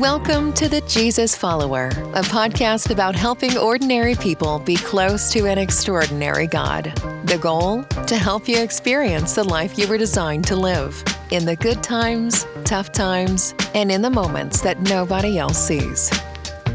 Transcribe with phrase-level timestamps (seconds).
[0.00, 5.56] Welcome to The Jesus Follower, a podcast about helping ordinary people be close to an
[5.56, 6.86] extraordinary God.
[7.26, 7.84] The goal?
[7.84, 11.00] To help you experience the life you were designed to live
[11.30, 16.10] in the good times, tough times, and in the moments that nobody else sees.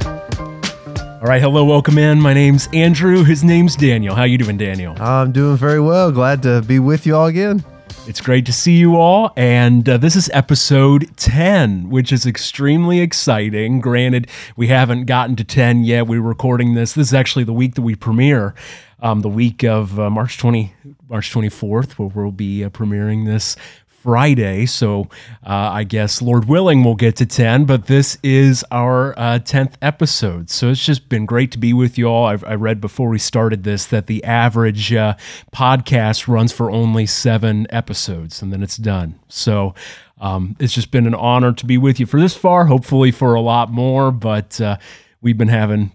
[0.01, 2.21] All right, hello, welcome in.
[2.21, 3.25] My name's Andrew.
[3.25, 4.15] His name's Daniel.
[4.15, 4.95] How you doing, Daniel?
[4.97, 6.09] I'm doing very well.
[6.13, 7.65] Glad to be with you all again.
[8.07, 9.31] It's great to see you all.
[9.35, 13.81] And uh, this is episode 10, which is extremely exciting.
[13.81, 16.07] Granted, we haven't gotten to 10 yet.
[16.07, 16.93] We're recording this.
[16.93, 18.55] This is actually the week that we premiere,
[18.99, 20.73] um, the week of uh, March 20,
[21.07, 23.55] March 24th, where we'll be uh, premiering this
[24.01, 24.65] Friday.
[24.65, 25.09] So
[25.45, 29.73] uh, I guess, Lord willing, we'll get to 10, but this is our uh, 10th
[29.81, 30.49] episode.
[30.49, 32.25] So it's just been great to be with you all.
[32.25, 35.15] I've, i read before we started this that the average uh,
[35.53, 39.19] podcast runs for only seven episodes and then it's done.
[39.27, 39.73] So
[40.19, 43.35] um, it's just been an honor to be with you for this far, hopefully for
[43.35, 44.77] a lot more, but uh,
[45.21, 45.91] we've been having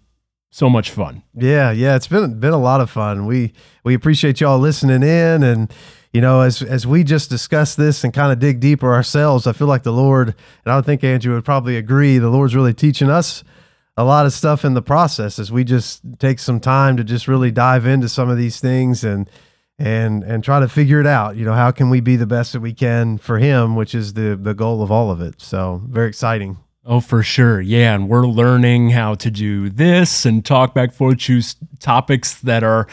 [0.50, 1.22] so much fun.
[1.34, 3.26] Yeah, yeah, it's been been a lot of fun.
[3.26, 5.72] We we appreciate y'all listening in and
[6.14, 9.52] you know, as as we just discuss this and kind of dig deeper ourselves, I
[9.52, 10.28] feel like the Lord,
[10.64, 13.42] and I think Andrew would probably agree, the Lord's really teaching us
[13.96, 17.26] a lot of stuff in the process as we just take some time to just
[17.26, 19.28] really dive into some of these things and
[19.76, 21.34] and and try to figure it out.
[21.34, 24.14] You know, how can we be the best that we can for him, which is
[24.14, 25.42] the the goal of all of it.
[25.42, 26.58] So very exciting.
[26.86, 27.60] Oh, for sure.
[27.60, 27.94] Yeah.
[27.94, 32.86] And we're learning how to do this and talk back forth, choose topics that are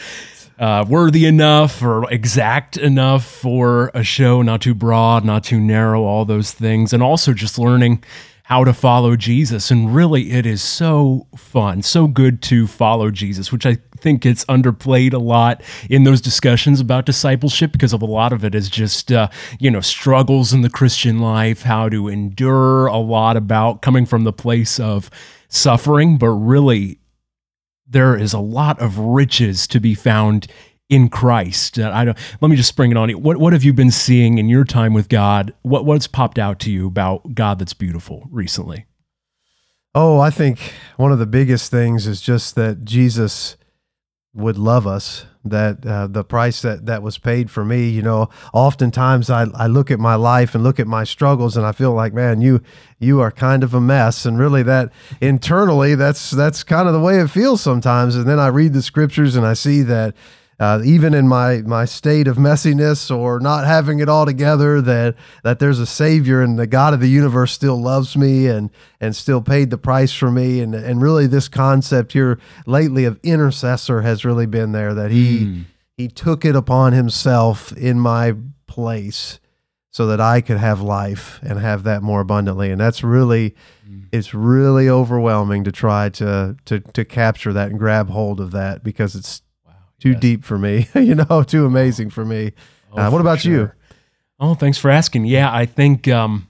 [0.62, 6.04] uh, worthy enough or exact enough for a show, not too broad, not too narrow,
[6.04, 6.92] all those things.
[6.92, 8.04] And also just learning
[8.44, 9.72] how to follow Jesus.
[9.72, 14.44] And really, it is so fun, so good to follow Jesus, which I think gets
[14.44, 18.70] underplayed a lot in those discussions about discipleship because of a lot of it is
[18.70, 23.82] just, uh, you know, struggles in the Christian life, how to endure a lot about
[23.82, 25.10] coming from the place of
[25.48, 27.00] suffering, but really
[27.92, 30.46] there is a lot of riches to be found
[30.88, 31.78] in Christ.
[31.78, 32.18] I don't.
[32.40, 33.18] Let me just spring it on you.
[33.18, 35.54] What what have you been seeing in your time with God?
[35.62, 38.86] What what's popped out to you about God that's beautiful recently?
[39.94, 43.56] Oh, I think one of the biggest things is just that Jesus
[44.34, 48.28] would love us that uh, the price that that was paid for me you know.
[48.52, 51.92] Oftentimes I, I look at my life and look at my struggles and I feel
[51.92, 52.62] like man you
[52.98, 54.24] you are kind of a mess.
[54.24, 58.16] And really that internally that's that's kind of the way it feels sometimes.
[58.16, 60.14] And then I read the scriptures and I see that
[60.62, 65.16] uh, even in my my state of messiness or not having it all together, that
[65.42, 68.70] that there's a Savior and the God of the universe still loves me and
[69.00, 70.60] and still paid the price for me.
[70.60, 74.94] And and really, this concept here lately of intercessor has really been there.
[74.94, 75.64] That he mm.
[75.96, 78.36] he took it upon himself in my
[78.68, 79.40] place
[79.90, 82.70] so that I could have life and have that more abundantly.
[82.70, 84.06] And that's really, mm.
[84.12, 88.84] it's really overwhelming to try to to to capture that and grab hold of that
[88.84, 89.42] because it's
[90.02, 90.20] too yes.
[90.20, 92.52] deep for me, you know, too amazing for me.
[92.92, 93.52] Oh, uh, what about sure.
[93.52, 93.72] you?
[94.40, 95.26] Oh, thanks for asking.
[95.26, 96.48] Yeah, I think, um,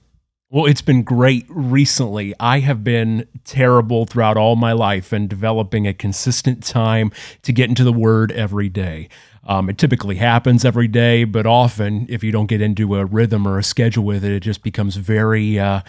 [0.49, 2.33] well, it's been great recently.
[2.39, 7.11] I have been terrible throughout all my life and developing a consistent time
[7.43, 9.07] to get into the Word every day.
[9.45, 13.47] Um, it typically happens every day, but often, if you don't get into a rhythm
[13.47, 15.59] or a schedule with it, it just becomes very.
[15.59, 15.81] Uh,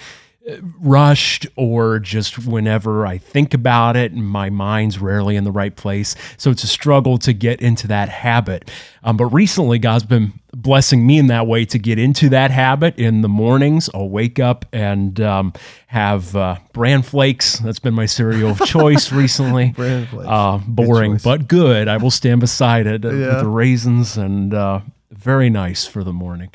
[0.78, 6.15] rushed or just whenever I think about it, my mind's rarely in the right place.
[6.37, 8.71] So it's a struggle to get into that habit.
[9.03, 12.99] Um, but recently, God's been blessing me in that way to get into that habit
[12.99, 13.88] in the mornings.
[13.94, 15.53] I'll wake up and um,
[15.88, 17.59] have uh, bran flakes.
[17.59, 19.71] That's been my cereal of choice recently.
[19.71, 20.28] bran flakes.
[20.28, 21.88] Uh, boring, good but good.
[21.88, 23.11] I will stand beside it yeah.
[23.11, 24.81] with the raisins and uh,
[25.11, 26.50] very nice for the morning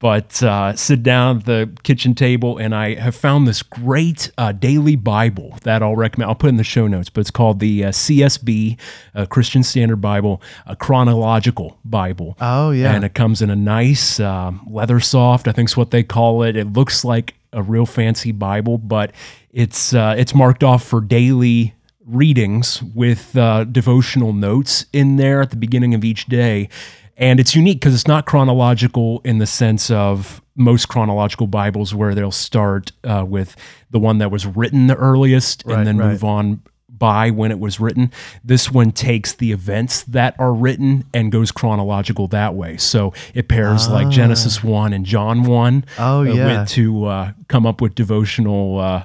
[0.00, 4.52] but uh, sit down at the kitchen table and I have found this great uh,
[4.52, 6.28] daily Bible that I'll recommend.
[6.28, 8.78] I'll put in the show notes, but it's called the uh, CSB,
[9.14, 12.36] uh, Christian Standard Bible, a chronological Bible.
[12.40, 12.94] Oh, yeah.
[12.94, 16.42] And it comes in a nice um, leather soft, I think is what they call
[16.44, 16.56] it.
[16.56, 19.12] It looks like a real fancy Bible, but
[19.52, 21.74] it's, uh, it's marked off for daily
[22.06, 26.68] readings with uh, devotional notes in there at the beginning of each day.
[27.18, 32.14] And it's unique because it's not chronological in the sense of most chronological Bibles where
[32.14, 33.56] they'll start uh, with
[33.90, 36.12] the one that was written the earliest right, and then right.
[36.12, 38.12] move on by when it was written.
[38.44, 42.76] This one takes the events that are written and goes chronological that way.
[42.76, 43.94] So it pairs ah.
[43.94, 46.62] like Genesis 1 and John 1 oh, yeah.
[46.62, 49.04] Uh, to uh, come up with devotional uh,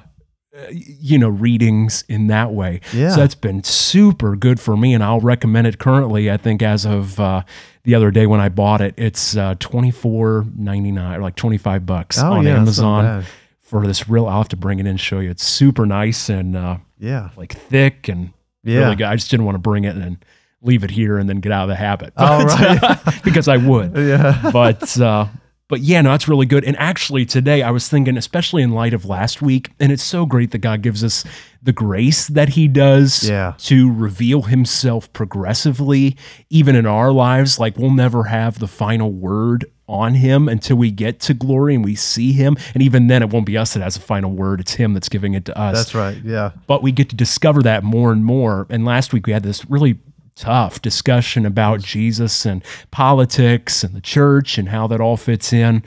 [0.70, 5.02] you know readings in that way yeah so that's been super good for me and
[5.02, 7.42] i'll recommend it currently i think as of uh,
[7.82, 12.34] the other day when i bought it it's uh, 24.99 or like 25 bucks oh,
[12.34, 13.24] on yeah, amazon
[13.64, 14.26] for this real.
[14.26, 15.30] I'll have to bring it in and show you.
[15.30, 17.30] It's super nice and uh, Yeah.
[17.36, 18.30] like thick and
[18.62, 18.80] Yeah.
[18.80, 19.06] really good.
[19.06, 20.18] I just didn't want to bring it and
[20.60, 22.12] leave it here and then get out of the habit.
[22.16, 22.44] Oh,
[22.80, 23.96] But- because I would.
[23.96, 24.50] Yeah.
[24.52, 25.26] But uh,
[25.68, 26.64] but yeah, no, that's really good.
[26.64, 30.26] And actually, today I was thinking, especially in light of last week, and it's so
[30.26, 31.24] great that God gives us
[31.62, 33.54] the grace that He does Yeah.
[33.58, 36.16] to reveal Himself progressively,
[36.50, 37.58] even in our lives.
[37.58, 41.84] Like we'll never have the final word on Him until we get to glory and
[41.84, 42.56] we see Him.
[42.74, 45.08] And even then, it won't be us that has the final word; it's Him that's
[45.08, 46.16] giving it to us That's right.
[46.24, 46.52] Yeah.
[46.66, 48.66] but we get to discover that more and more.
[48.70, 49.98] And last week we had this really
[50.36, 55.82] tough discussion about Jesus and politics and the church and how that all fits in.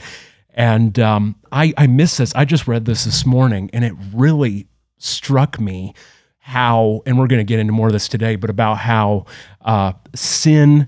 [0.53, 2.33] And um, I, I miss this.
[2.33, 4.67] I just read this this morning and it really
[4.97, 5.93] struck me
[6.39, 9.25] how, and we're going to get into more of this today, but about how
[9.61, 10.87] uh, sin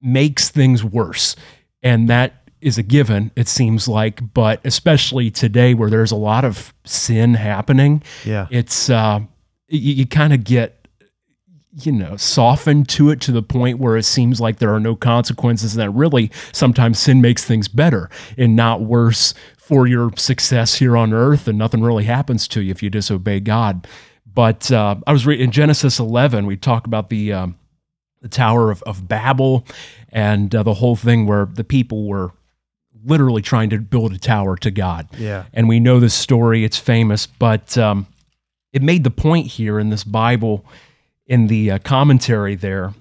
[0.00, 1.34] makes things worse.
[1.82, 6.44] And that is a given, it seems like, but especially today where there's a lot
[6.44, 8.46] of sin happening, Yeah.
[8.50, 9.20] it's uh,
[9.68, 10.83] you, you kind of get
[11.82, 14.94] you know softened to it to the point where it seems like there are no
[14.94, 20.76] consequences and that really sometimes sin makes things better and not worse for your success
[20.76, 23.86] here on earth and nothing really happens to you if you disobey god
[24.32, 27.56] but uh, i was reading in genesis 11 we talk about the um,
[28.20, 29.66] the tower of, of babel
[30.10, 32.30] and uh, the whole thing where the people were
[33.04, 35.44] literally trying to build a tower to god Yeah.
[35.52, 38.06] and we know this story it's famous but um,
[38.72, 40.64] it made the point here in this bible
[41.26, 42.92] in the uh, commentary there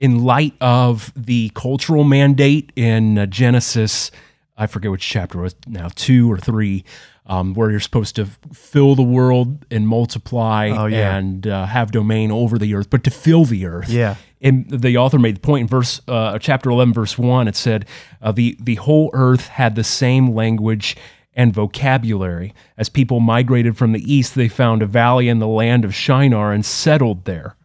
[0.00, 4.10] in light of the cultural mandate in uh, genesis
[4.56, 6.84] i forget which chapter it was now two or three
[7.26, 11.16] um, where you're supposed to fill the world and multiply Oh, yeah.
[11.16, 14.16] and uh, have domain over the earth but to fill the earth Yeah.
[14.40, 17.86] and the author made the point in verse uh, chapter 11 verse 1 it said
[18.20, 20.96] uh, the the whole earth had the same language
[21.34, 22.54] and vocabulary.
[22.76, 26.52] As people migrated from the east they found a valley in the land of shinar
[26.52, 27.56] and settled there.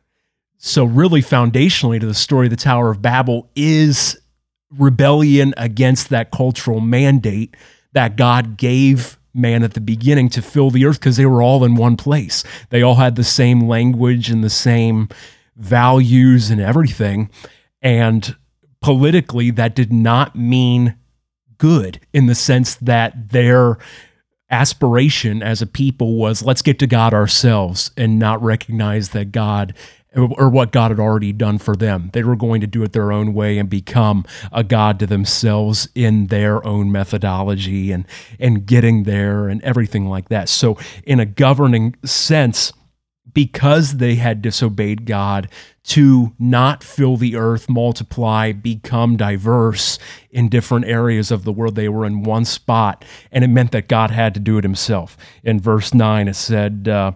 [0.57, 4.17] So really foundationally to the story of the tower of babel is
[4.75, 7.55] rebellion against that cultural mandate
[7.93, 11.63] that god gave man at the beginning to fill the earth because they were all
[11.63, 12.43] in one place.
[12.69, 15.09] They all had the same language and the same
[15.57, 17.29] values and everything.
[17.81, 18.35] And
[18.81, 20.95] politically, that did not mean
[21.65, 23.79] good in the sense that their
[24.51, 29.73] aspiration as a people was let's get to God ourselves and not recognize that God
[30.15, 32.11] or what God had already done for them.
[32.13, 35.89] They were going to do it their own way and become a God to themselves
[35.95, 38.05] in their own methodology and
[38.39, 40.49] and getting there and everything like that.
[40.49, 42.71] So in a governing sense,
[43.35, 45.47] because they had disobeyed God
[45.83, 49.99] to not fill the earth, multiply, become diverse
[50.31, 51.75] in different areas of the world.
[51.75, 55.15] They were in one spot, and it meant that God had to do it himself.
[55.43, 57.11] In verse 9, it said, uh,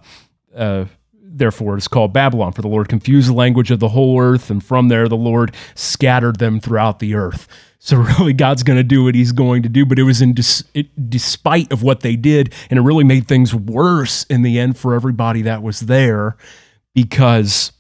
[0.54, 0.86] uh,
[1.40, 4.50] Therefore, it is called Babylon, for the Lord confused the language of the whole earth,
[4.50, 7.48] and from there the Lord scattered them throughout the earth.
[7.80, 10.34] So really, God's going to do what He's going to do, but it was in
[10.34, 14.60] dis- it, despite of what they did, and it really made things worse in the
[14.60, 16.38] end for everybody that was there,
[16.94, 17.72] because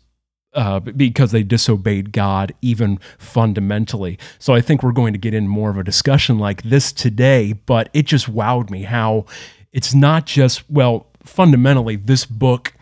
[0.53, 4.17] uh, because they disobeyed God even fundamentally.
[4.39, 7.53] So I think we're going to get in more of a discussion like this today,
[7.53, 9.25] but it just wowed me how
[9.71, 12.73] it's not just well fundamentally this book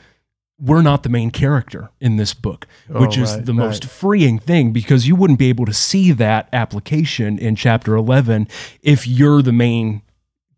[0.59, 4.39] we're not the main character in this book, which Oh, is right, the most freeing
[4.39, 8.47] thing because you wouldn't be able to see that application in chapter 11
[8.81, 10.01] if you're the main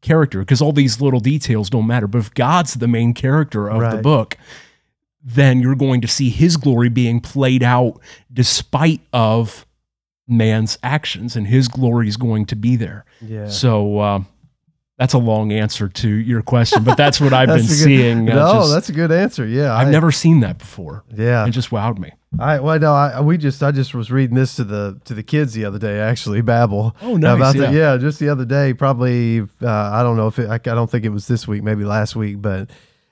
[0.01, 2.07] character because all these little details don't matter.
[2.07, 4.37] But if God's the main character of the book,
[5.21, 7.99] then you're going to see his glory being played out
[8.31, 9.65] despite of
[10.27, 13.03] man's actions and his glory is going to be there.
[13.19, 13.49] Yeah.
[13.49, 14.27] So um,
[14.99, 17.83] that's a long answer to your question, but that's what I've been That's a good-
[17.83, 18.29] seeing.
[18.29, 19.45] uh, no, just- that's a good answer.
[19.47, 19.73] Yeah.
[19.75, 21.03] I've I- never seen that before.
[21.11, 21.47] Yeah.
[21.47, 22.11] It just wowed me.
[22.37, 25.23] I well no I we just I just was reading this to the to the
[25.23, 27.71] kids the other day actually Babel Oh, nice, about yeah.
[27.71, 30.57] the, yeah just the other day probably uh, I don't know if it, I, I
[30.59, 32.69] don't think it was this week maybe last week but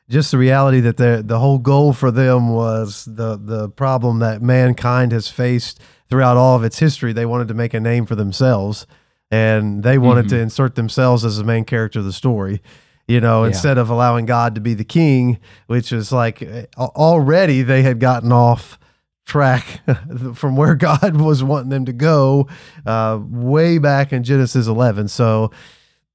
[0.08, 4.44] just the reality that the the whole goal for them was the the problem that
[4.44, 8.14] mankind has faced throughout all of its history they wanted to make a name for
[8.14, 8.86] themselves
[9.32, 10.36] and they wanted Mm-hmm.
[10.38, 12.62] to insert themselves as the main character of the story
[13.08, 13.50] you know Yeah.
[13.50, 18.00] instead of allowing God to be the king which is like uh, already they had
[18.00, 18.78] gotten off
[19.26, 19.82] track
[20.36, 22.48] from where God was wanting them to go
[22.86, 25.10] uh, way back in Genesis 11.
[25.10, 25.52] So,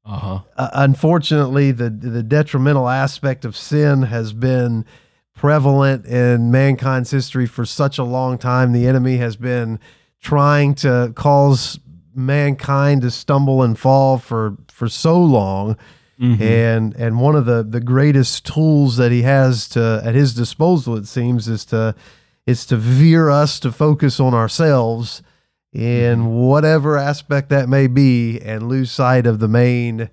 [0.07, 0.39] Uh huh.
[0.57, 4.85] uh, unfortunately, the the detrimental aspect of sin has been
[5.37, 8.73] prevalent in mankind's history for such a long time.
[8.73, 9.79] The enemy has been
[10.21, 11.79] trying to cause
[12.15, 15.77] mankind to stumble and fall for for so long.
[16.21, 16.43] Mm-hmm.
[16.43, 20.97] And and one of the the greatest tools that he has to at his disposal,
[20.97, 21.95] it seems, is to
[22.47, 25.23] is to veer us to focus on ourselves
[25.73, 26.27] in mm-hmm.
[26.27, 30.11] whatever aspect that may be and lose sight of the main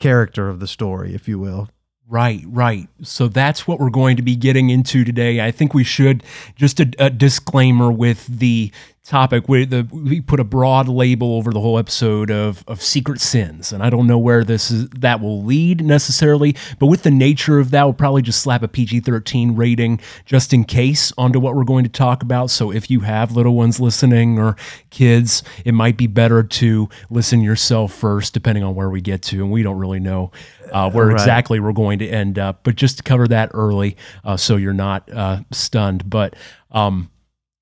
[0.00, 1.68] character of the story, if you will.
[2.06, 2.88] Right, right.
[3.02, 5.40] So that's what we're going to be getting into today.
[5.40, 6.22] I think we should
[6.54, 8.70] just a, a disclaimer with the
[9.04, 9.48] topic.
[9.48, 13.72] We, the, we put a broad label over the whole episode of, of secret sins,
[13.72, 16.56] and I don't know where this is that will lead necessarily.
[16.78, 20.52] But with the nature of that, we'll probably just slap a PG thirteen rating just
[20.52, 22.50] in case onto what we're going to talk about.
[22.50, 24.56] So if you have little ones listening or
[24.90, 29.42] kids, it might be better to listen yourself first, depending on where we get to,
[29.42, 30.32] and we don't really know
[30.72, 31.12] uh, where Right.
[31.12, 32.60] exactly we're going to end up.
[32.62, 36.08] But just to cover that early, uh, so you're not uh, stunned.
[36.08, 36.34] But
[36.70, 37.10] um,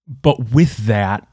[0.06, 1.26] but with that,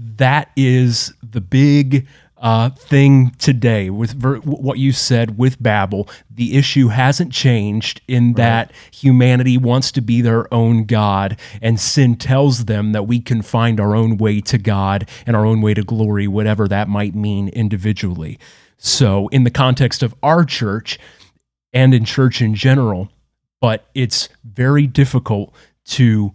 [0.00, 2.06] that is the big
[2.38, 6.08] uh, thing today with ver- what you said with Babel.
[6.30, 12.16] The issue hasn't changed in that humanity wants to be their own God, and sin
[12.16, 15.74] tells them that we can find our own way to God and our own way
[15.74, 18.38] to glory, whatever that might mean individually.
[18.78, 20.98] So, in the context of our church
[21.74, 23.10] and in church in general,
[23.60, 25.54] but it's very difficult
[25.84, 26.34] to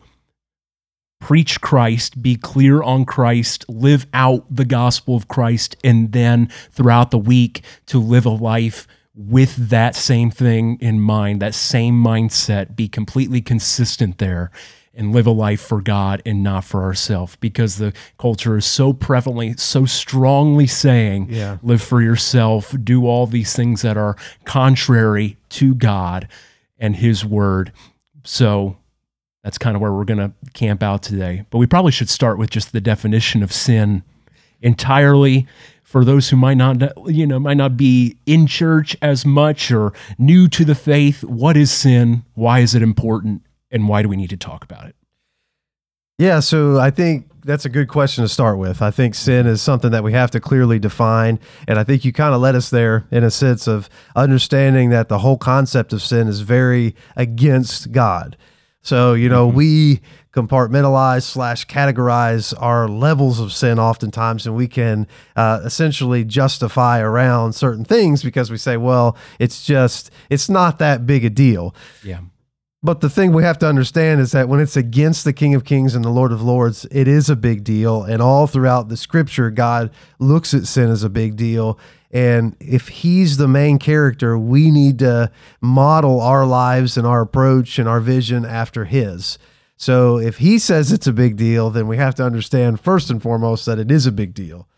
[1.26, 7.10] preach Christ, be clear on Christ, live out the gospel of Christ, and then throughout
[7.10, 12.76] the week to live a life with that same thing in mind, that same mindset,
[12.76, 14.52] be completely consistent there
[14.94, 18.94] and live a life for God and not for ourselves because the culture is so
[18.94, 21.58] prevalently, so strongly saying, Yeah.
[21.64, 26.28] live for yourself, do all these things that are contrary to God
[26.78, 27.72] and His word.
[28.24, 28.78] So
[29.46, 31.46] that's kind of where we're going to camp out today.
[31.52, 34.02] But we probably should start with just the definition of sin
[34.60, 35.46] entirely
[35.84, 39.94] for those who might not you know might not be in church as much or
[40.18, 41.24] new to the faith.
[41.24, 42.26] What is sin?
[42.34, 43.44] Why is it important?
[43.70, 44.96] And why do we need to talk about it?
[46.18, 48.82] Yeah, so I think that's a good question to start with.
[48.82, 51.40] I think sin is something that we have to clearly define.
[51.68, 55.08] And I think you kind of led us there in a sense of understanding that
[55.08, 58.38] the whole concept of sin is very against God.
[58.86, 60.00] So, you know, we
[60.32, 67.54] compartmentalize slash categorize our levels of sin oftentimes, and we can uh, essentially justify around
[67.54, 71.74] certain things because we say, well, it's just, it's not that big a deal.
[72.04, 72.20] Yeah.
[72.84, 75.66] But the thing we have to understand is that when it's against the King of
[75.66, 78.04] Kings and the Lord of Lords, it is a big deal.
[78.04, 79.90] And all throughout the scripture, God
[80.20, 81.80] looks at sin as a big deal.
[82.16, 85.30] And if he's the main character, we need to
[85.60, 89.38] model our lives and our approach and our vision after his.
[89.76, 93.22] So if he says it's a big deal, then we have to understand first and
[93.22, 94.70] foremost that it is a big deal.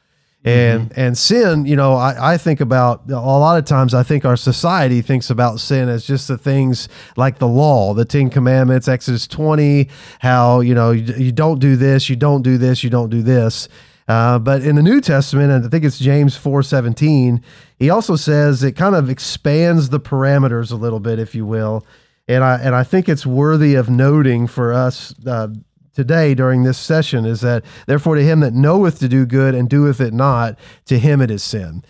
[0.44, 0.50] Mm-hmm.
[0.50, 4.26] And and sin, you know, I, I think about a lot of times I think
[4.26, 8.88] our society thinks about sin as just the things like the law, the Ten Commandments,
[8.88, 9.90] Exodus 20,
[10.22, 13.22] how, you know, you, you don't do this, you don't do this, you don't do
[13.22, 13.70] this.
[14.08, 17.42] Uh, but in the New Testament, and I think it's James 4:17,
[17.78, 21.86] he also says it kind of expands the parameters a little bit, if you will.
[22.28, 25.50] And I and I think it's worthy of noting for us uh,
[25.94, 29.70] today during this session is that therefore to him that knoweth to do good and
[29.70, 31.84] doeth it not, to him it is sin.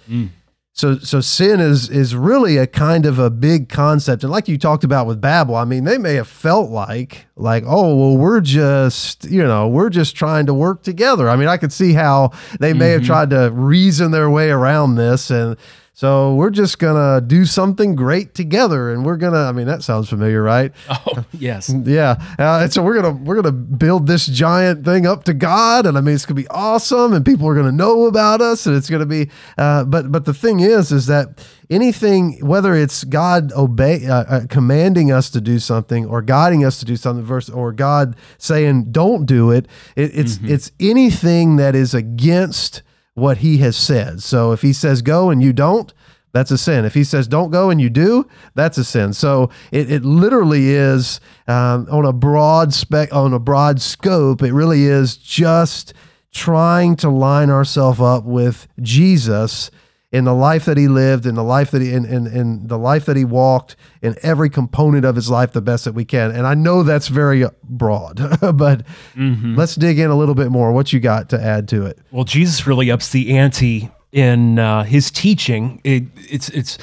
[0.77, 4.23] So so sin is is really a kind of a big concept.
[4.23, 7.63] And like you talked about with Babel, I mean, they may have felt like like,
[7.65, 11.29] oh, well, we're just, you know, we're just trying to work together.
[11.29, 13.07] I mean, I could see how they may have mm-hmm.
[13.07, 15.57] tried to reason their way around this and
[15.97, 19.45] so we're just gonna do something great together, and we're gonna.
[19.45, 20.71] I mean, that sounds familiar, right?
[20.89, 21.73] Oh, yes.
[21.73, 22.17] Yeah.
[22.37, 25.97] Uh, and so we're gonna we're gonna build this giant thing up to God, and
[25.97, 28.91] I mean it's gonna be awesome, and people are gonna know about us, and it's
[28.91, 29.31] gonna be.
[29.57, 34.41] Uh, but but the thing is, is that anything, whether it's God obey uh, uh,
[34.47, 38.91] commanding us to do something, or guiding us to do something, versus or God saying
[38.91, 42.83] don't do it, it it's it's anything that is against
[43.17, 44.21] what He has said.
[44.21, 45.93] So if He says go and you don't,
[46.33, 46.85] that's a sin.
[46.85, 49.13] If he says don't go and you do, that's a sin.
[49.13, 54.43] So it, it literally is um, on a broad spec on a broad scope.
[54.43, 55.95] It really is just
[56.31, 59.71] trying to line ourselves up with Jesus
[60.11, 62.77] in the life that he lived, in the life that he in, in, in the
[62.77, 66.31] life that he walked, in every component of his life the best that we can.
[66.31, 68.21] And I know that's very broad,
[68.57, 68.85] but
[69.55, 70.71] let's dig in a little bit more.
[70.71, 71.99] What you got to add to it?
[72.11, 75.81] Well, Jesus really ups the ante in uh, his teaching.
[75.83, 76.77] It, it's it's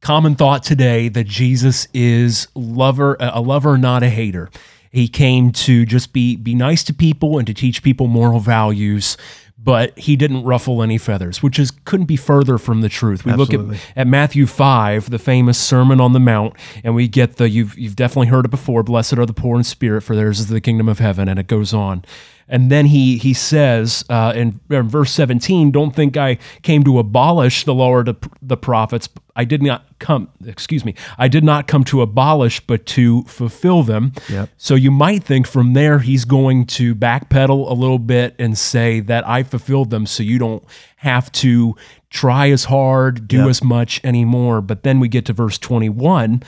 [0.00, 4.50] common thought today that Jesus is lover a lover, not a hater.
[4.90, 9.16] He came to just be be nice to people and to teach people moral values.
[9.62, 13.24] But he didn't ruffle any feathers, which is couldn't be further from the truth.
[13.24, 13.66] We Absolutely.
[13.66, 17.48] look at, at Matthew 5, the famous Sermon on the Mount, and we get the
[17.48, 20.46] you've you've definitely heard it before, blessed are the poor in spirit, for theirs is
[20.46, 22.04] the kingdom of heaven, and it goes on.
[22.48, 26.98] And then he he says uh, in, in verse 17, don't think I came to
[26.98, 29.08] abolish the law or the, the prophets.
[29.36, 33.82] I did not come, excuse me, I did not come to abolish, but to fulfill
[33.84, 34.12] them.
[34.28, 34.48] Yep.
[34.56, 38.98] So you might think from there he's going to backpedal a little bit and say
[39.00, 40.64] that I fulfilled them so you don't
[40.96, 41.76] have to
[42.10, 43.48] try as hard, do Yep.
[43.48, 44.60] as much anymore.
[44.60, 46.42] But then we get to verse 21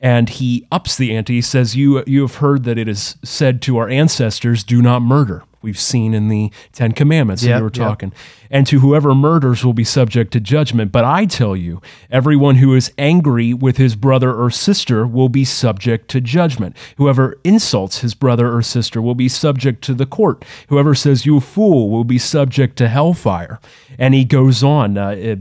[0.00, 1.34] and he ups the ante.
[1.34, 5.02] He says, "You you have heard that it is said to our ancestors, do not
[5.02, 7.88] murder." We've seen in the Ten Commandments that Yep, you were yep.
[7.88, 8.12] talking,
[8.48, 10.92] and to whoever murders will be subject to judgment.
[10.92, 15.44] But I tell you, everyone who is angry with his brother or sister will be
[15.44, 16.76] subject to judgment.
[16.96, 20.44] Whoever insults his brother or sister will be subject to the court.
[20.68, 23.58] Whoever says you fool will be subject to hellfire.
[23.98, 24.96] And he goes on.
[24.96, 25.40] Uh, it,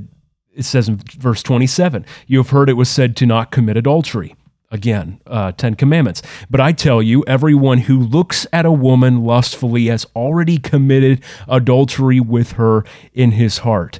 [0.51, 4.35] it says in verse 27 you have heard it was said to not commit adultery
[4.71, 6.21] again uh, 10 commandments.
[6.49, 12.19] But i tell you everyone who looks at a woman lustfully has already committed adultery
[12.19, 12.83] with her
[13.13, 13.99] in his heart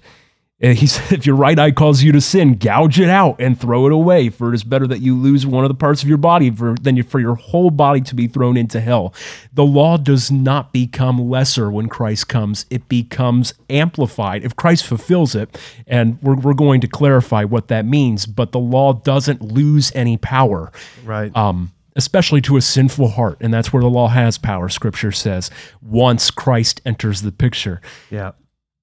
[0.64, 3.60] Uh, he said if your right eye calls you to sin gouge it out and
[3.60, 6.10] throw it away for it is better that you lose one of the parts of
[6.10, 9.14] your body for, than for your whole body to be thrown into hell
[9.54, 15.36] the law does not become lesser when christ comes it becomes amplified if christ fulfills
[15.36, 19.92] it and we're, we're going to clarify what that means but the law doesn't lose
[19.94, 20.72] any power
[21.06, 21.36] Right.
[21.36, 23.38] um, especially to a sinful heart.
[23.42, 25.50] And that's where the law has power, scripture says,
[25.82, 27.82] once Christ enters the picture.
[28.12, 28.34] yeah.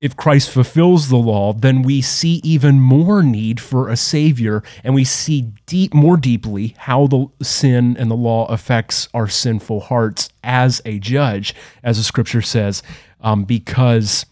[0.04, 4.94] If Christ fulfills the law, then we see even more need for a savior, and
[4.94, 10.28] we see deep, more deeply how the sin and the law affects our sinful hearts
[10.42, 12.82] as a judge, as the scripture says,
[13.22, 14.26] um, because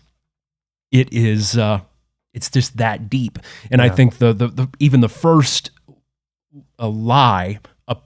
[0.90, 1.80] it is uh,
[2.34, 3.38] it's just that deep.
[3.70, 5.70] And I think the, the the even the first
[6.78, 7.96] a lie, a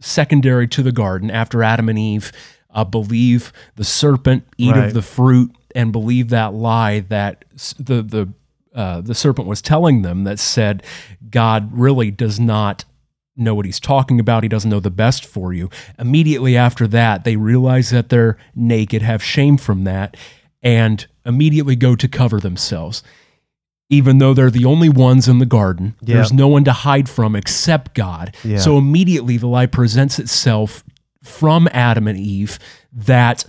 [0.00, 2.32] secondary to the garden after Adam and Eve
[2.74, 4.88] uh, believe the serpent, eat Right.
[4.88, 7.44] of the fruit, and believe that lie that
[7.78, 8.28] the the
[8.74, 10.82] uh, the serpent was telling them that said
[11.30, 12.84] God really does not
[13.36, 14.42] know what he's talking about.
[14.42, 15.68] He doesn't know the best for you.
[15.98, 20.16] Immediately after that, they realize that they're naked, have shame from that,
[20.62, 23.02] and immediately go to cover themselves.
[23.90, 26.16] Even though they're the only ones in the garden, Yeah.
[26.16, 28.34] there's no one to hide from except God.
[28.42, 28.56] Yeah.
[28.58, 30.82] So immediately the lie presents itself
[31.22, 32.58] from Adam and Eve
[32.92, 33.44] that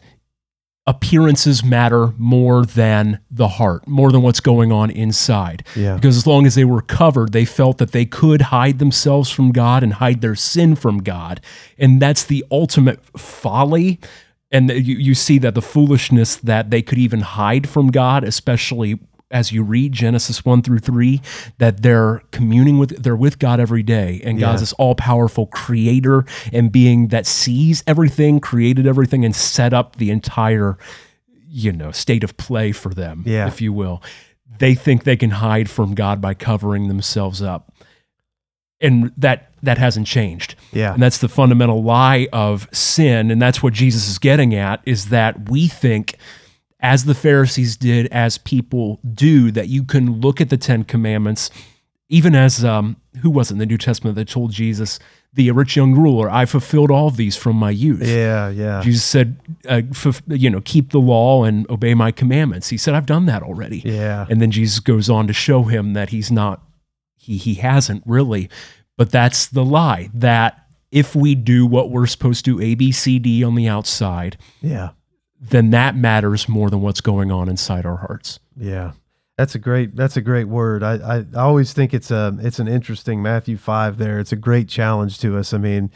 [0.85, 5.65] appearances matter more than the heart, more than what's going on inside.
[5.75, 5.95] Yeah.
[5.95, 9.51] Because as long as they were covered, they felt that they could hide themselves from
[9.51, 11.39] God and hide their sin from God.
[11.77, 13.99] And that's the ultimate folly.
[14.51, 18.99] And you, you see that the foolishness that they could even hide from God, especially
[19.33, 21.19] as you read Genesis 1 through 3,
[21.57, 24.21] that they're communing with, they're with God every day.
[24.23, 24.63] And God's Yeah.
[24.63, 30.11] this all powerful creator and being that sees everything, created everything, and set up the
[30.11, 30.77] entire,
[31.49, 33.47] you know, state of play for them, Yeah.
[33.47, 34.01] if you will.
[34.59, 37.73] They think they can hide from God by covering themselves up.
[38.79, 40.55] And that that hasn't changed.
[40.73, 40.93] Yeah.
[40.93, 43.31] And that's the fundamental lie of sin.
[43.31, 46.15] And that's what Jesus is getting at is that we think,
[46.83, 51.49] as the Pharisees did, as people do, that you can look at the Ten Commandments,
[52.09, 54.99] even as um, who was it in the New Testament that told Jesus,
[55.33, 58.05] the rich young ruler, I fulfilled all these from my youth.
[58.05, 58.49] Yeah.
[58.49, 58.81] Yeah.
[58.83, 62.69] Jesus said, uh, fulf- you know, keep the law and obey my commandments.
[62.69, 63.79] He said, I've done that already.
[63.79, 64.27] Yeah.
[64.29, 66.61] And then Jesus goes on to show him that he's not,
[67.15, 68.49] he, he hasn't really.
[68.97, 73.17] But that's the lie that if we do what we're supposed to, A, B, C,
[73.17, 74.89] D on the outside, Yeah.
[75.49, 78.39] Then that matters more than what's going on inside our hearts.
[78.55, 78.93] Yeah.
[79.35, 80.83] That's a great that's a great word.
[80.83, 84.19] I, I, I always think it's a it's an interesting Matthew five there.
[84.19, 85.55] It's a great challenge to us.
[85.55, 85.89] I mean,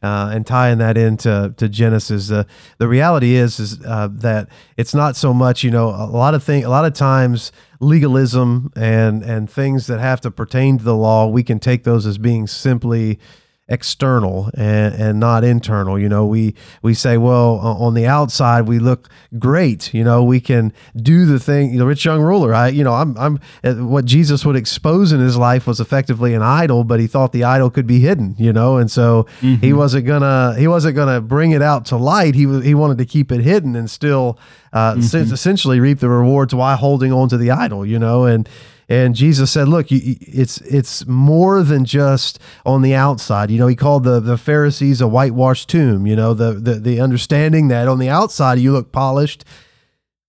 [0.00, 2.44] uh, and tying that into to Genesis, uh,
[2.78, 6.44] the reality is is uh, that it's not so much you know a lot of
[6.44, 10.94] thing a lot of times legalism and and things that have to pertain to the
[10.94, 13.18] law we can take those as being simply
[13.66, 15.98] external and, and not internal.
[15.98, 19.92] You know we we say well on the outside we look great.
[19.94, 22.52] You know we can do the thing the rich young ruler.
[22.54, 26.34] I you know i'm i'm uh, what jesus would expose in his life was effectively
[26.34, 28.76] an idol but he thought the idol could be hidden you know?
[28.76, 32.34] And so he wasn't gonna he wasn't gonna bring it out to light.
[32.34, 34.38] He he wanted to keep it hidden and still
[34.72, 38.24] uh sen- essentially reap the rewards while holding on to the idol you know?
[38.24, 38.48] And
[38.88, 43.50] and Jesus said, "Look, you, it's it's more than just on the outside.
[43.50, 46.06] You know, he called the the Pharisees a whitewashed tomb.
[46.06, 49.44] You know, the the the understanding that on the outside you look polished,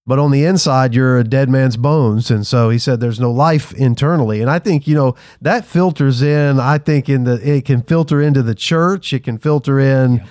[0.06, 3.32] but on the inside you're a dead man's bones and so he said there's no
[3.32, 7.66] life internally and i think you know that filters in i think in the it
[7.66, 10.26] can filter into the church it can filter in yeah.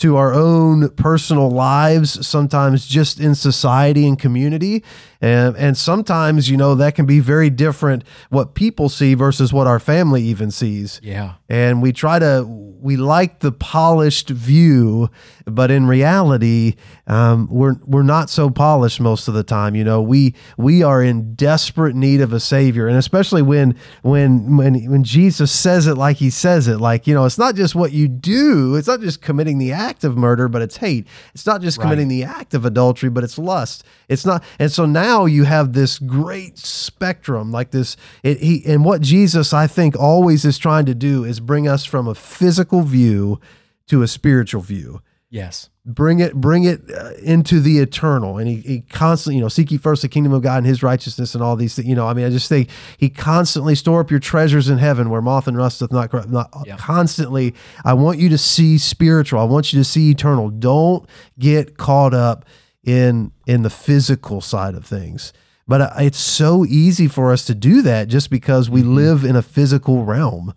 [0.00, 4.82] To our own personal lives sometimes just in society and community.
[5.20, 9.66] And, and sometimes you know that can be very different what people see versus what
[9.66, 10.98] our family even sees.
[11.02, 11.34] Yeah.
[11.48, 15.10] And we try to we like the polished view
[15.44, 19.74] but in reality um, we're we're not so polished most of the time.
[19.74, 22.88] You know we we are in desperate need of a savior.
[22.88, 26.78] And especially when when when when Jesus says it like he says it.
[26.78, 29.89] Like you know it's not just what you do it's not just committing the act
[30.04, 31.06] of murder but it's hate.
[31.34, 32.14] It's not just committing right.
[32.14, 33.84] the act of adultery but it's lust.
[34.08, 38.62] It's not and so now now you have this great spectrum like this it, he
[38.64, 42.14] and what jesus i think always is trying to do is bring us from a
[42.14, 43.40] physical view
[43.86, 48.56] to a spiritual view yes bring it bring it uh, into the eternal and he,
[48.56, 51.42] he constantly you know seek ye first the kingdom of god and his righteousness and
[51.42, 54.20] all these things you know i mean i just think he constantly store up your
[54.20, 56.76] treasures in heaven where moth and rust doth not, not yeah.
[56.76, 61.78] constantly i want you to see spiritual i want you to see eternal don't get
[61.78, 62.44] caught up
[62.84, 65.32] in in the physical side of things.
[65.66, 68.94] But uh, it's so easy for us to do that just because we mm-hmm.
[68.94, 70.54] live in a physical realm.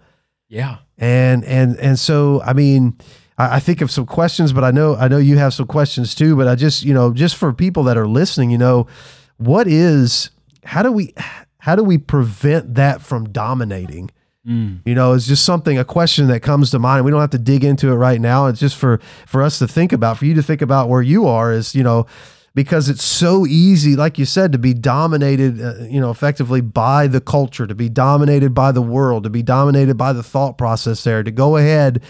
[0.47, 0.79] Yeah.
[0.97, 2.97] And and and so I mean,
[3.38, 6.15] I, I think of some questions, but I know I know you have some questions
[6.15, 6.36] too.
[6.36, 8.88] But I just you know just for people that are listening, you know,
[9.38, 10.30] what is
[10.65, 11.13] how do we
[11.60, 14.10] how do we prevent that from dominating?
[14.46, 14.82] Mm.
[14.84, 17.06] You know, it's just something, a question that comes to mind.
[17.06, 18.48] We don't have to dig into it right now.
[18.48, 21.26] It's just for for us to think about, for you to think about where you
[21.28, 21.54] are.
[21.54, 22.06] Is you know,
[22.54, 27.08] because it's so easy, like you said, to be dominated, uh, you know, effectively by
[27.08, 31.04] the culture, to be dominated by the world, to be dominated by the thought process
[31.06, 32.02] there, to go ahead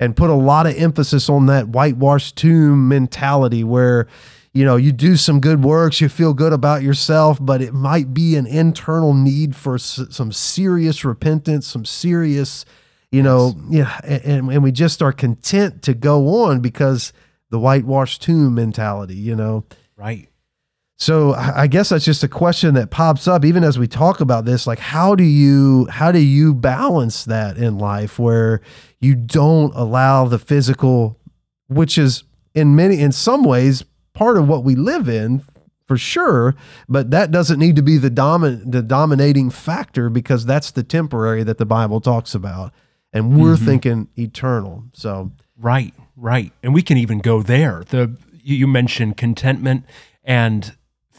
[0.00, 4.06] and put a lot of emphasis on that whitewashed tomb mentality where
[4.54, 8.12] you know, you do some good works, you feel good about yourself, but it might
[8.14, 12.64] be an internal need for s- some serious repentance, some serious,
[13.12, 17.12] you know, yeah, and, and we just are content to go on because
[17.50, 19.64] the whitewashed tomb mentality, you know.
[19.96, 20.27] Right.
[21.00, 24.44] So I guess that's just a question that pops up even as we talk about
[24.44, 28.60] this like how do you how do you balance that in life where
[28.98, 31.16] you don't allow the physical
[31.68, 35.44] which is in many in some ways part of what we live in
[35.86, 36.54] for sure,
[36.86, 41.42] but that doesn't need to be the domin- the dominating factor because that's the temporary
[41.44, 42.74] that the Bible talks about.
[43.10, 43.64] And we're mm-hmm.
[43.64, 44.84] thinking eternal.
[44.92, 46.52] So Right, right.
[46.62, 47.82] And we can even go there.
[47.88, 49.84] The you mentioned contentment
[50.22, 50.76] and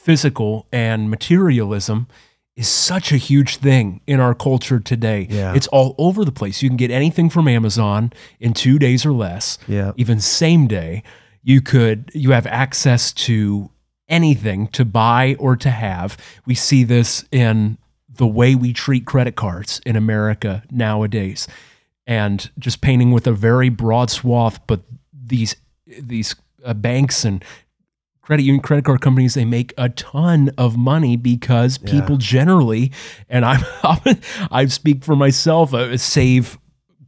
[0.09, 2.07] physical and materialism
[2.55, 5.27] is such a huge thing in our culture today.
[5.29, 5.53] Yeah.
[5.53, 6.63] It's all over the place.
[6.63, 9.91] You can get anything from Amazon in 2 days or less, yeah.
[9.97, 11.03] even same day
[11.43, 13.69] you could you have access to
[14.07, 16.17] anything to buy or to have.
[16.47, 17.77] We see this in
[18.09, 21.47] the way we treat credit cards in America nowadays.
[22.07, 24.81] And just painting with a very broad swath, but
[25.13, 27.43] these these uh, banks and
[28.29, 32.19] credit union credit card companies they make a ton of money because people yeah.
[32.19, 32.91] generally
[33.27, 33.59] and I'm,
[34.51, 36.59] i speak for myself uh, save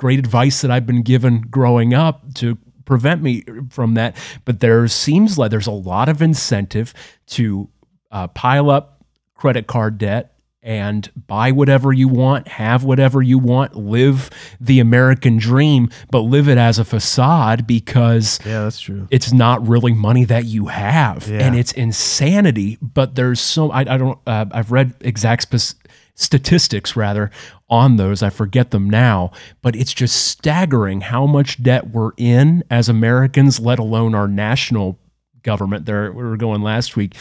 [0.02, 4.18] great advice that I've been given growing up to prevent me from that.
[4.46, 6.96] But there seems like there's a lot of incentive
[7.28, 7.70] to
[8.10, 9.06] uh, pile up
[9.36, 10.31] credit card debt
[10.64, 16.48] and buy whatever you want, have whatever you want, live the American dream, but live
[16.48, 19.08] it as a facade because yeah, that's true.
[19.10, 21.40] It's not really money that you have, yeah.
[21.40, 22.78] and it's insanity.
[22.82, 25.80] But there's so I, I don't uh, I've read exact spe-
[26.14, 27.32] statistics rather
[27.70, 28.22] on those.
[28.22, 33.60] I forget them now, but it's just staggering how much debt we're in as Americans,
[33.60, 35.00] let alone our national
[35.42, 35.86] government.
[35.86, 37.16] There, we were going last week.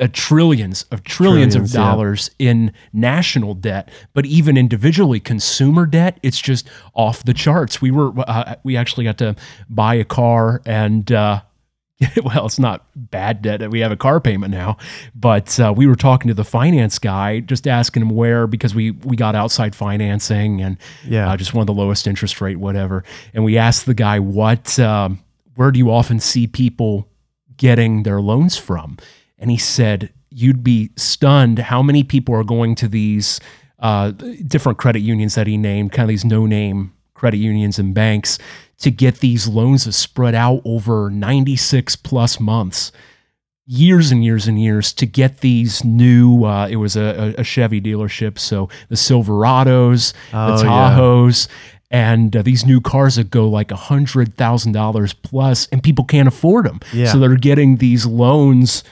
[0.00, 2.50] Uh, trillions of trillions, trillions of dollars yeah.
[2.50, 7.82] in national debt, but even individually consumer debt, it's just off the charts.
[7.82, 9.36] We were uh, we actually got to
[9.68, 11.42] buy a car and uh,
[12.22, 13.68] well, it's not bad debt.
[13.70, 14.78] We have a car payment now,
[15.14, 18.92] but uh, we were talking to the finance guy, just asking him where because we
[18.92, 23.04] we got outside financing and yeah, uh, just one of the lowest interest rate, whatever.
[23.34, 25.20] And we asked the guy what um,
[25.56, 27.06] where do you often see people
[27.58, 28.96] getting their loans from,
[29.40, 33.40] and he said you'd be stunned how many people are going to these
[33.80, 34.10] uh,
[34.46, 38.38] different credit unions that he named, kind of these no name credit unions and banks
[38.78, 42.92] to get these loans spread out over 96 plus months
[43.66, 47.80] years and years and years to get these new uh, it was a, a, chevy
[47.80, 51.46] dealership so the silverados oh, the tahoes
[51.90, 52.14] yeah.
[52.14, 56.04] and uh, these new cars that go like a hundred thousand dollars plus and people
[56.04, 57.12] can't afford them yeah.
[57.12, 58.82] so they're getting these loans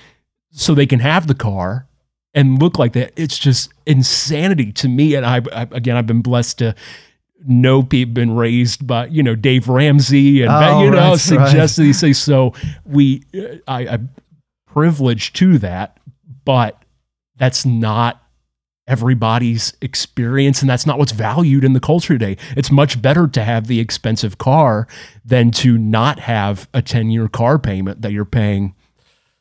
[0.50, 1.86] so they can have the car
[2.34, 3.12] and look like that.
[3.16, 5.14] It's just insanity to me.
[5.14, 6.74] And I, I again, I've been blessed to
[7.46, 11.76] know people been raised by you know Dave Ramsey and Oh, you know right, suggest
[11.76, 12.18] these things.
[12.18, 12.52] So
[12.84, 14.10] we, uh, I, I'm
[14.66, 15.98] privileged to that,
[16.44, 16.82] but
[17.36, 18.22] that's not
[18.86, 22.36] everybody's experience and that's not what's valued in the culture today.
[22.56, 24.88] It's much better to have the expensive car
[25.24, 28.74] than to not have a 10-year car payment that you're paying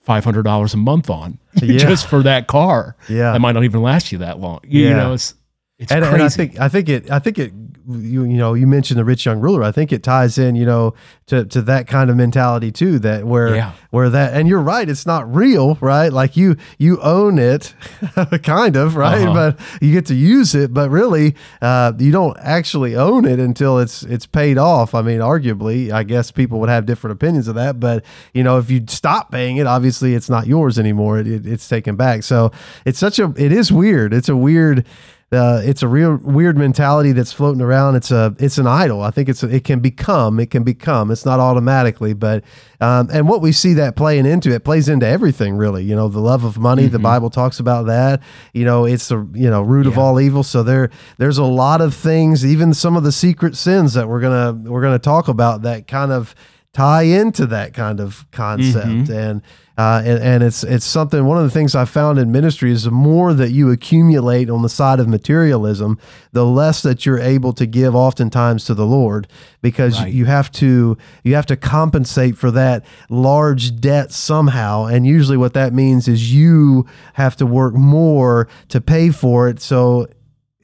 [0.07, 1.77] $500 a month on Yeah.
[1.79, 2.95] just for that car.
[3.09, 3.33] Yeah.
[3.33, 4.61] That might not even last you that long.
[4.63, 4.95] You, you Yeah.
[4.95, 5.33] know, it's
[5.79, 6.13] it's and, crazy.
[6.15, 7.53] and I think I think it I think it
[7.89, 9.63] you you know you mentioned the rich young ruler.
[9.63, 10.93] I think it ties in you know
[11.27, 13.71] to to that kind of mentality too that where Yeah.
[13.91, 16.11] where that and you're right it's not real right?
[16.11, 17.73] Like you you own it
[18.43, 19.21] kind of right?
[19.21, 19.51] Uh-huh.
[19.53, 23.79] but you get to use it but really uh, you don't actually own it until
[23.79, 24.93] it's it's paid off.
[24.95, 28.57] I mean arguably I guess people would have different opinions of that but you know
[28.57, 31.19] if you stop paying it obviously it's not yours anymore.
[31.19, 32.23] It, it, it's taken back.
[32.23, 32.51] So
[32.83, 34.13] it's such a it is weird.
[34.13, 34.85] It's a weird
[35.29, 37.95] uh, it's a real weird mentality that's floating around.
[37.95, 39.01] It's a it's an idol.
[39.01, 41.11] I think it's a, it can become it can become.
[41.11, 42.45] It's not automatically, but
[42.79, 45.83] um, and what we see that playing into it plays into everything really.
[45.83, 46.87] You know, the love of money.
[46.87, 48.21] The Bible talks about that.
[48.53, 50.43] You know, it's the you know root of all evil.
[50.43, 54.21] So there there's a lot of things, even some of the secret sins that we're
[54.21, 56.35] gonna we're gonna talk about that kind of
[56.71, 59.41] tie into that kind of concept and
[59.77, 62.83] uh, and, and it's it's something one of the things I found in ministry is
[62.85, 65.99] the more that you accumulate on the side of materialism
[66.31, 69.27] the less that you're able to give oftentimes to the Lord
[69.61, 70.11] because Right.
[70.11, 75.53] you have to you have to compensate for that large debt somehow and usually what
[75.53, 80.07] that means is you have to work more to pay for it so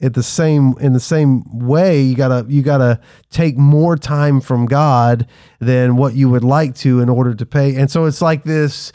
[0.04, 3.00] at the same in the same way you gotta you gotta
[3.32, 5.26] take more time from god
[5.60, 7.76] than what you would like to in order to pay.
[7.76, 8.92] And so it's like this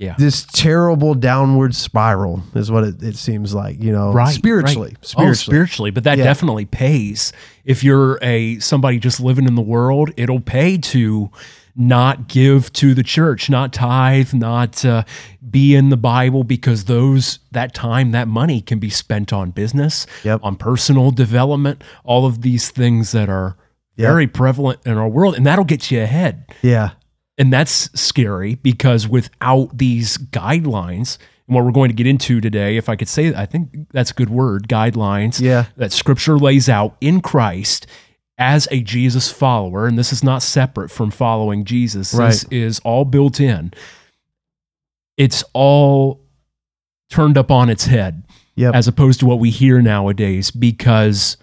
[0.00, 0.14] yeah.
[0.18, 5.04] this terrible downward spiral is what it, it seems like you know right spiritually right.
[5.06, 6.24] spiritually oh, spiritually but that Yeah.
[6.24, 7.32] definitely pays
[7.64, 11.30] if you're a somebody just living in the world it'll pay to
[11.76, 15.04] not give to the church not tithe not uh,
[15.50, 20.06] be in the bible because those that time that money can be spent on business
[20.24, 20.40] Yep.
[20.42, 23.56] on personal development all of these things that are
[23.96, 24.08] Yep.
[24.08, 26.90] very prevalent in our world and that'll get you ahead yeah
[27.38, 32.76] and that's scary because without these guidelines, and what we're going to get into today,
[32.76, 35.66] if I could say, I think that's a good word, guidelines Yeah.
[35.76, 37.86] that scripture lays out in Christ
[38.38, 42.12] as a Jesus follower, and this is not separate from following Jesus.
[42.12, 43.72] This is all built in.
[45.16, 46.20] It's all
[47.10, 48.22] turned up on its head
[48.56, 48.74] Yep.
[48.74, 51.36] as opposed to what we hear nowadays because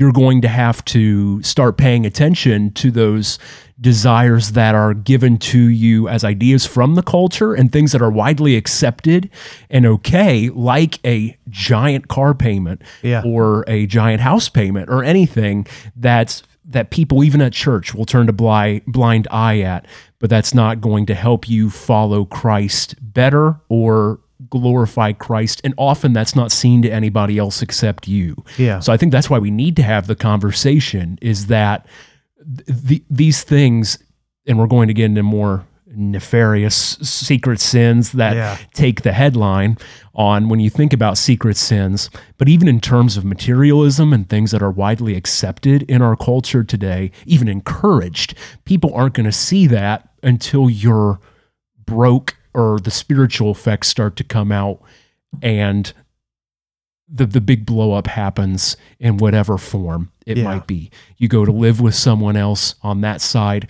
[0.00, 3.38] you're going to have to start paying attention to those
[3.78, 8.10] desires that are given to you as ideas from the culture and things that are
[8.10, 9.28] widely accepted
[9.68, 13.22] and okay like a giant car payment Yeah.
[13.24, 18.28] or a giant house payment or anything that's that people even at church will turn
[18.28, 19.86] a blind blind eye at
[20.18, 26.12] but that's not going to help you follow Christ better or glorify Christ and often
[26.12, 28.80] that's not seen to anybody else except you Yeah.
[28.80, 31.86] so I think that's why we need to have the conversation is that
[32.66, 33.98] th- the, these things,
[34.46, 38.56] and we're going to get into more nefarious secret sins that Yeah.
[38.74, 39.76] take the headline
[40.14, 42.10] on when you think about secret sins.
[42.38, 46.62] But even in terms of materialism and things that are widely accepted in our culture
[46.64, 48.34] today, even encouraged,
[48.64, 51.18] people aren't going to see that until you're
[51.86, 54.80] broke or the spiritual effects start to come out
[55.42, 55.92] and
[57.12, 60.44] the the big blow up happens in whatever form it Yeah.
[60.44, 60.90] might be.
[61.16, 63.68] You go to live with someone else on that side.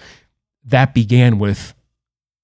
[0.64, 1.74] That began with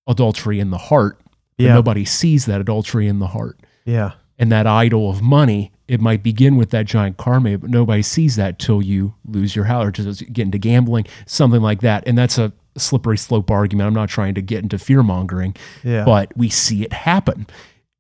[0.07, 1.21] adultery in the heart.
[1.59, 1.73] Yeah.
[1.75, 3.59] nobody sees that adultery in the heart.
[3.87, 8.03] yeah And that idol of money, it might begin with that giant karma, but nobody
[8.03, 12.07] sees that till you lose your house or just get into gambling, something like that.
[12.07, 13.87] And that's a slippery slope argument.
[13.89, 16.05] I'm not trying to get into fear mongering, Yeah.
[16.05, 17.47] but we see it happen.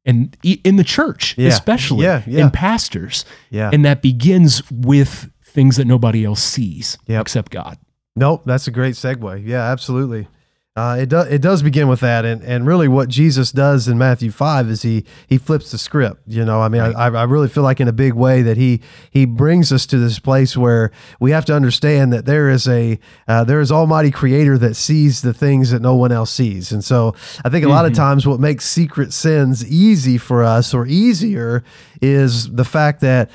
[0.04, 1.48] And in the church, Yeah.
[1.48, 3.24] especially Yeah, in pastors.
[3.50, 3.70] Yeah.
[3.72, 7.20] And that begins with things that nobody else sees Yep.
[7.22, 7.78] except God.
[8.14, 9.42] Nope, that's a great segue.
[9.46, 10.28] Yeah, absolutely.
[10.76, 11.26] Uh, it does.
[11.28, 14.82] It does begin with that, and and really, what Jesus does in Matthew five is
[14.82, 16.20] he he flips the script.
[16.26, 18.82] You know, I mean, I, I really feel like in a big way that he
[19.10, 22.98] he brings us to this place where we have to understand that there is a
[23.26, 26.84] uh, there is Almighty Creator that sees the things that no one else sees, and
[26.84, 30.86] so I think a lot of times what makes secret sins easy for us or
[30.86, 31.64] easier
[32.02, 33.30] is the fact that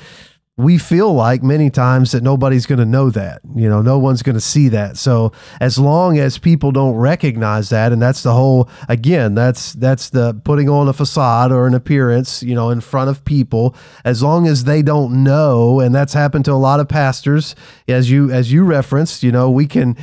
[0.58, 3.40] we feel like many times that nobody's going to know that.
[3.56, 4.98] You know, no one's going to see that.
[4.98, 10.10] So as long as people don't recognize that, and that's the whole again, that's that's
[10.10, 13.74] the putting on a facade or an appearance, you know, in front of people.
[14.04, 17.54] As long as they don't know, and that's happened to a lot of pastors,
[17.88, 19.96] as you as you referenced, you know, we can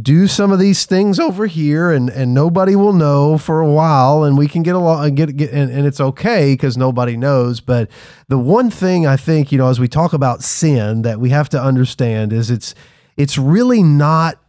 [0.00, 4.24] do some of these things over here and and nobody will know for a while
[4.24, 7.60] and we can get along and get, get and, and it's okay because nobody knows
[7.60, 7.88] but
[8.28, 11.48] the one thing i think you know as we talk about sin that we have
[11.48, 12.74] to understand is it's
[13.16, 14.40] it's really not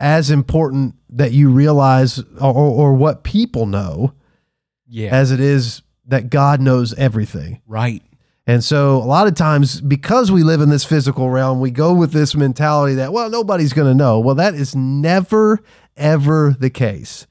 [0.00, 4.12] as important that you realize or, or what people know
[4.88, 5.10] Yeah.
[5.10, 8.02] as it is that god knows everything right.
[8.46, 11.94] And so a lot of times, because we live in this physical realm, we go
[11.94, 14.18] with this mentality that, well, nobody's going to know.
[14.18, 15.60] Well, that is never,
[15.96, 17.26] ever the case,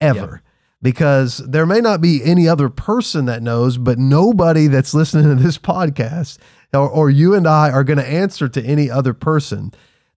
[0.00, 0.42] ever.
[0.82, 5.42] Because there may not be any other person that knows, but nobody that's listening to
[5.42, 6.38] this podcast
[6.72, 9.72] or, or you and I are going to answer to any other person.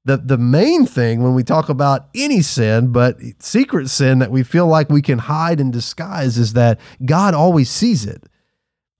[0.05, 4.43] The, the main thing when we talk about any sin, but secret sin that we
[4.43, 8.23] feel like we can hide and disguise, is that God always sees it.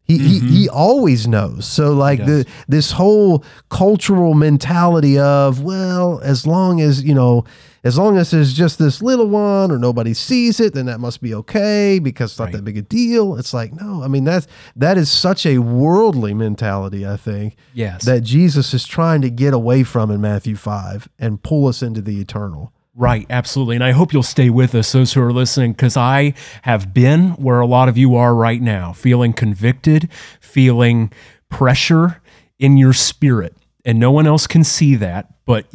[0.06, 0.76] He, he, he mm-hmm.
[0.76, 1.66] always knows.
[1.66, 7.46] So like the this whole cultural mentality of well, as long as you know,
[7.86, 11.22] as long as there's just this little one or nobody sees it, then that must
[11.22, 12.56] be okay because it's not Right.
[12.56, 13.38] that big a deal.
[13.38, 17.08] It's like no, I mean that's that is such a worldly mentality.
[17.08, 18.04] I think Yes.
[18.04, 22.02] that Jesus is trying to get away from in Matthew five and pull us into
[22.02, 22.74] the eternal.
[22.96, 23.76] Right, absolutely.
[23.76, 27.32] And I hope you'll stay with us, those who are listening, because I have been
[27.32, 31.12] where a lot of you are right now, feeling convicted, feeling
[31.50, 32.22] pressure
[32.60, 33.56] in your spirit.
[33.84, 35.34] And no one else can see that.
[35.46, 35.66] But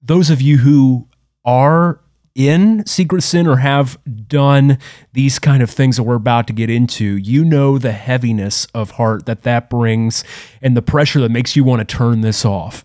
[0.00, 1.08] those of you who
[1.44, 2.00] are
[2.34, 4.78] in secret sin or have done
[5.12, 8.92] these kind of things that we're about to get into, you know the heaviness of
[8.92, 10.22] heart that that brings
[10.62, 12.84] and the pressure that makes you want to turn this off.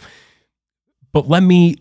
[1.13, 1.76] But let me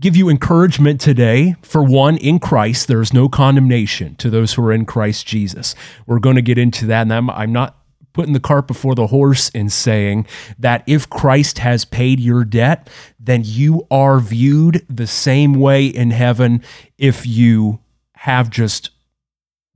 [0.00, 1.56] give you encouragement today.
[1.62, 5.74] For one, in Christ, there is no condemnation to those who are in Christ Jesus.
[6.06, 7.02] We're going to get into that.
[7.02, 7.76] And I'm, I'm not
[8.12, 10.26] putting the cart before the horse in saying
[10.58, 16.10] that if Christ has paid your debt, then you are viewed the same way in
[16.10, 16.62] heaven
[16.96, 17.80] if you
[18.14, 18.90] have just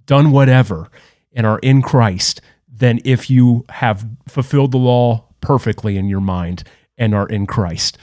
[0.06, 0.90] done whatever
[1.32, 6.64] and are in Christ than if you have fulfilled the law perfectly in your mind
[6.98, 7.96] and are in Christ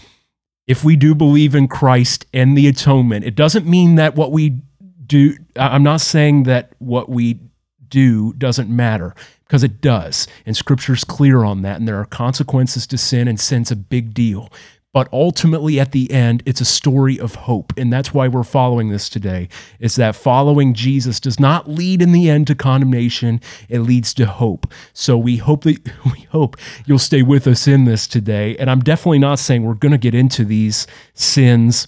[0.70, 4.62] if we do believe in Christ and the atonement, it doesn't mean that what we
[5.04, 7.40] do, I'm not saying that what we
[7.88, 9.16] do doesn't matter
[9.48, 10.28] because it does.
[10.46, 11.78] And scripture's clear on that.
[11.78, 14.54] And there are consequences to sin, and sin's a big deal.
[14.92, 17.74] But ultimately, at the end, it's a story of hope.
[17.78, 19.48] And that's why we're following this today,
[19.80, 23.40] is that following Jesus does not lead in the end to condemnation.
[23.70, 24.66] It leads to hope.
[24.94, 28.58] So we hope that we hope you'll stay with us in this today.
[28.58, 31.88] And I'm definitely not saying we're going to get into these sins,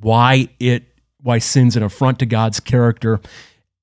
[0.00, 0.84] why it
[1.20, 3.18] why sin's an affront to God's character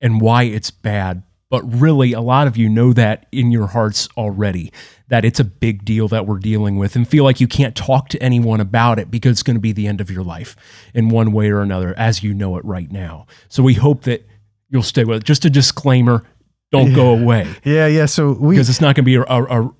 [0.00, 1.22] and why it's bad.
[1.52, 4.72] But really, a lot of you know that in your hearts already,
[5.08, 8.08] that it's a big deal that we're dealing with and feel like you can't talk
[8.08, 10.56] to anyone about it because it's going to be the end of your life
[10.94, 13.26] in one way or another as you know it right now.
[13.50, 14.26] So we hope that
[14.70, 15.24] you'll stay with it.
[15.24, 16.24] Just a disclaimer
[16.70, 18.06] don't go away Yeah, yeah.
[18.06, 19.74] So we because it's not going to be a, a, a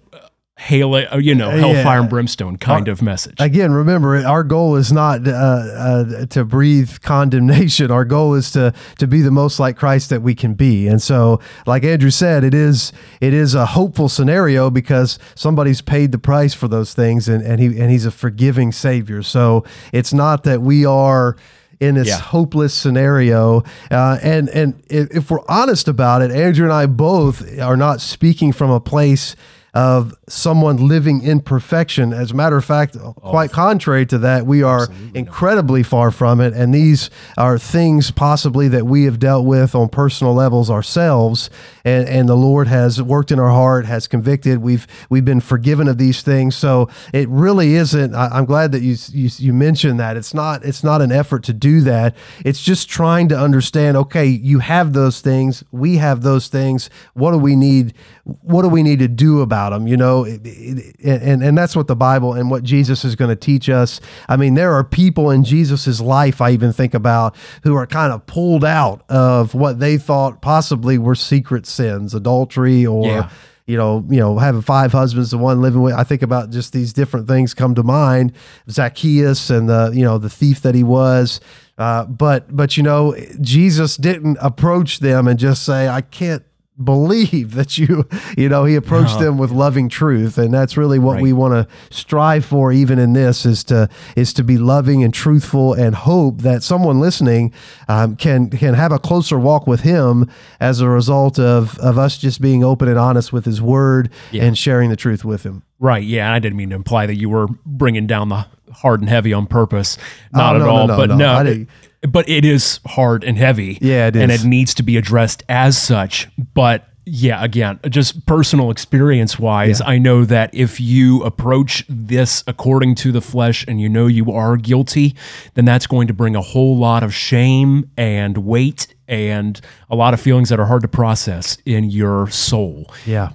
[0.62, 3.34] hail, uh, you know, hellfire and brimstone kind of message.
[3.40, 8.72] again remember our goal is not uh, uh, to breathe condemnation our goal is to
[8.98, 12.44] to be the most like christ that we can be and so like andrew said
[12.44, 17.28] it is it is a hopeful scenario because somebody's paid the price for those things
[17.28, 21.36] and, and he and he's a forgiving savior so it's not that we are
[21.80, 22.18] in this Yeah.
[22.20, 23.64] hopeless scenario.
[23.90, 28.52] Uh, and and if we're honest about it, Andrew and I both are not speaking
[28.52, 29.34] from a place
[29.74, 32.12] of someone living in perfection.
[32.12, 36.52] As a matter of fact, quite contrary to that, we are incredibly far from it.
[36.52, 37.08] And these
[37.38, 41.48] are things possibly that we have dealt with on personal levels ourselves.
[41.84, 44.58] And, and the Lord has worked in our heart, has convicted.
[44.58, 46.54] We've we've been forgiven of these things.
[46.54, 48.14] So it really isn't.
[48.14, 50.18] I, I'm glad that you, you you mentioned that.
[50.18, 52.14] It's not it's not an effort to do that.
[52.44, 53.96] It's just trying to understand.
[53.96, 55.64] Okay, you have those things.
[55.72, 56.90] We have those things.
[57.14, 57.94] What do we need?
[58.24, 59.86] What do we need to do about them?
[59.86, 63.28] You know, it- it- and and that's what the Bible and what Jesus is going
[63.30, 64.00] to teach us.
[64.28, 66.40] I mean, there are people in Jesus's life.
[66.40, 70.98] I even think about who are kind of pulled out of what they thought possibly
[70.98, 73.28] were secret sins, adultery, or Yeah.
[73.66, 75.94] you know, you know, having five husbands, the one living with.
[75.94, 78.32] I think about just these different things come to mind.
[78.68, 81.40] Zacchaeus and the you know the thief that he was.
[81.78, 86.42] Uh, but but you know, Jesus didn't approach them and just say, "I can't
[86.84, 88.06] believe that you,
[88.36, 91.22] you know, he approached them with loving truth, and that's really what Right.
[91.22, 95.12] we want to strive for, even in this, is to is to be loving and
[95.14, 97.52] truthful, and hope that someone listening
[97.88, 100.28] um, can can have a closer walk with him
[100.60, 104.56] as a result of of us just being open and honest with his word and
[104.58, 105.62] sharing the truth with him.
[105.78, 106.04] Right.
[106.04, 106.32] Yeah.
[106.32, 109.46] I didn't mean to imply that you were bringing down the hard and heavy on
[109.46, 109.98] purpose.
[110.32, 110.86] Not Oh, at no, no, all.
[110.88, 111.66] no, but no.
[112.02, 112.08] No.
[112.08, 113.78] I didn't- but it is hard and heavy.
[113.80, 116.28] Yeah, it And it needs to be addressed as such.
[116.54, 122.94] But yeah, again, just personal experience wise, I know that if you approach this according
[122.96, 125.16] to the flesh and you know you are guilty,
[125.54, 130.14] then that's going to bring a whole lot of shame and weight and a lot
[130.14, 132.88] of feelings that are hard to process in your soul.
[133.04, 133.30] Yeah.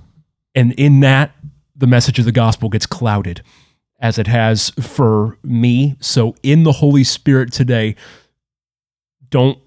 [0.56, 1.32] And in that,
[1.76, 3.44] the message of the gospel gets clouded
[4.00, 5.96] as it has for me.
[6.00, 7.96] So, in the Holy Spirit today,
[9.30, 9.58] don't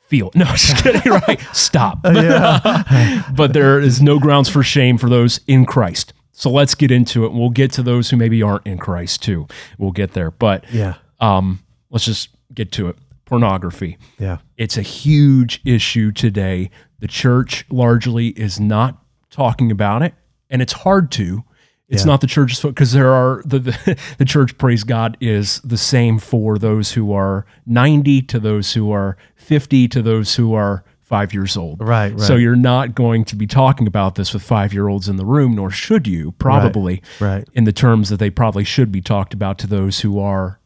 [0.00, 0.30] feel.
[0.34, 1.02] No, just kidding.
[1.28, 1.40] Right?
[1.52, 2.02] Stop.
[2.02, 6.12] but there is no grounds for shame for those in Christ.
[6.32, 7.32] So let's get into it.
[7.32, 9.46] We'll get to those who maybe aren't in Christ too.
[9.78, 10.30] We'll get there.
[10.30, 10.94] But Yeah.
[11.20, 11.60] um,
[11.90, 12.96] let's just get to it.
[13.26, 13.98] Pornography.
[14.18, 14.38] Yeah.
[14.56, 16.70] It's a huge issue today.
[16.98, 19.00] The church largely is not
[19.30, 20.14] talking about it,
[20.48, 21.44] and it's hard to.
[21.90, 22.12] It's Yeah.
[22.12, 24.56] not the church's fault because there are the, the the church.
[24.56, 29.86] Praise God is the same for those who are ninety to those who are fifty
[29.88, 31.80] to those who are five years old.
[31.80, 32.20] Right, right.
[32.20, 35.24] So you're not going to be talking about this with five year olds in the
[35.26, 37.44] room, nor should you probably Right.
[37.54, 40.60] in the terms that they probably should be talked about to those who are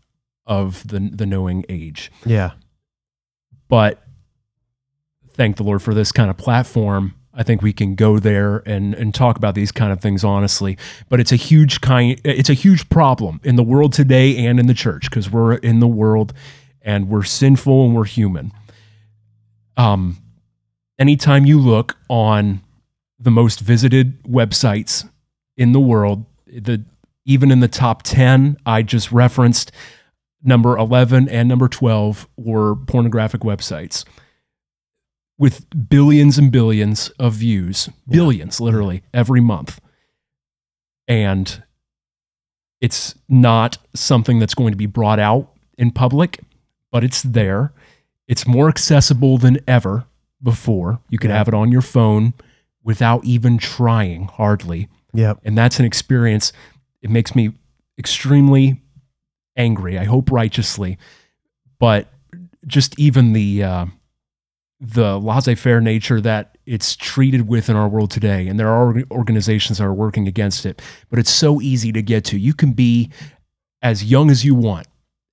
[0.47, 2.51] of the the knowing age Yeah.
[3.69, 4.03] but
[5.31, 7.15] thank the Lord for this kind of platform.
[7.37, 10.79] I think we can go there and and talk about these kind of things honestly.
[11.09, 14.67] But it's a huge kind it's a huge problem in the world today and in
[14.67, 16.33] the church because we're in the world
[16.83, 18.53] and we're sinful and we're human.
[19.77, 20.19] Um
[20.99, 22.63] anytime you look on
[23.19, 25.09] the most visited websites
[25.57, 26.85] in the world, the
[27.25, 29.73] even in the top 10 I just referenced
[30.43, 34.05] number 11 and number 12 were pornographic websites
[35.45, 39.79] with billions and billions of views, billions literally every month.
[41.07, 41.63] And
[42.81, 46.41] it's not something that's going to be brought out in public,
[46.91, 47.75] but it's there.
[48.27, 50.07] It's more accessible than ever
[50.43, 51.01] before.
[51.11, 51.37] You can Yeah.
[51.37, 52.33] have it on your phone
[52.83, 55.41] without even trying hardly Yep.
[55.45, 56.55] and that's an experience
[57.03, 57.53] it makes me
[57.99, 58.81] extremely
[59.57, 60.99] angry i hope righteously
[61.79, 62.09] but
[62.67, 63.87] just even the uh,
[64.87, 69.79] the laissez-faire nature that it's treated with in our world today and there are organizations
[69.79, 73.11] that are working against it but it's so easy to get to you can be
[73.81, 74.87] as young as you want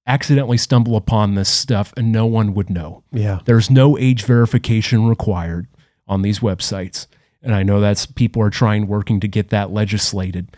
[0.07, 3.39] accidentally stumble upon this stuff and no one would know Yeah.
[3.45, 5.67] there's no age verification required
[6.07, 7.07] on these websites.
[7.43, 10.55] And I know that's people are trying working to get that legislated.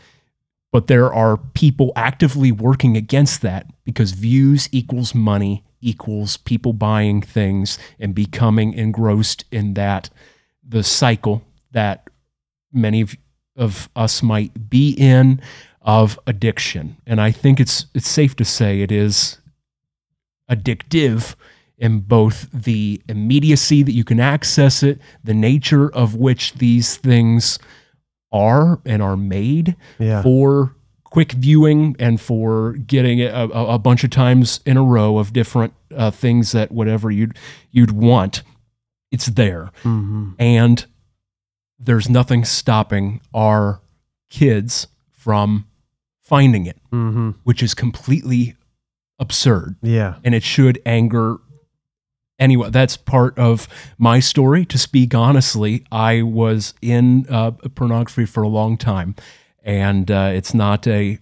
[0.71, 7.21] But there are people actively working against that because views equals money equals people buying
[7.21, 10.09] things and becoming engrossed in that
[10.67, 12.07] the cycle that
[12.71, 13.15] many of,
[13.55, 15.41] of us might be in
[15.81, 16.95] of addiction.
[17.05, 19.37] And I think it's it's safe to say it is
[20.49, 21.35] addictive
[21.77, 27.59] in both the immediacy that you can access it, the nature of which these things
[28.31, 30.21] are and are made Yeah.
[30.21, 30.75] for
[31.13, 35.71] quick viewing and for getting a, a, bunch of times in a row of different
[35.95, 37.37] uh, things that whatever you'd
[37.71, 38.41] you'd want,
[39.11, 40.31] it's there, Mm-hmm.
[40.39, 40.85] and
[41.77, 43.79] there's nothing stopping our
[44.31, 45.67] kids from
[46.23, 47.29] finding it, Mm-hmm.
[47.43, 48.55] which is completely
[49.19, 50.15] absurd Yeah.
[50.23, 51.37] and it should anger
[52.39, 52.71] anyone.
[52.71, 53.67] That's part of
[53.99, 54.65] my story.
[54.65, 59.13] To speak honestly, I was in uh, pornography for a long time,
[59.63, 61.19] and uh, it's not a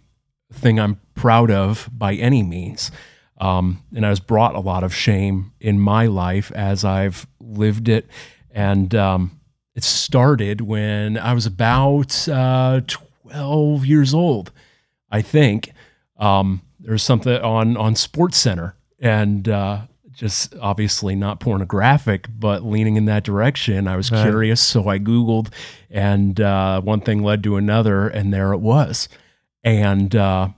[0.52, 2.92] thing I'm proud of by any means.
[3.40, 7.90] Um, and I was brought a lot of shame in my life as I've lived
[7.90, 8.08] it.
[8.52, 9.40] And um,
[9.74, 14.52] it started when I was about uh, 12 years old,
[15.10, 15.72] I think.
[16.18, 19.82] Um, was something on on Sports Center, and uh,
[20.22, 23.88] just obviously not pornographic, but leaning in that direction.
[23.88, 24.22] I was Right.
[24.22, 25.48] curious, so I Googled,
[25.90, 29.10] and uh, one thing led to another, and there it was.
[29.64, 30.50] And uh,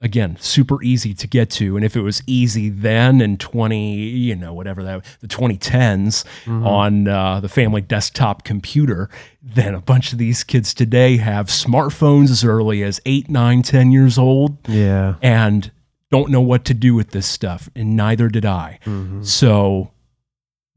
[0.00, 1.76] again, super easy to get to.
[1.76, 7.06] And if it was easy then in 20, you know, whatever that, the 2010s on
[7.06, 9.08] uh, the family desktop computer,
[9.40, 13.92] then a bunch of these kids today have smartphones as early as eight, nine, 10
[13.92, 15.14] years old Yeah.
[15.22, 15.70] and
[16.14, 17.68] don't know what to do with this stuff.
[17.74, 18.78] And neither did I.
[18.86, 19.24] Mm-hmm.
[19.24, 19.90] So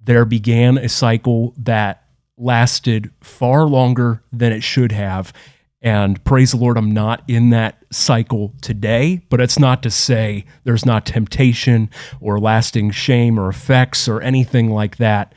[0.04, 2.04] there began a cycle that
[2.38, 5.32] lasted far longer than it should have.
[5.80, 10.44] And praise the Lord, I'm not in that cycle today, but it's not to say
[10.64, 15.36] there's not temptation or lasting shame or effects or anything like that,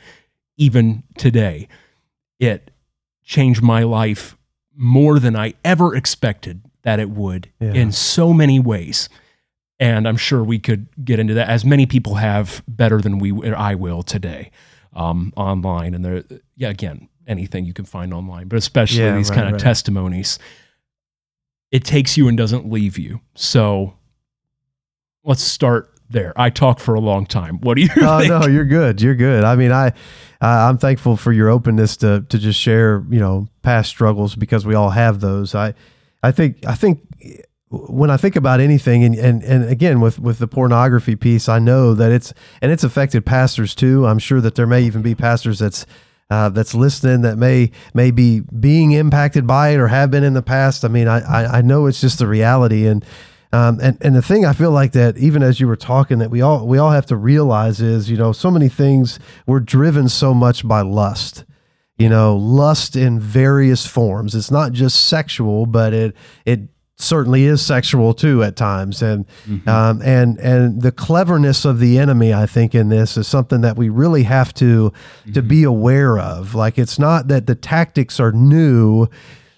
[0.57, 1.67] even today.
[2.39, 2.71] It
[3.23, 4.35] changed my life
[4.75, 7.73] more than I ever expected that it would Yeah.
[7.73, 9.07] in so many ways.
[9.81, 13.33] And I'm sure we could get into that as many people have better than we
[13.51, 14.51] I will today
[14.93, 15.93] um, online.
[15.95, 16.23] And there,
[16.55, 19.61] yeah, again, anything you can find online, but especially Yeah, these right, kind of right.
[19.61, 20.37] testimonies.
[21.71, 23.21] It takes you and doesn't leave you.
[23.33, 23.95] So
[25.23, 26.33] let's start there.
[26.35, 27.59] I talk for a long time.
[27.61, 28.29] What do you Oh think?
[28.29, 29.01] no, you're good.
[29.01, 29.43] You're good.
[29.43, 29.87] I mean, I
[30.41, 34.65] uh, I'm thankful for your openness to to just share, you know, past struggles because
[34.65, 35.55] we all have those.
[35.55, 35.73] I
[36.21, 37.07] I think I think
[37.71, 41.59] when I think about anything and and and again with with the pornography piece, I
[41.59, 44.05] know that it's and it's affected pastors too.
[44.05, 45.85] I'm sure that there may even be pastors that's
[46.29, 50.33] uh, that's listening that may may be being impacted by it or have been in
[50.33, 50.83] the past.
[50.83, 53.05] I mean, I I, I know it's just the reality and.
[53.53, 56.29] Um, and and the thing I feel like that even as you were talking that
[56.31, 60.07] we all we all have to realize is you know so many things we're driven
[60.07, 61.43] so much by lust,
[61.97, 64.35] you know lust in various forms.
[64.35, 66.15] It's not just sexual, but it
[66.45, 66.70] it
[67.01, 69.01] certainly is sexual too at times.
[69.01, 69.25] And
[69.67, 73.77] um, and and the cleverness of the enemy, I think, in this is something that
[73.77, 74.93] we really have to
[75.33, 76.55] to be aware of.
[76.55, 79.07] Like it's not that the tactics are new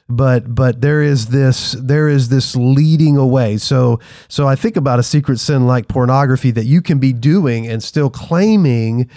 [0.10, 5.00] but but there is this there is this leading away so so i think about
[5.00, 9.10] a secret sin like pornography that you can be doing and still claiming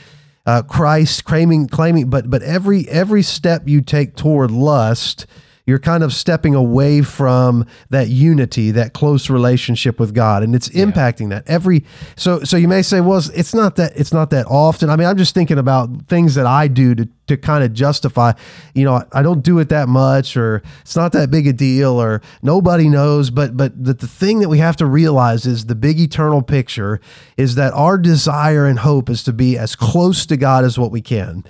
[0.47, 5.27] uh, christ claiming claiming but but every every step you take toward lust
[5.67, 10.69] you're kind of stepping away from that unity, that close relationship with God, and it's
[10.69, 11.85] impacting that every.
[12.14, 14.89] So, so you may say, well, it's- it's not that it's not that often.
[14.91, 18.33] I mean, I'm just thinking about things that I do to to kind of justify.
[18.75, 22.01] You know, I don't do it that much, or it's not that big a deal,
[22.01, 23.31] or nobody knows.
[23.31, 27.01] But but the, the thing that we have to realize is the big eternal picture
[27.37, 30.93] is that our desire and hope is to be as close to God as what
[30.93, 31.43] we can,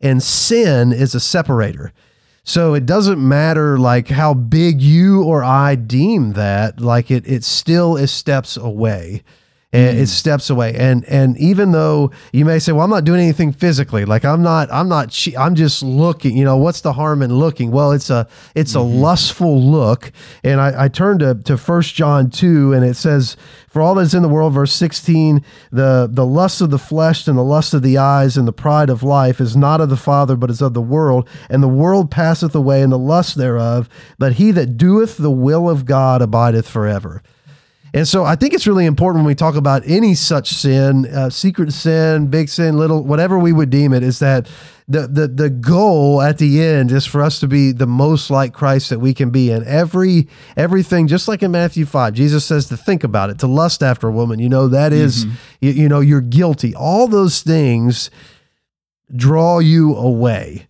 [0.00, 1.92] and sin is a separator.
[2.44, 7.42] So it doesn't matter like how big you or I deem that, like it it
[7.42, 9.22] still is steps away.
[9.74, 10.02] And hmm.
[10.04, 13.50] It's steps away, and and even though you may say, "Well, I'm not doing anything
[13.52, 14.04] physically.
[14.04, 16.36] Like I'm not, I'm not, che- I'm just looking.
[16.36, 17.72] You know, what's the harm in looking?
[17.72, 19.00] Well, it's a, it's a mm-hmm.
[19.00, 20.12] lustful look.
[20.44, 23.36] And I, I turn to to First John two, and it says,
[23.68, 27.26] "For all that is in the world," verse 16, the the lust of the flesh
[27.26, 29.96] and the lust of the eyes and the pride of life is not of the
[29.96, 31.28] Father, but is of the world.
[31.50, 33.88] And the world passeth away, and the lust thereof.
[34.20, 37.24] But he that doeth the will of God abideth forever.
[37.94, 41.30] And so I think it's really important when we talk about any such sin, uh,
[41.30, 44.48] secret sin, big sin, little, whatever we would deem it, is that
[44.88, 48.52] the, the the goal at the end is for us to be the most like
[48.52, 49.52] Christ that we can be.
[49.52, 50.26] And every
[50.56, 54.08] everything, just like in Matthew five, Jesus says to think about it, to lust after
[54.08, 54.40] a woman.
[54.40, 55.24] You know that is,
[55.60, 56.74] you, you know, you're guilty.
[56.74, 58.10] All those things
[59.14, 60.66] draw you away.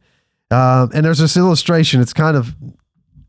[0.51, 2.03] Um, and there's this illustration.
[2.03, 2.55] It's kind of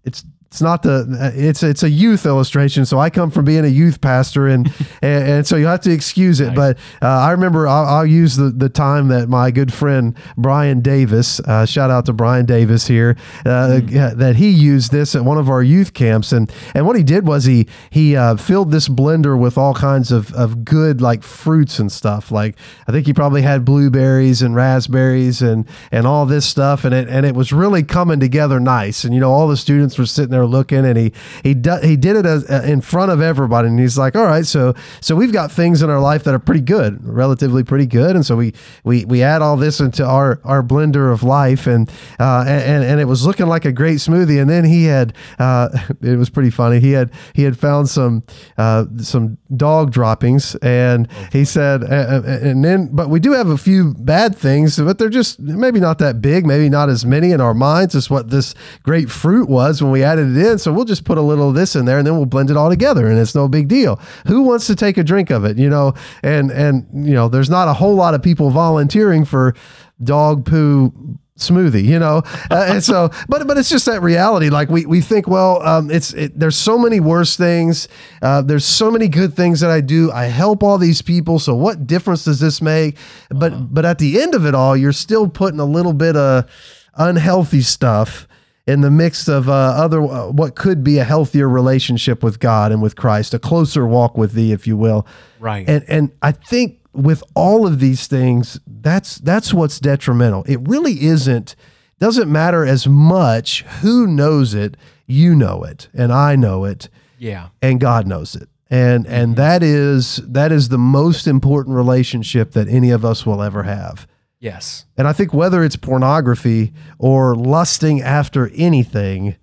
[0.03, 2.85] it's it's not the it's it's a youth illustration.
[2.85, 4.67] So I come from being a youth pastor, and
[5.01, 6.55] and, and so you have to excuse it.
[6.55, 10.79] But uh, I remember I'll, I'll use the the time that my good friend Brian
[10.81, 13.79] Davis, uh, shout out to Brian Davis here, uh,
[14.15, 17.27] that he used this at one of our youth camps, and and what he did
[17.27, 21.79] was he he uh, filled this blender with all kinds of of good like fruits
[21.79, 22.31] and stuff.
[22.31, 22.55] Like
[22.87, 27.09] I think he probably had blueberries and raspberries and and all this stuff, and it
[27.09, 29.03] and it was really coming together nice.
[29.03, 31.13] And you know all the students were sitting there looking, and he
[31.43, 34.25] he do, he did it as, uh, in front of everybody, and he's like, all
[34.25, 37.85] right, so so we've got things in our life that are pretty good, relatively pretty
[37.85, 41.67] good, and so we we we add all this into our our blender of life,
[41.67, 45.13] and uh, and and it was looking like a great smoothie, and then he had
[45.39, 45.69] uh,
[46.01, 46.79] it was pretty funny.
[46.79, 48.23] He had he had found some
[48.57, 53.93] uh, some dog droppings, and he said, and then but we do have a few
[53.93, 57.53] bad things, but they're just maybe not that big, maybe not as many in our
[57.53, 60.57] minds as what this great fruit was when we added it in.
[60.57, 62.57] So we'll just put a little of this in there, and then we'll blend it
[62.57, 63.99] all together, and it's no big deal.
[64.27, 65.57] Who wants to take a drink of it?
[65.57, 69.55] You know, and and you know, there's not a whole lot of people volunteering for
[70.03, 72.21] dog poo smoothie you know
[72.51, 75.91] uh, and so but but it's just that reality like we we think well um
[75.91, 77.89] it's it, there's so many worse things
[78.21, 81.53] uh there's so many good things that i do i help all these people so
[81.53, 82.97] what difference does this make
[83.29, 86.49] but but at the end of it all you're still putting a little bit of
[86.95, 88.27] unhealthy stuff
[88.67, 92.71] in the mix of uh, other uh, what could be a healthier relationship with God
[92.71, 95.05] and with Christ, a closer walk with Thee, if you will.
[95.39, 95.67] Right.
[95.69, 100.43] And and I think with all of these things, that's that's what's detrimental.
[100.47, 101.55] It really isn't
[101.99, 104.75] doesn't matter as much who knows it.
[105.07, 106.89] You know it, and I know it,
[107.19, 107.49] Yeah.
[107.61, 108.49] and God knows it.
[108.71, 113.43] And and that is that is the most important relationship that any of us will
[113.43, 114.07] ever have.
[114.45, 114.85] Yes.
[114.95, 119.37] And I think whether it's pornography or lusting after anything,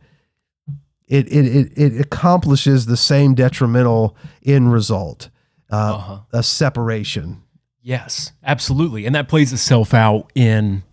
[1.08, 5.28] it it it, it accomplishes the same detrimental end result,
[5.72, 6.18] uh, Uh-huh.
[6.32, 7.42] a separation.
[7.82, 9.04] Yes, absolutely.
[9.04, 10.84] And that plays itself out in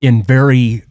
[0.00, 0.82] in very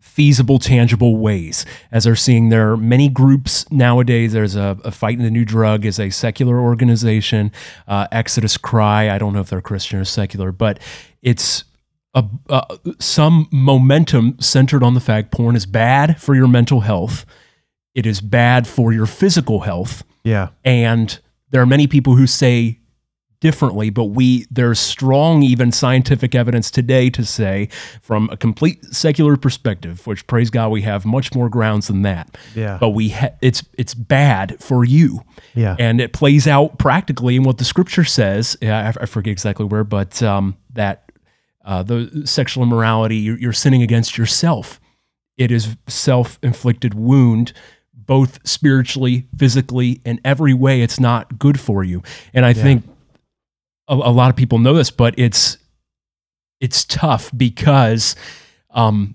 [0.00, 1.66] feasible, tangible ways.
[1.92, 4.32] As they're seeing there are many groups nowadays.
[4.32, 7.52] There's a, a Fighting the New Drug is a secular organization.
[7.86, 10.80] Uh, Exodus Cry, I don't know if they're Christian or secular, but
[11.22, 11.64] it's
[12.14, 17.26] a, uh, some momentum centered on the fact porn is bad for your mental health.
[17.94, 20.04] It is bad for your physical health.
[20.24, 20.48] Yeah.
[20.64, 21.18] And
[21.50, 22.78] there are many people who say
[23.40, 27.68] differently, but we there's strong even scientific evidence today to say
[28.02, 32.36] from a complete secular perspective, which praise God we have much more grounds than that.
[32.54, 32.78] Yeah.
[32.80, 35.24] But we ha- it's it's bad for you.
[35.54, 35.76] Yeah.
[35.78, 38.56] And it plays out practically in what the scripture says.
[38.60, 41.07] Yeah, I, I forget exactly where, but um, that
[41.68, 44.80] uh, the sexual immorality, you're, you're sinning against yourself.
[45.36, 47.52] It is self inflicted wound,
[47.92, 50.80] both spiritually, physically, in every way.
[50.80, 52.02] It's not good for you.
[52.32, 52.88] And I think
[53.86, 55.58] a, a lot of people know this, but it's
[56.58, 58.16] it's tough because
[58.70, 59.14] um,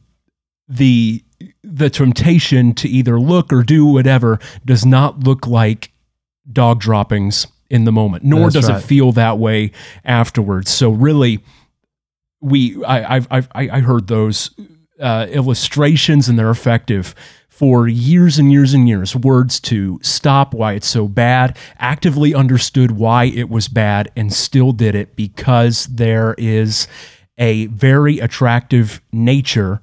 [0.67, 1.23] the
[1.63, 5.91] the temptation to either look or do whatever does not look like
[6.51, 8.77] dog droppings in the moment, nor That's does right.
[8.77, 9.71] it feel that way
[10.05, 10.69] afterwards.
[10.69, 11.43] So really,
[12.43, 14.51] we I I've, I've I I heard those
[14.99, 17.15] uh, illustrations and they're effective
[17.47, 19.15] for years and years and years.
[19.15, 24.71] Words to stop why it's so bad, actively understood why it was bad, and still
[24.71, 26.87] did it because there is
[27.37, 29.81] a very attractive nature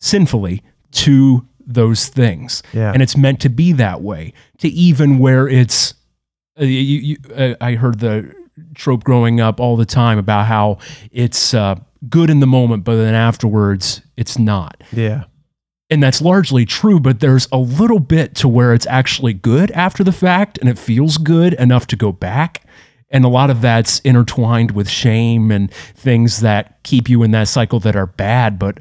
[0.00, 0.62] sinfully
[0.92, 2.62] to those things.
[2.72, 2.92] Yeah.
[2.92, 5.94] And it's meant to be that way, to even where it's.
[6.60, 8.32] Uh, you, you, uh, I heard the
[8.74, 10.78] trope growing up all the time about how
[11.10, 11.76] it's uh,
[12.08, 14.82] good in the moment, but then afterwards it's not.
[14.92, 15.24] Yeah.
[15.90, 20.02] And that's largely true, but there's a little bit to where it's actually good after
[20.02, 22.62] the fact and it feels good enough to go back.
[23.10, 27.48] And a lot of that's intertwined with shame and things that keep you in that
[27.48, 28.78] cycle that are bad, but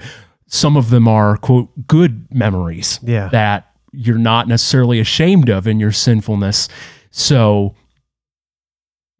[0.48, 3.28] some of them are, quote, good memories Yeah.
[3.30, 6.68] that you're not necessarily ashamed of in your sinfulness.
[7.12, 7.76] So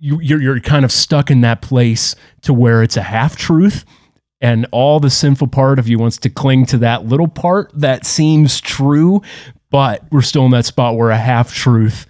[0.04, 3.86] you, you're, you're kind of stuck in that place to where it's a half truth
[4.42, 8.06] and all the sinful part of you wants to cling to that little part that
[8.06, 9.22] seems true,
[9.70, 12.06] but we're still in that spot where a half truth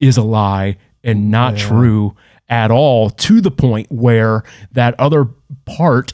[0.00, 1.68] is a lie and not Yeah.
[1.68, 2.16] true
[2.48, 4.42] at all to the point where
[4.72, 5.26] that other
[5.66, 6.12] part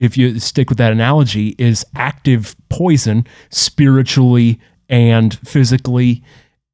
[0.00, 4.58] if you stick with that analogy is active poison spiritually
[4.88, 6.24] and physically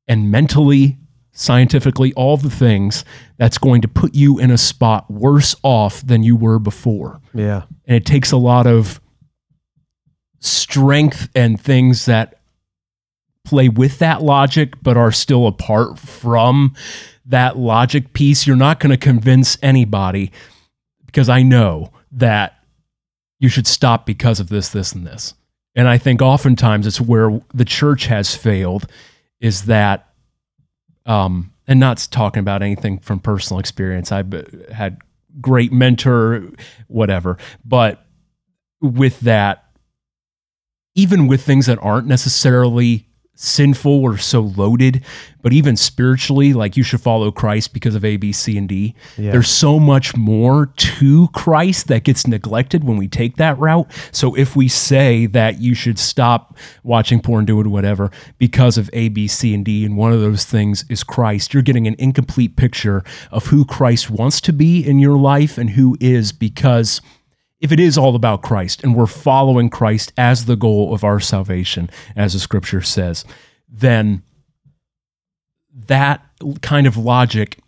[0.06, 0.96] and mentally
[1.38, 3.04] scientifically all the things
[3.36, 7.20] that's going to put you in a spot worse off than you were before.
[7.32, 7.62] Yeah.
[7.86, 9.00] and it takes a lot of
[10.40, 12.40] strength and things that
[13.44, 16.74] play with that logic but are still apart from
[17.24, 18.46] that logic piece.
[18.46, 20.32] You're not going to convince anybody
[21.06, 22.58] because i know that
[23.38, 25.34] you should stop because of this this and this.
[25.76, 28.86] And i think oftentimes it's where the church has failed
[29.40, 30.07] is that
[31.08, 34.12] um and not talking about anything from personal experience.
[34.12, 34.32] I've
[34.70, 34.98] had
[35.40, 36.50] great mentor
[36.86, 37.36] whatever.
[37.64, 38.06] But
[38.80, 39.64] with that
[40.94, 43.07] even with things that aren't necessarily
[43.40, 45.04] sinful or so loaded.
[45.40, 48.94] But even spiritually like you should follow christ because of a b c and d.
[49.16, 49.30] Yeah.
[49.30, 53.86] there's so much more to christ that gets neglected when we take that route.
[54.10, 58.90] So if we say that you should stop watching porn do it whatever because of
[58.92, 61.94] a b c and d and one of those things is christ you're getting an
[61.98, 67.00] incomplete picture of who christ wants to be in your life and who is because
[67.60, 71.20] if it is all about Christ and we're following Christ as the goal of our
[71.20, 73.24] salvation, as the scripture says,
[73.68, 74.22] then
[75.72, 76.24] that
[76.62, 77.58] kind of logic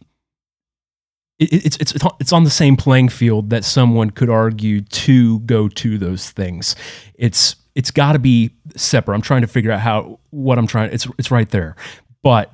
[1.41, 5.97] it's it's it's on the same playing field that someone could argue to go to
[5.97, 6.76] those things.
[7.14, 9.14] It's it's got to be separate.
[9.14, 10.93] I'm trying to figure out how what I'm trying.
[10.93, 11.76] It's it's right there,
[12.22, 12.53] but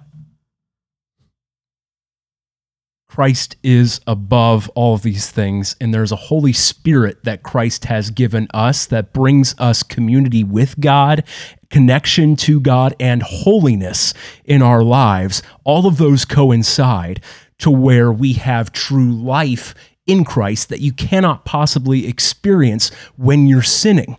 [3.09, 8.11] Christ is above all of these things, and there's a Holy Spirit that Christ has
[8.11, 11.25] given us that brings us community with God,
[11.71, 14.13] connection to God, and holiness
[14.45, 15.43] in our lives.
[15.65, 17.23] All of those coincide
[17.59, 19.75] to where we have true life
[20.07, 24.19] in Christ that you cannot possibly experience when you're sinning.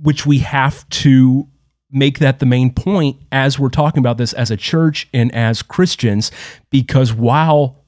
[0.00, 1.48] which we have to
[1.94, 5.62] make that the main point as we're talking about this as a church and as
[5.62, 6.30] Christians,
[6.70, 7.84] because while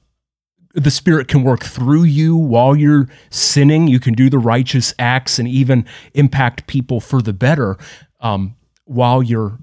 [0.74, 5.38] the Spirit can work through you while you're sinning, you can do the righteous acts
[5.38, 5.84] and even
[6.14, 7.76] impact people for the better
[8.20, 8.54] um,
[8.84, 9.58] while you're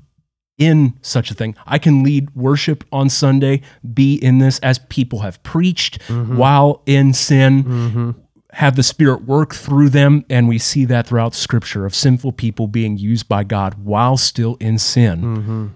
[0.57, 1.55] in such a thing.
[1.65, 3.61] I can lead worship on Sunday,
[3.93, 8.15] be in this as people have preached while in sin
[8.53, 10.25] have the Spirit work through them.
[10.29, 14.55] And we see that throughout Scripture of sinful people being used by God while still
[14.59, 15.21] in sin.
[15.21, 15.67] Mm-hmm.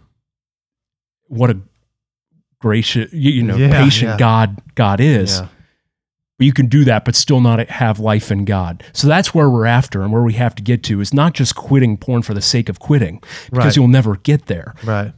[1.27, 1.59] What a
[2.59, 4.17] gracious, you, know, Yeah, patient yeah.
[4.17, 5.39] God God is.
[5.39, 5.47] Yeah.
[6.37, 8.83] But you can do that, but still not have life in God.
[8.93, 11.55] So that's where we're after and where we have to get to is not just
[11.55, 13.75] quitting porn for the sake of quitting, because Right.
[13.75, 15.13] you'll never get there Right.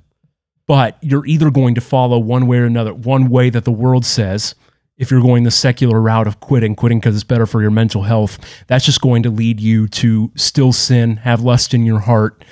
[0.66, 2.94] but you're either going to follow one way or another.
[2.94, 4.56] One way that the world says,
[5.00, 8.04] if you're going the secular route of quitting, quitting because it's better for your mental
[8.04, 8.38] health,
[8.68, 12.44] that's just going to lead you to still sin, have lust in your heart,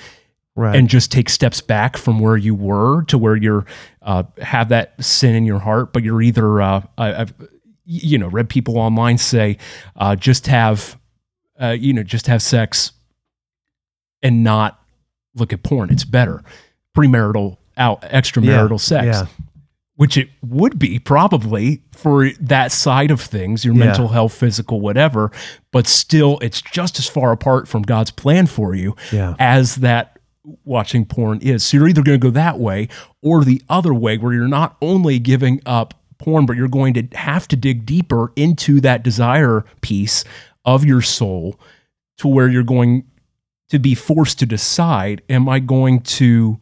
[0.56, 0.74] Right.
[0.74, 3.64] and just take steps back from where you were to where you're
[4.02, 5.92] uh, have that sin in your heart.
[5.92, 7.32] But you're either, uh, I, I've,
[7.84, 9.56] you know, read people online say,
[9.94, 10.98] uh, just have,
[11.62, 12.90] uh, you know, just have sex
[14.20, 14.82] and not
[15.36, 15.90] look at porn.
[15.90, 16.42] It's better.
[16.96, 19.06] Premarital out extramarital Yeah, sex.
[19.06, 19.26] yeah.
[19.98, 23.86] Which it would be probably for that side of things, your Yeah.
[23.86, 25.30] mental health, physical, whatever,
[25.72, 29.34] but still it's just as far apart from God's plan for you Yeah.
[29.40, 30.18] as that
[30.64, 31.64] watching porn is.
[31.64, 32.88] So you're either going to go that way
[33.22, 37.06] or the other way where you're not only giving up porn, but you're going to
[37.16, 40.24] have to dig deeper into that desire piece
[40.64, 41.58] of your soul
[42.18, 43.04] to where you're going
[43.68, 46.58] to be forced to decide am I going to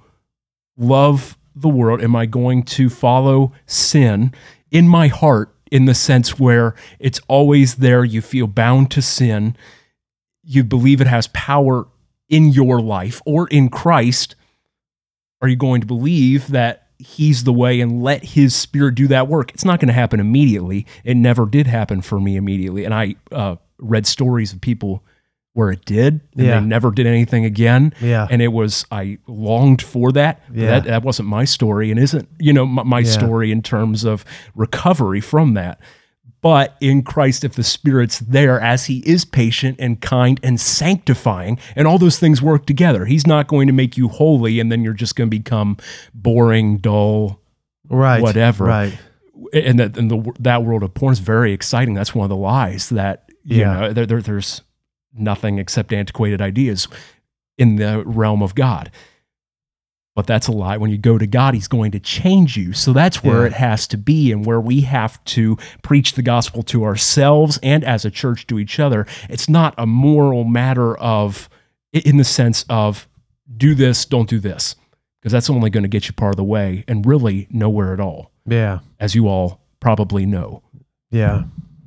[0.76, 2.02] love the world?
[2.02, 4.32] Am I going to follow sin
[4.70, 8.04] in my heart in the sense where it's always there?
[8.04, 9.56] You feel bound to sin.
[10.42, 11.88] You believe it has power
[12.28, 14.36] in your life or in Christ.
[15.40, 19.28] Are you going to believe that He's the way and let His Spirit do that
[19.28, 19.52] work?
[19.52, 20.86] It's not going to happen immediately.
[21.04, 22.84] It never did happen for me immediately.
[22.84, 25.02] And I uh, read stories of people
[25.56, 26.60] where it did and Yeah.
[26.60, 28.26] they never did anything again Yeah.
[28.30, 30.66] and it was i longed for that but Yeah.
[30.72, 33.10] that, that wasn't my story and isn't you know my, my Yeah.
[33.10, 35.80] story in terms of recovery from that
[36.42, 41.58] but in christ if the spirit's there as he is patient and kind and sanctifying
[41.74, 44.82] and all those things work together he's not going to make you holy and then
[44.84, 45.76] you're just going to become
[46.14, 47.40] boring dull
[47.88, 48.20] Right.
[48.20, 48.64] whatever.
[48.64, 48.98] Right.
[49.54, 51.94] and that and the that world of porn is very exciting.
[51.94, 53.72] That's one of the lies that you Yeah.
[53.74, 54.62] know there, there there's
[55.18, 56.88] nothing except antiquated ideas
[57.58, 58.90] in the realm of God.
[60.14, 60.78] But that's a lie.
[60.78, 62.72] When you go to God, He's going to change you.
[62.72, 63.48] So that's where Yeah.
[63.48, 67.84] it has to be, and where we have to preach the gospel to ourselves and
[67.84, 69.06] as a church to each other.
[69.28, 71.50] It's not a moral matter of,
[71.92, 73.06] in the sense of,
[73.58, 74.74] do this, don't do this,
[75.20, 78.00] because that's only going to get you part of the way and really nowhere at
[78.00, 78.78] all Yeah.
[78.98, 80.62] as you all probably know.
[81.10, 81.44] Yeah.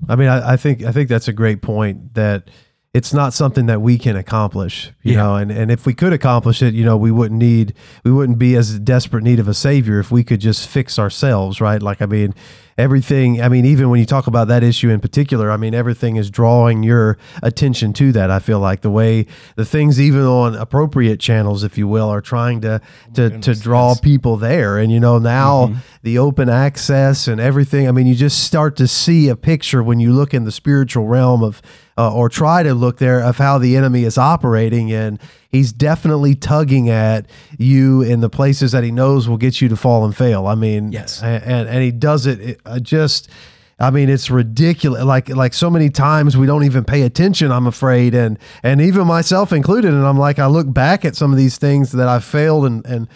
[0.08, 2.50] I mean, I, I think I think that's a great point that
[2.94, 5.18] it's not something that we can accomplish, you Yeah.
[5.22, 7.74] know, and, and if we could accomplish it, you know, we wouldn't need
[8.04, 11.62] we wouldn't be as desperate need of a savior if we could just fix ourselves,
[11.62, 11.82] right?
[11.84, 12.34] Like I mean,
[12.80, 16.16] everything I mean, even when you talk about that issue in particular, I mean, everything
[16.16, 18.32] is drawing your attention to that.
[18.32, 19.26] I feel like the way
[19.56, 22.82] the things even on appropriate channels, if you will, are trying to
[23.14, 24.78] to, to draw people there.
[24.78, 27.88] And you know, now the open access and everything.
[27.88, 31.06] I mean, you just start to see a picture when you look in the spiritual
[31.06, 31.62] realm of,
[31.98, 35.20] uh, or try to look there of how the enemy is operating, and
[35.50, 37.26] he's definitely tugging at
[37.58, 40.48] you in the places that he knows will get you to fall and fail.
[40.48, 41.22] I mean, Yes.
[41.22, 43.30] and and he does it, it uh, just.
[43.82, 45.06] I mean, it's ridiculous.
[45.06, 47.50] Like like so many times we don't even pay attention.
[47.50, 49.94] I'm afraid, and and even myself included.
[49.94, 52.86] And I'm like, I look back at some of these things that I've failed and
[52.86, 53.08] and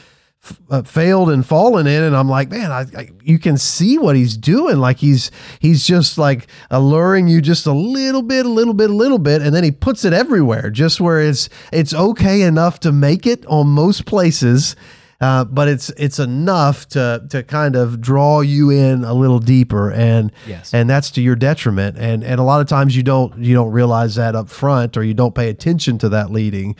[0.69, 4.15] uh, failed and fallen in, and I'm like, man, I, I you can see what
[4.15, 4.77] he's doing.
[4.77, 8.93] Like he's he's just like alluring you just a little bit, a little bit, a
[8.93, 12.91] little bit, and then he puts it everywhere, just where it's it's okay enough to
[12.91, 14.75] make it on most places.
[15.21, 19.89] Uh, but it's it's enough to to kind of draw you in a little deeper,
[19.91, 20.73] and Yes.
[20.73, 21.97] and that's to your detriment.
[21.97, 25.03] And and a lot of times you don't you don't realize that up front, or
[25.03, 26.75] you don't pay attention to that leading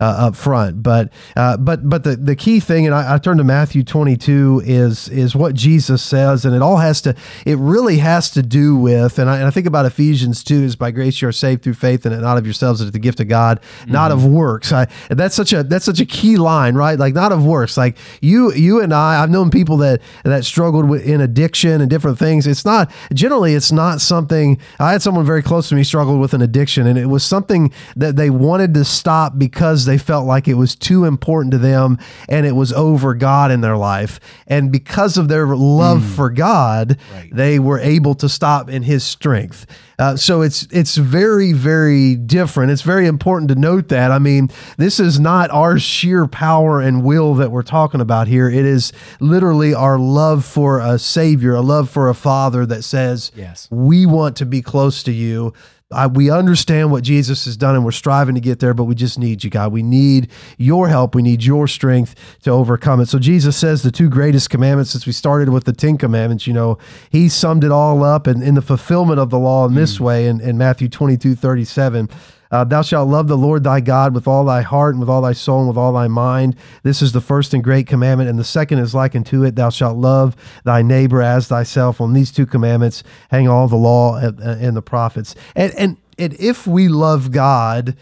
[0.00, 0.82] uh, up front.
[0.82, 4.62] But uh, but but the, the key thing, and I, I turn to Matthew 22,
[4.64, 8.76] is is what Jesus says, and it all has to, it really has to do
[8.76, 11.62] with, and I, and I think about Ephesians 2 is by grace you are saved
[11.62, 14.72] through faith, and not of yourselves, it's the gift of God, not of works.
[14.72, 16.98] I, and that's such a that's such a key line, right?
[16.98, 17.76] Like not of works.
[17.76, 21.88] Like you you and I, I've known people that that struggled with in addiction and
[21.88, 22.46] different things.
[22.46, 24.58] It's not generally it's not something.
[24.78, 27.72] I had someone very close to me struggled with an addiction, and it was something
[27.96, 31.98] that they wanted to stop because they felt like it was too important to them
[32.28, 34.20] and it was over God in their life.
[34.46, 37.30] And because of their love for God, Right.
[37.32, 39.66] they were able to stop in His strength.
[39.98, 42.70] Uh, so it's it's very very different.
[42.70, 44.10] It's very important to note that.
[44.12, 48.46] I mean, this is not our sheer power and will that we're talking about here.
[48.50, 53.32] It is literally our love for a Savior, a love for a Father that says,
[53.34, 53.68] Yes.
[53.70, 55.54] we want to be close to you.
[55.92, 58.96] I, we understand what Jesus has done and we're striving to get there, but we
[58.96, 59.70] just need you, God.
[59.70, 60.28] We need
[60.58, 61.14] your help.
[61.14, 63.06] We need your strength to overcome it.
[63.06, 66.52] So Jesus says the two greatest commandments, since we started with the Ten Commandments, you
[66.52, 66.76] know,
[67.10, 70.04] he summed it all up and in the fulfillment of the law in this hmm.
[70.04, 72.08] way in, in Matthew 22, 37.
[72.56, 75.20] Uh, thou shalt love the Lord thy God with all thy heart and with all
[75.20, 76.56] thy soul and with all thy mind.
[76.84, 78.30] This is the first and great commandment.
[78.30, 79.56] And the second is like unto it.
[79.56, 80.34] Thou shalt love
[80.64, 82.00] thy neighbor as thyself.
[82.00, 85.34] On these two commandments hang all the law and, and the prophets.
[85.54, 87.94] And, and, and if we love God,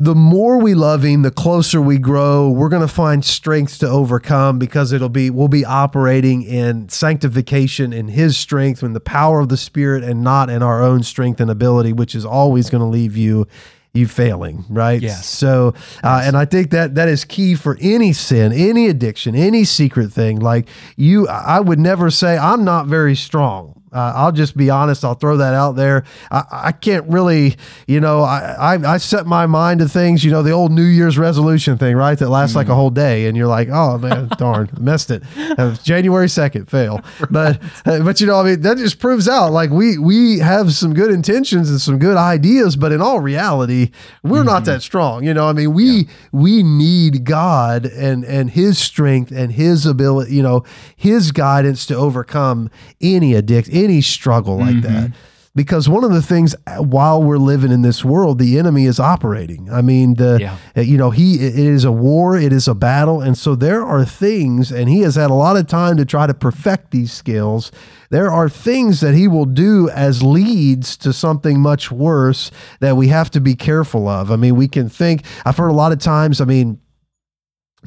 [0.00, 2.48] the more we love him, the closer we grow.
[2.48, 7.92] We're going to find strength to overcome because it'll be we'll be operating in sanctification
[7.92, 11.38] in his strength in the power of the spirit and not in our own strength
[11.38, 13.46] and ability, which is always going to leave you
[13.92, 15.02] you failing, right?
[15.02, 15.26] Yes.
[15.26, 19.64] So, uh, and I think that that is key for any sin, any addiction, any
[19.64, 20.38] secret thing.
[20.38, 23.79] Like you, I would never say I'm not very strong.
[23.92, 25.04] Uh, I'll just be honest.
[25.04, 26.04] I'll throw that out there.
[26.30, 27.56] I, I can't really,
[27.88, 30.24] you know, I, I I set my mind to things.
[30.24, 32.18] You know, the old New Year's resolution thing, right?
[32.18, 35.22] That lasts like a whole day, and you're like, oh man, darn, missed it.
[35.36, 37.00] Uh, January second, fail.
[37.30, 40.72] But uh, but you know, I mean, that just proves out like we we have
[40.72, 43.90] some good intentions and some good ideas, but in all reality,
[44.22, 45.24] we're not that strong.
[45.24, 50.34] You know, I mean, we we need God and and His strength and His ability.
[50.34, 50.64] You know,
[50.96, 52.70] His guidance to overcome
[53.00, 55.12] any addiction, any struggle like that.
[55.52, 59.00] Because one of the things uh, while we're living in this world, the enemy is
[59.00, 59.68] operating.
[59.72, 60.54] I mean, the Yeah.
[60.76, 63.84] uh, you know he it is a war, it is a battle, and so there
[63.84, 67.12] are things, and he has had a lot of time to try to perfect these
[67.12, 67.72] skills.
[68.10, 73.08] There are things that he will do as leads to something much worse that we
[73.08, 74.30] have to be careful of.
[74.30, 75.24] I mean, we can think.
[75.44, 76.40] I've heard a lot of times.
[76.40, 76.78] I mean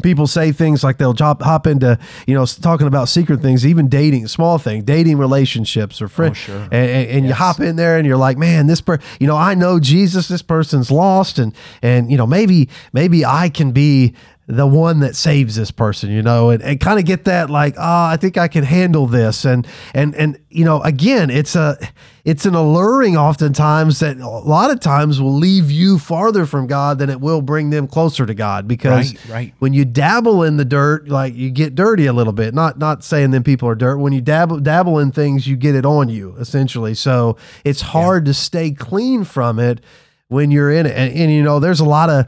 [0.02, 3.88] people say things like they'll hop, hop into you know talking about secret things even
[3.88, 6.62] dating small thing dating relationships or friends Oh, sure.
[6.64, 9.38] and, and, and you hop in there and you're like man this per you know
[9.38, 14.16] i know jesus this person's lost and and you know maybe maybe i can be
[14.48, 17.76] the one that saves this person you know and, and kind of get that like
[17.78, 21.78] oh i think i can handle this and and and you know again it's a
[22.26, 27.00] it's an alluring oftentimes that a lot of times will leave you farther from god
[27.00, 29.54] than it will bring them closer to god because Right, right.
[29.60, 32.54] when you dabble in the dirt, like you get dirty a little bit.
[32.54, 33.98] Not not saying them people are dirt.
[33.98, 36.94] When you dabble dabble in things, you get it on you essentially.
[36.94, 39.82] So it's hard to stay clean from it
[40.28, 40.96] when you're in it.
[40.96, 42.28] And, and you know, there's a lot of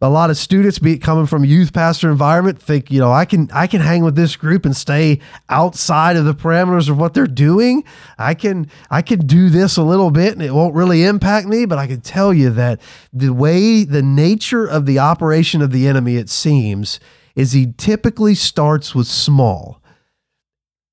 [0.00, 3.48] a lot of students be coming from youth pastor environment think you know i can
[3.52, 5.18] i can hang with this group and stay
[5.48, 7.82] outside of the parameters of what they're doing.
[8.18, 11.66] I can i can do this a little bit and it won't really impact me
[11.66, 12.80] but i can tell you that
[13.12, 17.00] the way the nature of the operation of the enemy it seems
[17.38, 19.80] is he typically starts with small.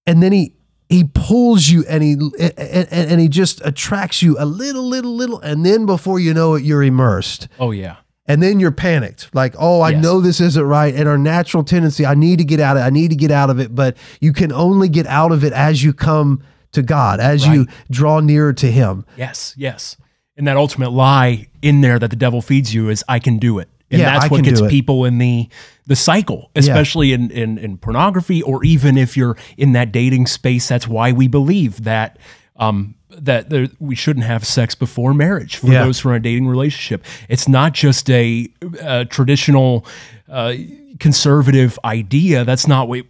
[0.06, 0.54] And then he
[0.88, 5.40] he pulls you and he and, and he just attracts you a little little little
[5.40, 7.48] and then before you know it you're immersed.
[7.60, 7.96] Oh yeah.
[8.28, 10.04] And then you're panicked like oh i Yes.
[10.04, 12.86] know this isn't right and our natural tendency i need to get out of it
[12.86, 15.54] i need to get out of it but you can only get out of it
[15.54, 19.98] as you come to god as you draw nearer to him Yes, yes.
[20.38, 23.58] And that ultimate lie in there that the devil feeds you is I can do
[23.60, 23.70] it.
[23.90, 25.48] And Yeah, that's I what gets people in the
[25.88, 30.68] the cycle, especially in, in in pornography or even if you're in that dating space.
[30.68, 32.20] That's why we believe that
[32.58, 35.84] um that there, we shouldn't have sex before marriage for Yeah.
[35.86, 37.04] those who are in a dating relationship.
[37.30, 38.48] It's not just a,
[38.82, 39.86] uh traditional
[40.30, 40.54] uh,
[41.00, 42.44] conservative idea.
[42.44, 43.06] That's not what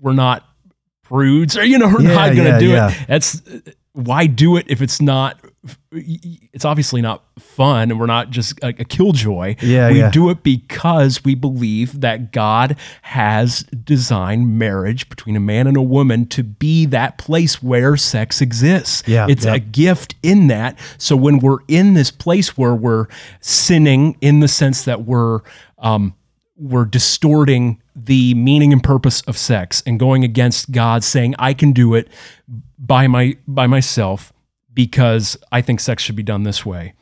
[0.00, 0.44] we're not
[1.04, 3.06] prudes or you know we're Yeah, not going to yeah, do it.
[3.08, 3.40] That's
[3.92, 5.40] why do it if it's not
[5.90, 9.56] it's obviously not fun and we're not just a, a killjoy.
[9.60, 10.10] Yeah, we yeah.
[10.10, 15.82] do it because we believe that God has designed marriage between a man and a
[15.82, 19.02] woman to be that place where sex exists.
[19.06, 19.54] Yeah, It's yeah.
[19.54, 20.78] a gift in that.
[20.98, 23.06] So when we're in this place where we're
[23.40, 25.40] sinning in the sense that we're
[25.78, 26.14] um
[26.56, 31.72] we're distorting the meaning and purpose of sex and going against God saying I can
[31.72, 32.08] do it
[32.88, 34.32] by my by myself
[34.74, 36.94] because I think sex should be done this way.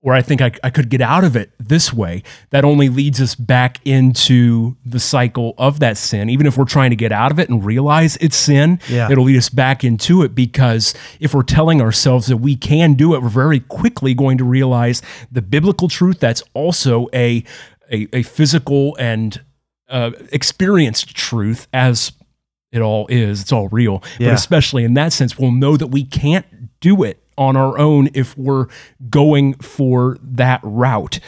[0.00, 2.22] Or I think I, I could get out of it this way.
[2.50, 6.30] That only leads us back into the cycle of that sin.
[6.30, 9.10] Even if we're trying to get out of it and realize it's sin Yeah.
[9.10, 13.14] it'll lead us back into it because if we're telling ourselves that we can do
[13.16, 17.42] it we're very quickly going to realize the biblical truth that's also a
[17.90, 19.42] a, a physical and
[19.88, 22.12] uh, experienced truth as
[22.72, 23.42] it all is.
[23.42, 24.02] It's all real.
[24.18, 24.28] Yeah.
[24.28, 28.08] But especially in that sense, we'll know that we can't do it on our own
[28.14, 28.66] if we're
[29.08, 31.20] going for that route.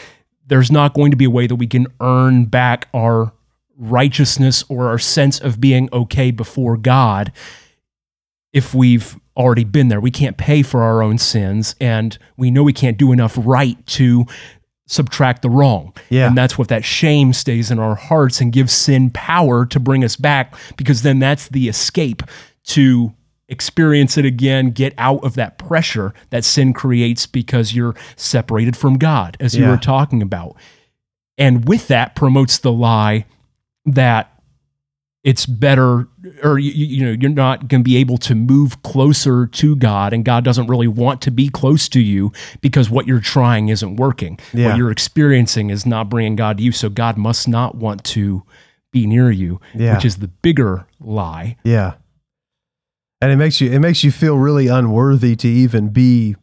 [0.46, 3.32] There's not going to be a way that we can earn back our
[3.76, 7.32] righteousness or our sense of being okay before God
[8.52, 10.00] if we've already been there.
[10.00, 13.84] We can't pay for our own sins, and we know we can't do enough right
[13.86, 14.26] to
[14.90, 15.94] subtract the wrong.
[16.08, 16.26] Yeah.
[16.26, 20.02] And that's what that shame stays in our hearts and gives sin power to bring
[20.02, 22.24] us back because then that's the escape
[22.64, 23.14] to
[23.48, 28.98] experience it again, get out of that pressure that sin creates because you're separated from
[28.98, 30.56] God, as you were talking about.
[31.38, 33.26] And with that promotes the lie
[33.86, 34.39] that
[35.22, 36.08] it's better
[36.42, 40.14] or you, you know you're not going to be able to move closer to God
[40.14, 43.96] and God doesn't really want to be close to you because what you're trying isn't
[43.96, 44.38] working.
[44.54, 44.68] Yeah.
[44.68, 48.44] What you're experiencing is not bringing God to you so God must not want to
[48.92, 49.94] be near you, Yeah.
[49.94, 51.56] which is the bigger lie.
[51.64, 51.94] Yeah.
[53.20, 56.36] And it makes you it makes you feel really unworthy to even be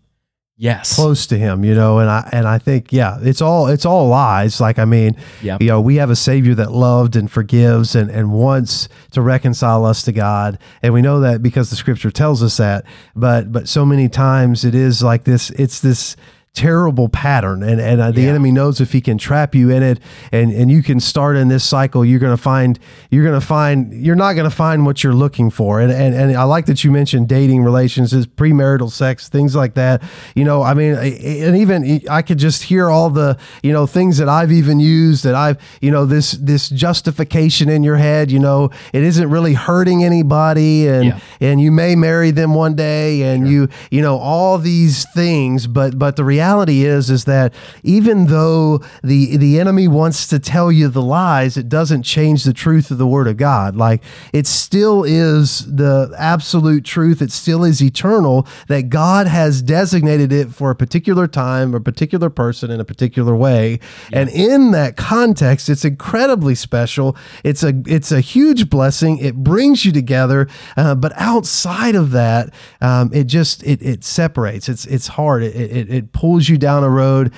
[0.60, 0.96] Yes.
[0.96, 4.08] close to him, you know, and I and I think yeah, it's all it's all
[4.08, 4.60] lies.
[4.60, 5.62] Like I mean, Yep.
[5.62, 9.86] you know, we have a savior that loved and forgives and and wants to reconcile
[9.86, 12.86] us to God, and we know that because the scripture tells us that.
[13.16, 15.52] But but so many times it is like this.
[15.52, 16.16] It's this
[16.58, 18.30] terrible pattern and and uh, the Yeah.
[18.30, 20.00] enemy knows if he can trap you in it
[20.32, 22.80] and and you can start in this cycle you're going to find
[23.12, 26.16] you're going to find you're not going to find what you're looking for and and
[26.16, 30.02] and I like that you mentioned dating relations premarital sex things like that
[30.36, 34.18] you know I mean and even I could just hear all the you know things
[34.18, 38.40] that I've even used that I've you know this this justification in your head you
[38.40, 41.20] know it isn't really hurting anybody and Yeah.
[41.40, 46.00] and you may marry them one day and you you know all these things but
[46.00, 50.88] but the reality is is that even though the the enemy wants to tell you
[50.88, 53.76] the lies it doesn't change the truth of the word of god.
[53.76, 57.22] Like it still is the absolute truth.
[57.22, 62.30] It still is eternal that god has designated it for a particular time a particular
[62.30, 63.80] person in a particular way.
[64.14, 67.16] And in that context it's incredibly special.
[67.44, 69.18] It's a it's a huge blessing.
[69.18, 70.48] It brings you together.
[70.76, 74.70] Uh, but outside of that um, it just it, it separates.
[74.70, 75.44] It's it's hard.
[75.44, 77.32] It, it, it pulls you down a road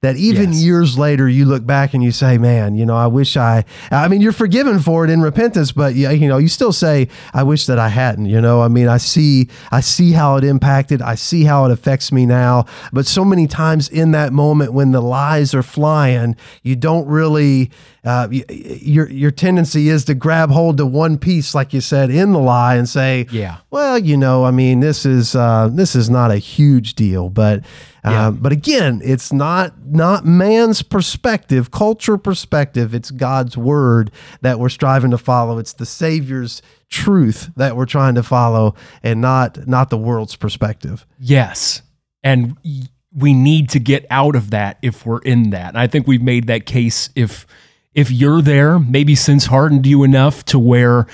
[0.00, 0.62] that even Yes.
[0.62, 4.06] years later you look back and you say man you know i wish i i
[4.06, 7.42] mean you're forgiven for it in repentance but you, you know you still say i
[7.42, 11.00] wish that i hadn't you know i mean i see i see how it impacted
[11.00, 14.90] i see how it affects me now but so many times in that moment when
[14.90, 17.70] the lies are flying you don't really
[18.04, 22.10] uh, y- your your tendency is to grab hold to one piece like you said
[22.10, 23.58] in the lie and say Yeah.
[23.70, 27.60] well you know i mean this is uh, this is not a huge deal but
[28.04, 28.30] uh, Yeah.
[28.30, 34.10] but again it's not not man's perspective culture perspective it's god's word
[34.42, 39.20] that we're striving to follow it's the savior's truth that we're trying to follow and
[39.20, 41.82] not not the world's perspective Yes.
[42.22, 42.82] And y-
[43.16, 45.68] we need to get out of that if we're in that.
[45.68, 47.46] And I think we've made that case if
[47.94, 51.06] if you're there, maybe since hardened you enough to where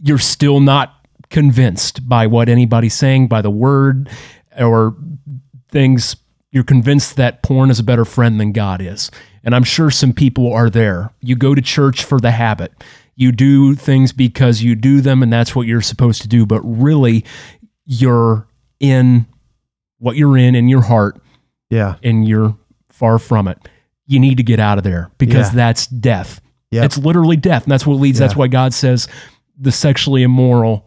[0.00, 0.94] you're still not
[1.30, 4.08] convinced by what anybody's saying, by the word
[4.58, 4.96] or
[5.70, 6.16] things
[6.50, 9.10] you're convinced that porn is a better friend than God is.
[9.44, 11.12] And I'm sure some people are there.
[11.20, 12.72] You go to church for the habit.
[13.16, 16.60] You do things because you do them and that's what you're supposed to do, but
[16.62, 17.24] really
[17.84, 18.46] you're
[18.80, 19.26] in
[19.98, 21.20] what you're in in your heart
[21.70, 22.56] yeah and you're
[22.88, 23.58] far from it.
[24.08, 25.54] You need to get out of there because Yeah.
[25.56, 26.40] that's death.
[26.72, 26.84] Yep.
[26.84, 27.62] It's literally death.
[27.62, 28.18] And that's what leads.
[28.18, 28.38] That's Yeah.
[28.38, 29.06] why God says
[29.56, 30.84] the sexually immoral,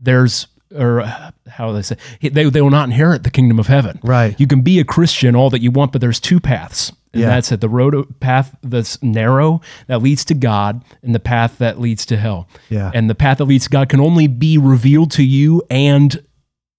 [0.00, 3.68] there's, or uh, how do they say, they, they will not inherit the kingdom of
[3.68, 4.00] heaven.
[4.02, 4.34] Right.
[4.40, 6.90] You can be a Christian all that you want, but there's two paths.
[7.12, 7.28] And Yeah.
[7.28, 7.60] that's it.
[7.60, 12.16] The road path that's narrow that leads to God and the path that leads to
[12.16, 12.48] hell.
[12.70, 12.90] Yeah.
[12.92, 16.20] And the path that leads to God can only be revealed to you and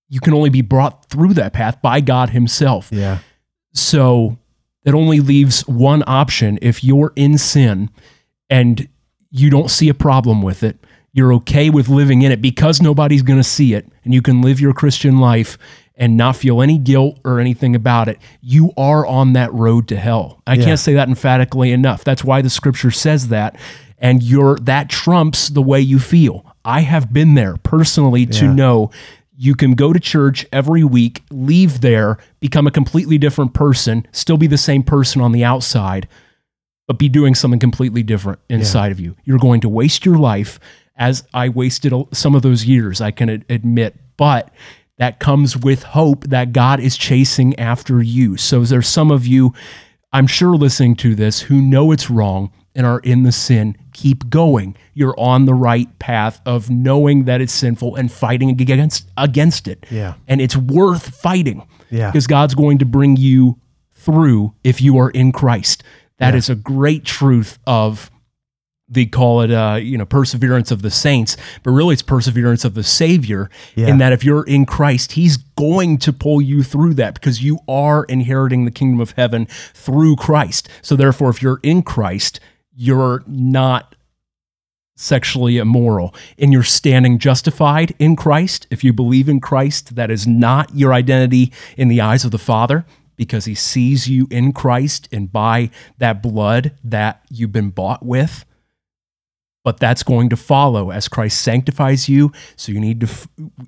[0.10, 2.90] you can only be brought through that path by God himself.
[2.92, 3.20] yeah
[3.74, 4.38] So
[4.86, 6.58] it only leaves one option.
[6.62, 7.90] If you're in sin
[8.50, 8.88] and
[9.32, 10.78] you don't see a problem with it,
[11.12, 14.42] you're okay with living in it because nobody's going to see it, and you can
[14.42, 15.58] live your Christian life
[15.98, 19.96] and not feel any guilt or anything about it, you are on that road to
[19.96, 20.42] hell.
[20.46, 20.66] I Yeah.
[20.66, 22.04] can't say that emphatically enough.
[22.04, 23.56] That's why the scripture says that.
[23.98, 26.46] And you're that trumps the way you feel.
[26.66, 28.54] I have been there personally to Yeah.
[28.54, 28.92] know
[29.38, 34.38] you can go to church every week, leave there, become a completely different person, still
[34.38, 36.08] be the same person on the outside,
[36.88, 39.16] but be doing something completely different inside of you.
[39.24, 40.60] You're going to waste your life
[40.98, 44.52] as I wasted some of those years, I can admit, but
[44.98, 48.38] that comes with hope that God is chasing after you.
[48.38, 49.54] So there's some of you
[50.16, 54.30] I'm sure listening to this who know it's wrong and are in the sin, keep
[54.30, 54.76] going.
[54.94, 59.86] You're on the right path of knowing that it's sinful and fighting against against it.
[59.90, 60.16] Yeah.
[60.28, 61.68] And it's worth fighting.
[61.90, 62.12] Yeah.
[62.12, 63.60] Because God's going to bring you
[63.94, 65.84] through if you are in Christ.
[66.18, 68.10] That is a great truth of
[68.88, 72.76] they call it uh, you know perseverance of the saints but really it's perseverance of
[72.76, 73.88] the savior Yeah.
[73.88, 77.58] in that if you're in christ he's going to pull you through that because you
[77.68, 82.40] are inheriting the kingdom of heaven through christ so therefore if you're in christ
[82.76, 83.96] you're not
[84.98, 90.26] sexually immoral and you're standing justified in christ if you believe in christ that is
[90.26, 92.86] not your identity in the eyes of the father
[93.18, 98.46] because he sees you in christ and by that blood that you've been bought with
[99.66, 102.32] but that's going to follow as Christ sanctifies you.
[102.56, 103.08] So you need to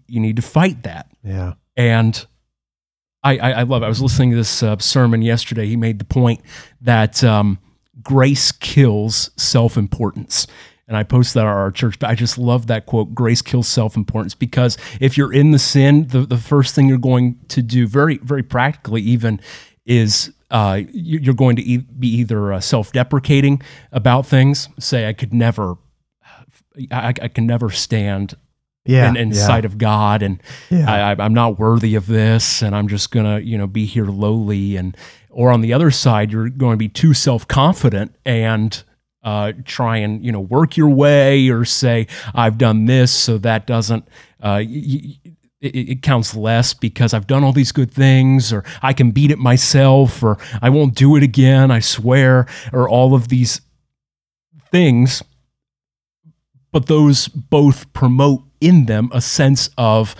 [0.07, 1.11] you need to fight that.
[1.23, 1.55] Yeah.
[1.75, 2.25] And
[3.23, 3.81] I I, I love.
[3.81, 3.87] It.
[3.87, 5.65] I was listening to this uh, sermon yesterday.
[5.65, 6.41] He made the point
[6.81, 7.57] that um,
[8.01, 10.47] grace kills self importance.
[10.89, 13.67] And I posted that on our church, but I just love that quote grace kills
[13.67, 17.61] self importance because if you're in the sin, the, the first thing you're going to
[17.61, 19.41] do, very, very practically, even,
[19.85, 25.13] is uh, you- you're going to be either uh, self deprecating about things, say, I
[25.13, 25.75] could never,
[26.91, 28.35] I, I can never stand
[28.85, 29.09] Yeah.
[29.09, 29.45] in, in yeah.
[29.45, 30.89] sight of God, and Yeah.
[30.89, 34.05] I, I, I'm not worthy of this, and I'm just gonna, you know, be here
[34.05, 34.95] lowly, and
[35.37, 38.83] or on the other side, you're going to be too self confident and
[39.23, 43.67] uh, try and you know work your way, or say I've done this, so that
[43.67, 44.07] doesn't.
[44.41, 48.63] Uh, y- y- it, it counts less because I've done all these good things, or
[48.81, 53.13] I can beat it myself, or I won't do it again, I swear, or all
[53.13, 53.61] of these
[54.71, 55.23] things
[56.71, 60.15] but those both promote in them a sense of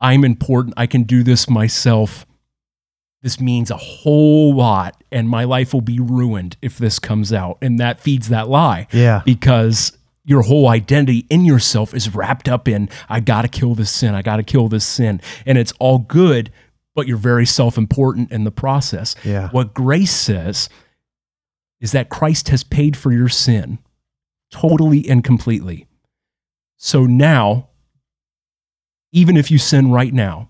[0.00, 2.26] I'm important, I can do this myself.
[3.22, 7.58] This means a whole lot, and my life will be ruined if this comes out.
[7.60, 9.22] And that feeds that lie Yeah.
[9.24, 13.90] because your whole identity in yourself is wrapped up in I got to kill this
[13.90, 15.20] sin, I got to kill this sin.
[15.46, 16.50] And it's all good,
[16.94, 19.14] but you're very self important in the process.
[19.24, 19.48] Yeah.
[19.50, 20.68] What grace says
[21.80, 23.78] is that Christ has paid for your sin
[24.50, 25.86] totally and completely.
[26.76, 27.68] So now,
[29.12, 30.48] even if you sin right now,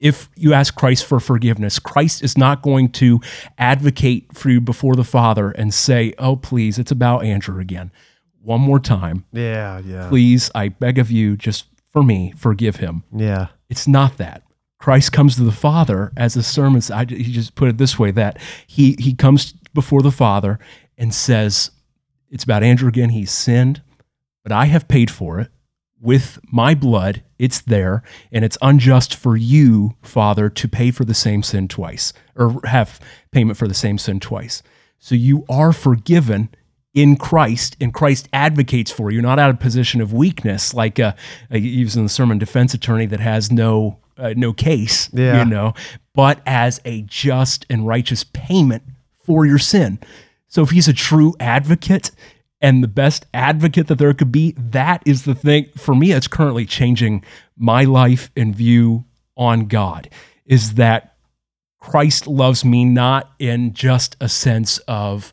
[0.00, 3.20] if you ask Christ for forgiveness, Christ is not going to
[3.58, 7.92] advocate for you before the Father and say, Oh, please, it's about Andrew again.
[8.42, 9.26] One more time.
[9.32, 9.78] Yeah.
[9.80, 10.08] Yeah.
[10.08, 13.04] Please, I beg of you, just for me, forgive him.
[13.14, 13.48] Yeah.
[13.68, 14.42] It's not that.
[14.78, 16.80] Christ comes to the Father as a sermon.
[16.92, 20.58] I, he just put it this way that he, he comes before the Father
[20.96, 21.70] and says,
[22.30, 23.10] It's about Andrew again.
[23.10, 23.82] He's sinned,
[24.42, 25.50] but I have paid for it
[26.00, 27.22] with my blood.
[27.38, 32.12] It's there, and it's unjust for you, Father, to pay for the same sin twice
[32.36, 33.00] or have
[33.32, 34.62] payment for the same sin twice.
[34.98, 36.50] So you are forgiven
[36.92, 41.12] in Christ, and Christ advocates for you, not out of position of weakness, like uh,
[41.52, 45.38] uh, using the sermon defense attorney that has no uh, no case, Yeah.
[45.38, 45.72] you know,
[46.14, 48.82] but as a just and righteous payment
[49.24, 49.98] for your sin.
[50.48, 52.10] So if he's a true advocate
[52.60, 56.12] and the best advocate that there could be, that is the thing for me.
[56.12, 57.24] It's currently changing
[57.56, 59.04] my life and view
[59.36, 60.10] on God.
[60.44, 61.16] Is that
[61.80, 65.32] Christ loves me not in just a sense of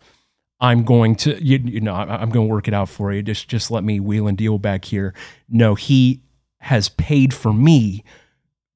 [0.59, 3.21] I'm going to you, you know I'm going to work it out for you.
[3.21, 5.13] Just just let me wheel and deal back here.
[5.49, 6.21] No, he
[6.61, 8.03] has paid for me,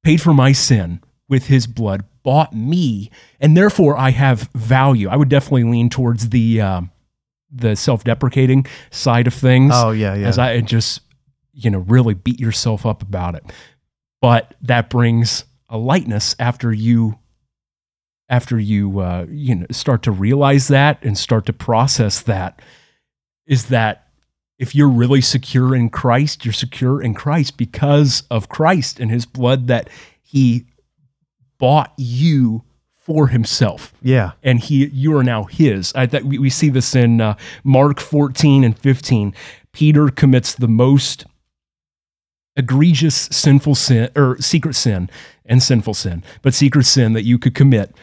[0.03, 5.09] paid for my sin with his blood, bought me, and therefore I have value.
[5.09, 6.90] I would definitely lean towards the um,
[7.51, 10.15] the self-deprecating side of things Oh yeah.
[10.15, 10.27] Yeah.
[10.27, 11.01] as I and just
[11.53, 13.43] you know really beat yourself up about it.
[14.21, 17.17] But that brings a lightness after you
[18.29, 22.61] after you uh, you know start to realize that and start to process that
[23.45, 24.07] is that
[24.57, 29.25] if you're really secure in Christ, you're secure in Christ because of Christ and his
[29.25, 29.89] blood that
[30.21, 30.67] he
[31.57, 32.63] bought you
[33.11, 34.31] for himself yeah.
[34.41, 37.99] and he you are now his I, that we, we see this in uh, mark
[37.99, 39.35] 14 and 15
[39.73, 41.25] peter commits the most
[42.55, 45.09] egregious sinful sin or secret sin
[45.45, 47.93] and sinful sin but secret sin that you could commit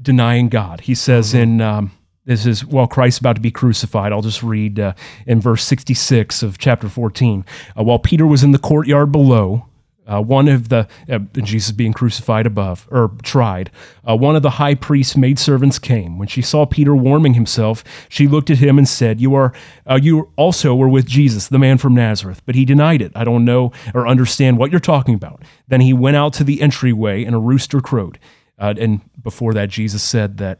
[0.00, 1.92] denying god he says in um,
[2.26, 4.12] this is while Christ's about to be crucified.
[4.12, 4.92] I'll just read uh,
[5.26, 7.46] in verse 66 of chapter 14.
[7.76, 9.66] Uh, while Peter was in the courtyard below,
[10.10, 13.70] uh, one of the uh, Jesus being crucified above or tried.
[14.08, 16.18] Uh, one of the high priest's maidservants came.
[16.18, 19.52] When she saw Peter warming himself, she looked at him and said, "You are
[19.88, 23.12] uh, you also were with Jesus, the man from Nazareth." But he denied it.
[23.14, 25.42] I don't know or understand what you're talking about.
[25.68, 28.18] Then he went out to the entryway, and a rooster crowed.
[28.58, 30.58] Uh, and before that, Jesus said that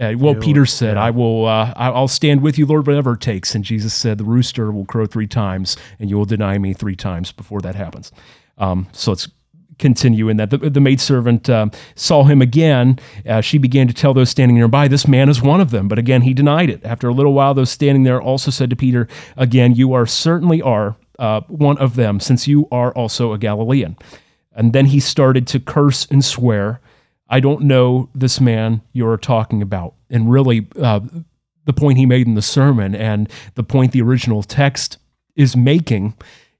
[0.00, 0.96] Uh, well, Peter said.
[0.96, 1.46] "I will.
[1.46, 4.86] Uh, I'll stand with you, Lord, whatever it takes." And Jesus said, "The rooster will
[4.86, 8.10] crow three times, and you will deny me three times before that happens."
[8.58, 9.28] Um, so let's
[9.78, 10.50] continue in that.
[10.50, 12.98] The, the maidservant um, saw him again.
[13.26, 15.98] Uh, she began to tell those standing nearby, "This man is one of them." But
[15.98, 16.84] again, he denied it.
[16.84, 20.62] After a little while, those standing there also said to Peter, "Again, you are certainly
[20.62, 23.96] are uh, one of them, since you are also a Galilean."
[24.54, 26.80] And then he started to curse and swear.
[27.28, 29.94] I don't know this man you're talking about.
[30.10, 31.00] And really, uh,
[31.64, 34.98] the point he made in the sermon and the point the original text
[35.34, 36.14] is making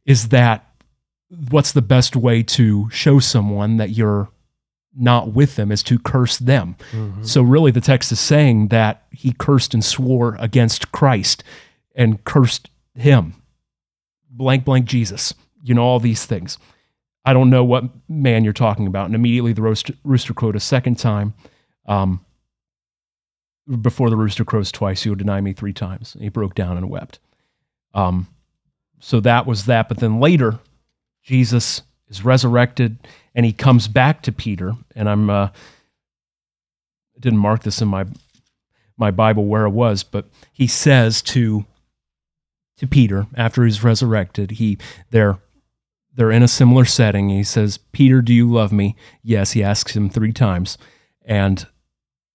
[0.07, 0.72] is that
[1.51, 4.29] what's the best way to show someone that you're
[4.95, 6.77] not with them is to curse them.
[7.25, 11.43] So, really, the text is saying that he cursed and swore against Christ
[11.95, 13.35] and cursed him,
[14.31, 15.33] blank, blank Jesus,
[15.63, 16.59] you know, all these things.
[17.25, 19.07] I don't know what man you're talking about.
[19.07, 21.35] And immediately the rooster, rooster crowed a second time.
[21.87, 22.25] Um,
[23.81, 26.15] before the rooster crows twice, you'll deny me three times.
[26.15, 27.21] And he broke down and wept.
[27.95, 28.27] Um,
[28.99, 29.89] so that was that.
[29.89, 30.59] But then later,
[31.23, 32.99] Jesus is resurrected
[33.35, 34.75] and he comes back to Peter.
[34.95, 38.05] And I'm, uh, I didn't mark this in my,
[38.97, 41.65] my Bible where it was, but he says to,
[42.77, 44.79] to Peter after he's resurrected, he,
[45.11, 45.39] they're,
[46.15, 47.31] they're in a similar setting.
[47.31, 48.97] He says, Peter, do you love me?
[49.23, 49.53] Yes.
[49.53, 50.77] He asks him three times.
[51.25, 51.67] And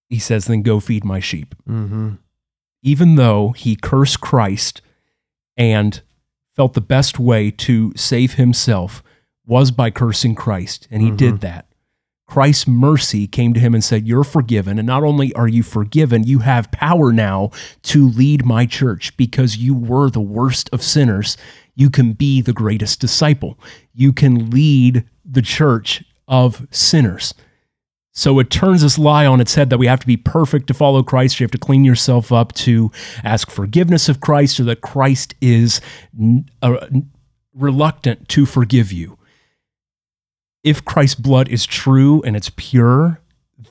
[0.10, 1.54] he says, then go feed my sheep.
[1.70, 2.14] Mm-hmm.
[2.82, 4.82] Even though he cursed Christ
[5.58, 6.02] and
[6.58, 9.02] felt the best way to save himself
[9.46, 11.42] was by cursing Christ, and he did mm-hmm.
[11.42, 11.68] that.
[12.28, 14.78] Christ's mercy came to him and said, You're forgiven.
[14.78, 17.52] And not only are you forgiven, you have power now
[17.84, 21.38] to lead my church because you were the worst of sinners.
[21.74, 23.58] You can be the greatest disciple.
[23.94, 27.34] You can lead the church of sinners.
[28.18, 30.74] So it turns this lie on its head that we have to be perfect to
[30.74, 31.40] follow Christ.
[31.40, 32.92] You have to clean yourself up to
[33.24, 35.82] ask forgiveness of Christ, or that Christ is
[36.64, 36.88] uh,
[37.54, 39.20] reluctant to forgive you.
[40.64, 43.22] If Christ's blood is true and it's pure,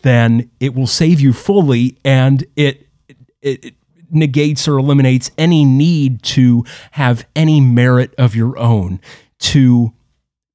[0.03, 2.87] then it will save you fully, and it
[3.43, 3.75] it, it
[4.13, 9.01] negates or eliminates any need to have any merit of your own
[9.41, 9.93] to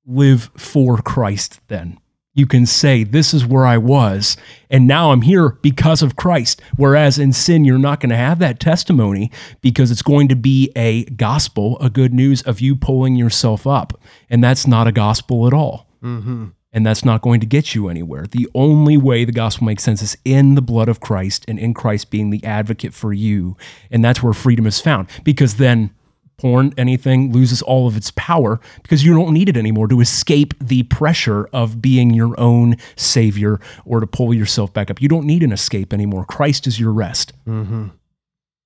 [0.06, 1.60] live for Christ.
[1.68, 1.98] Then
[2.34, 4.38] you can say, This is where I was,
[4.70, 6.62] and now I'm here because of Christ.
[6.78, 9.32] Whereas in sin, you're not going to have that testimony
[9.62, 14.00] because it's going to be a gospel, a good news of you pulling yourself up.
[14.30, 15.88] And that's not a gospel at all.
[16.04, 16.48] Mm-hmm.
[16.74, 18.26] And that's not going to get you anywhere.
[18.28, 21.74] The only way the gospel makes sense is in the blood of Christ and in
[21.74, 23.58] Christ being the advocate for you.
[23.90, 25.94] And that's where freedom is found because then
[26.42, 30.54] porn, anything loses all of its power because you don't need it anymore to escape
[30.60, 35.02] the pressure of being your own savior or to pull yourself back up.
[35.02, 36.26] You don't need an escape anymore.
[36.26, 37.34] Christ is your rest.
[37.48, 37.90] Mm-hmm.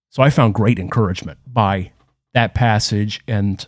[0.09, 1.91] So I found great encouragement by
[2.33, 3.65] that passage and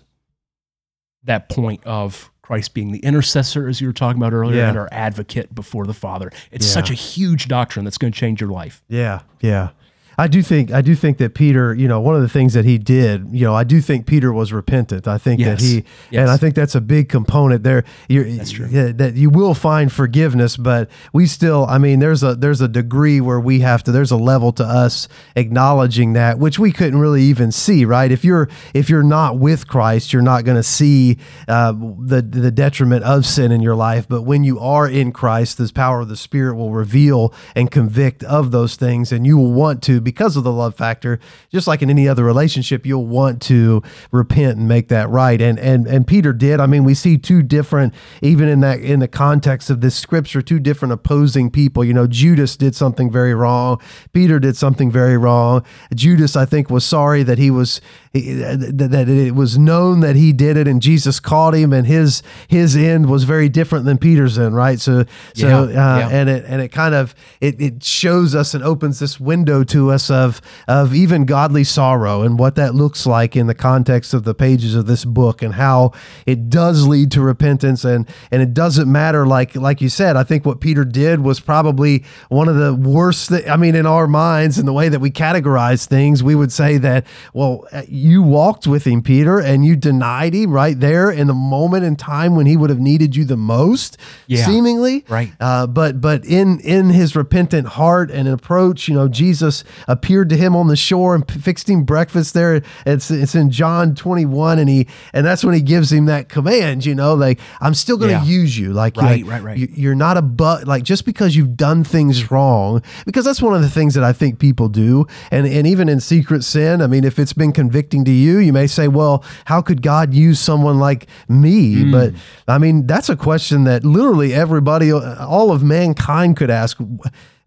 [1.24, 4.70] that point of Christ being the intercessor, as you were talking about earlier, Yeah.
[4.70, 6.32] and our advocate before the Father.
[6.52, 6.72] It's Yeah.
[6.74, 8.82] such a huge doctrine that's going to change your life.
[8.88, 9.70] Yeah, yeah.
[10.20, 12.66] I do think I do think that Peter, you know, one of the things that
[12.66, 15.08] he did, you know, I do think Peter was repentant.
[15.08, 16.22] I think that he, Yes.
[16.22, 17.84] and I think that's a big component there.
[18.10, 18.68] You're, That's true.
[18.94, 23.22] that you will find forgiveness, but we still, I mean, there's a there's a degree
[23.22, 23.92] where we have to.
[23.92, 28.12] There's a level to us acknowledging that, which we couldn't really even see, right?
[28.12, 31.18] If you're if you're not with Christ, you're not going to see
[31.48, 34.08] uh, the the detriment of sin in your life.
[34.08, 38.24] But when you are in Christ, this power of the Spirit will reveal and convict
[38.24, 41.20] of those things, and you will want to because of the love factor.
[41.52, 45.42] Just like in any other relationship, you'll want to repent and make that right.
[45.42, 46.62] And and and Peter did.
[46.62, 50.42] I mean, we see two different, even in that in the context of this scripture,
[50.42, 51.84] two different opposing people.
[51.84, 53.82] You know, Judas did something very wrong.
[54.14, 55.66] Peter did something very wrong.
[55.94, 57.82] Judas, I think, was sorry that he was
[58.14, 62.78] that it was known that he did it, and Jesus caught him, and his his
[62.78, 64.80] end was very different than Peter's end, right?
[64.80, 65.04] So
[65.34, 66.10] so Yeah, uh, yeah.
[66.10, 69.92] and it and it kind of it, it shows us and opens this window to
[69.92, 74.24] us of of even godly sorrow and what that looks like in the context of
[74.24, 75.92] the pages of this book and how
[76.26, 80.24] it does lead to repentance and and it doesn't matter like like you said I
[80.24, 84.58] think what Peter did was probably one of the worst I mean in our minds
[84.60, 88.68] in the way that we categorize things we would say that well uh, you walked
[88.68, 92.46] with him Peter and you denied him right there in the moment in time when
[92.46, 93.98] he would have needed you the most
[94.28, 94.46] Yeah.
[94.46, 95.32] seemingly Right.
[95.40, 100.38] uh, but but in in his repentant heart and approach, you know, Jesus appeared to
[100.38, 102.62] him on the shore and fixed him breakfast there.
[102.86, 106.86] It's it's in John 21, and he and that's when he gives him that command.
[106.86, 108.24] You know, like I'm still going to Yeah.
[108.26, 108.74] use you.
[108.74, 109.58] Like Right, like, right, right.
[109.58, 110.68] you- You're not a but.
[110.68, 114.14] Like just because you've done things wrong, because that's one of the things that I
[114.14, 116.82] think people do, and and even in secret sin.
[116.82, 120.14] I mean, if it's been convicting to you, you may say, well, how could God
[120.14, 121.84] use someone like me?
[121.84, 121.92] Hmm.
[121.92, 122.14] But
[122.48, 126.78] I mean, that's a question that literally everybody, all of mankind could ask.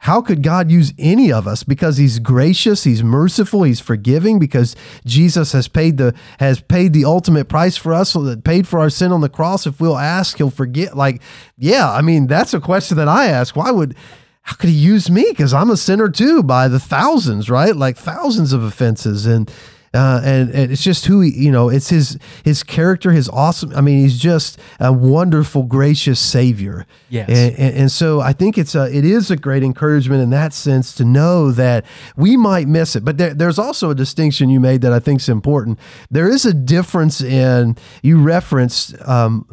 [0.04, 1.62] How could God use any of us?
[1.62, 4.38] Because He's gracious, He's merciful, He's forgiving.
[4.38, 4.74] Because
[5.04, 8.90] Jesus has paid the has paid the ultimate price for us, that paid for our
[8.90, 9.66] sin on the cross.
[9.66, 10.96] If we'll ask, He'll forget.
[10.96, 11.20] Like,
[11.58, 13.54] yeah, I mean, that's a question that I ask.
[13.54, 13.94] Why would
[14.42, 15.26] how could he use me?
[15.28, 17.76] Because I'm a sinner too, by the thousands, right?
[17.76, 19.52] Like thousands of offenses, and
[19.92, 23.74] uh, and, and it's just who he, you know, it's his his character, his awesome.
[23.74, 26.86] I mean, he's just a wonderful, gracious Savior.
[27.08, 27.28] Yes.
[27.28, 30.54] and, and, and so I think it's a it is a great encouragement in that
[30.54, 31.84] sense to know that
[32.16, 35.20] we might miss it, but there, there's also a distinction you made that I think
[35.22, 35.80] is important.
[36.08, 39.44] There is a difference in you referenced um,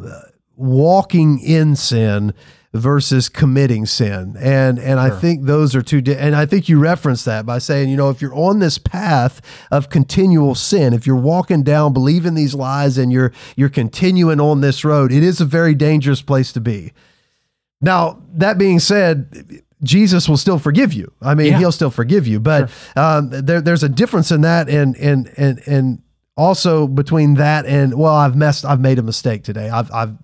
[0.54, 2.32] walking in sin
[2.74, 4.36] versus committing sin.
[4.38, 7.58] And and I think those are two di- and I think you reference that by
[7.58, 9.40] saying you know if you're on this path
[9.70, 14.60] of continual sin if you're walking down believing these lies and you're you're continuing on
[14.60, 16.92] this road it is a very dangerous place to be.
[17.80, 21.10] Now that being said Jesus will still forgive you.
[21.22, 21.58] I mean Yeah.
[21.60, 25.62] he'll still forgive you but um, there, there's a difference in that and and and
[25.66, 26.02] and
[26.36, 29.70] also between that and well I've messed I've made a mistake today.
[29.70, 30.14] I've I've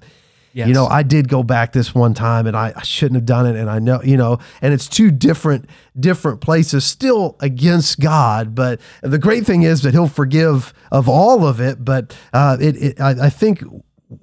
[0.55, 0.69] Yes.
[0.69, 3.45] you know, I did go back this one time and I, I shouldn't have done
[3.45, 3.57] it.
[3.57, 5.69] And I know, you know, and it's two different,
[5.99, 8.55] different places still against God.
[8.55, 11.85] But the great thing is that he'll forgive of all of it.
[11.85, 13.65] But uh, it, it I, I think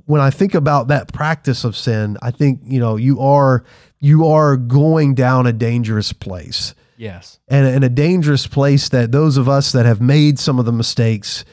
[0.06, 3.66] when I think about that practice of sin, I think, you know, you are,
[4.00, 7.40] you are going down a dangerous place yes.
[7.50, 10.72] and, and a dangerous place that those of us that have made some of the
[10.72, 11.44] mistakes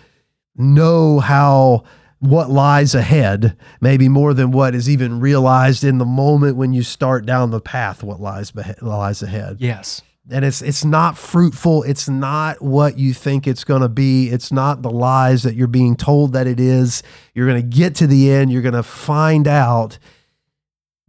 [0.55, 1.83] know how
[2.21, 6.83] what lies ahead maybe more than what is even realized in the moment when you
[6.83, 9.57] start down the path what lies behe- lies ahead.
[9.61, 10.03] Yes.
[10.31, 11.85] and it's it's not fruitful.
[11.85, 14.29] It's not what you think it's going to be.
[14.31, 17.03] It's not the lies that you're being told that it is.
[17.35, 18.51] You're going to get to the end.
[18.53, 19.99] You're going to find out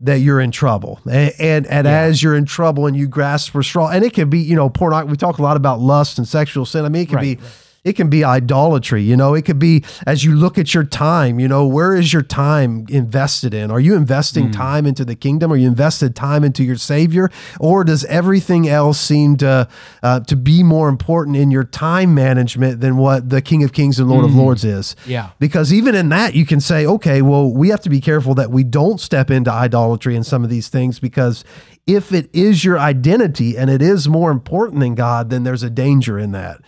[0.01, 1.01] that you're in trouble.
[1.09, 1.99] And and, and Yeah.
[2.01, 4.69] as you're in trouble and you grasp for straw and it can be you know
[4.69, 6.85] porn we talk a lot about lust and sexual sin.
[6.85, 7.45] I mean it can Right, be.
[7.83, 11.39] It can be idolatry you know it could be as you look at your time
[11.39, 14.51] you know where is your time invested in are you investing Hmm.
[14.51, 17.29] time into the kingdom are you invested time into your savior
[17.59, 19.67] or does everything else seem to
[20.03, 23.99] uh, to be more important in your time management than what the king of kings
[23.99, 25.11] and lord of lords is Hmm.
[25.11, 25.29] Yeah.
[25.39, 28.51] because even in that you can say okay well we have to be careful that
[28.51, 31.43] we don't step into idolatry and some of these things because
[31.87, 35.69] if it is your identity and it is more important than god then there's a
[35.69, 36.59] danger in that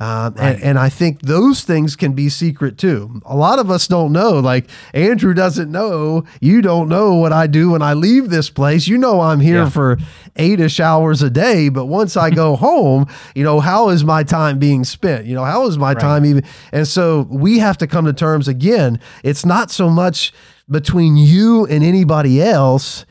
[0.00, 3.20] um, and, and I think those things can be secret too.
[3.26, 4.30] A lot of us don't know.
[4.40, 6.24] Like Andrew doesn't know.
[6.40, 8.88] You don't know what I do when I leave this place.
[8.88, 9.68] You know, I'm here Yeah.
[9.68, 9.98] for
[10.36, 11.68] eight ish hours a day.
[11.68, 15.26] But once I go home, you know, how is my time being spent?
[15.26, 16.44] You know, how is my time even?
[16.72, 18.98] And so we have to come to terms again.
[19.22, 20.32] It's not so much
[20.70, 23.04] between you and anybody else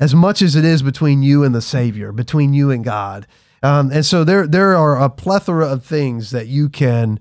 [0.00, 3.28] as much as it is between you and the Savior, between you and God.
[3.62, 7.20] Um, and so there there are a plethora of things that you can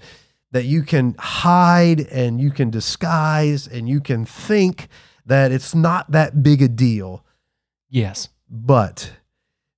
[0.52, 4.88] that you can hide and you can disguise and you can think
[5.26, 7.24] that it's not that big a deal.
[7.90, 8.30] Yes.
[8.50, 9.14] But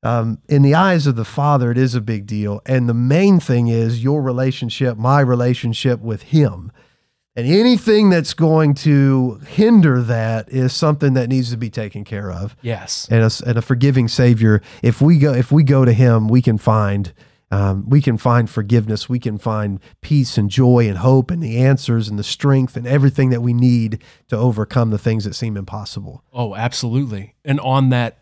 [0.02, 2.62] um, in the eyes of the Father, it is a big deal.
[2.66, 6.72] And the main thing is your relationship, my relationship with Him.
[7.36, 12.32] And anything that's going to hinder that is something that needs to be taken care
[12.32, 13.08] of Yes.
[13.10, 14.62] and a, and a forgiving Savior.
[14.84, 17.12] If we go, if we go to Him, we can find,
[17.50, 19.10] um, we can find forgiveness.
[19.10, 22.86] We can find peace and joy and hope and the answers and the strength and
[22.86, 26.24] everything that we need to overcome the things that seem impossible.
[26.32, 27.34] Oh, absolutely.
[27.44, 28.20] And on that,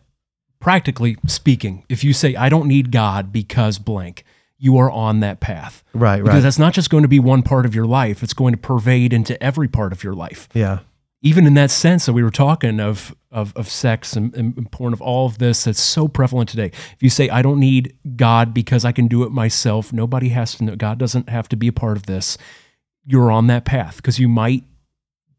[0.61, 4.23] practically speaking, if you say, I don't need God because blank,
[4.63, 5.83] you are on that path.
[5.93, 8.33] Right, Because right, that's not just going to be one part of your life, it's
[8.35, 10.47] going to pervade into every part of your life.
[10.53, 10.79] yeah,
[11.23, 14.93] Even in that sense that we were talking of, of, of sex and, and porn,
[14.93, 16.67] of all of this that's so prevalent today.
[16.93, 20.53] If you say, I don't need God because I can do it myself, nobody has
[20.55, 22.37] to know, God doesn't have to be a part of this,
[23.03, 24.63] you're on that path because you might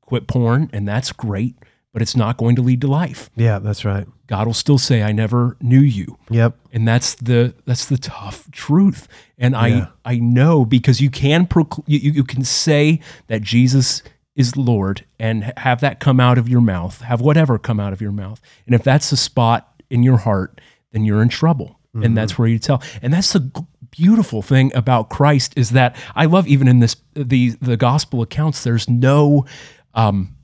[0.00, 1.54] quit porn, and that's great,
[1.92, 3.30] but it's not going to lead to life.
[3.36, 3.58] yeah.
[3.58, 4.06] That's right.
[4.26, 6.16] God will still say, I never knew you.
[6.30, 6.56] Yep.
[6.72, 9.06] And that's the that's the tough truth.
[9.38, 9.88] And Yeah.
[10.04, 14.02] I I know because you can procl- you, you you can say that Jesus
[14.34, 18.00] is Lord and have that come out of your mouth, have whatever come out of
[18.00, 18.40] your mouth.
[18.64, 20.58] And if that's a spot in your heart,
[20.92, 21.78] then you're in trouble.
[21.94, 22.04] Mm-hmm.
[22.06, 22.82] And that's where you tell.
[23.02, 23.50] And that's the
[23.90, 28.64] beautiful thing about Christ is that I love even in this the the gospel accounts
[28.64, 29.44] there's no
[29.92, 30.34] um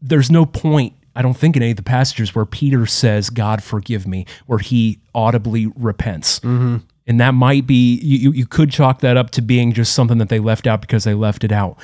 [0.00, 3.62] there's no point I don't think in any of the passages where Peter says God
[3.62, 6.40] forgive me where he audibly repents.
[6.40, 6.78] Mm-hmm.
[7.06, 10.28] And that might be you you could chalk that up to being just something that
[10.28, 11.78] they left out because they left it out.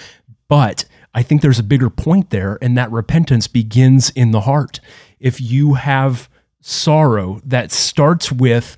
[0.48, 0.84] But
[1.14, 4.80] I think there's a bigger point there and that repentance begins in the heart.
[5.18, 6.28] If you have
[6.60, 8.76] sorrow that starts with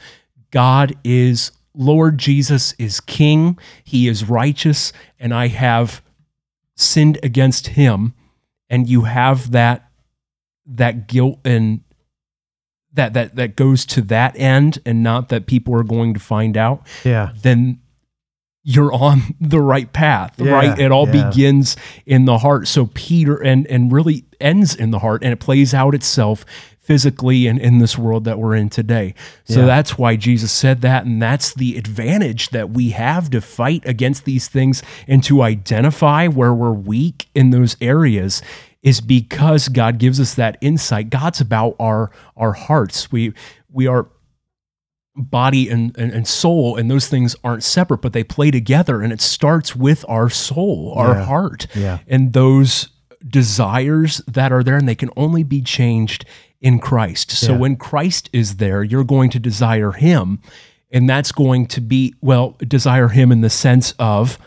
[0.51, 6.03] God is Lord Jesus is king, he is righteous, and I have
[6.75, 8.15] sinned against him,
[8.71, 9.91] and you have that
[10.67, 11.81] that guilt and
[12.93, 16.57] that that that goes to that end and not that people are going to find
[16.57, 17.31] out, Yeah.
[17.43, 17.81] then
[18.65, 20.79] you're on the right path, Yeah, right?
[20.79, 21.29] It all yeah.
[21.31, 21.77] begins
[22.07, 22.67] in the heart.
[22.69, 26.45] So Peter and and really ends in the heart and it plays out itself
[26.89, 29.13] physically and in this world that we're in today.
[29.45, 29.67] So Yeah.
[29.67, 34.25] that's why Jesus said that and that's the advantage that we have to fight against
[34.25, 38.41] these things and to identify where we're weak in those areas
[38.83, 41.11] is because God gives us that insight.
[41.11, 43.13] God's about our our hearts.
[43.13, 43.35] We
[43.71, 44.09] we are
[45.15, 49.13] body and, and, and soul and those things aren't separate but they play together and
[49.13, 51.25] it starts with our soul our Yeah.
[51.25, 51.99] heart Yeah.
[52.07, 52.89] and those
[53.29, 56.25] desires that are there and they can only be changed
[56.61, 57.31] in christ.
[57.31, 57.59] So Yeah.
[57.59, 60.41] when christ is there you're going to desire him
[60.91, 64.39] and that's going to be well desire him in the sense of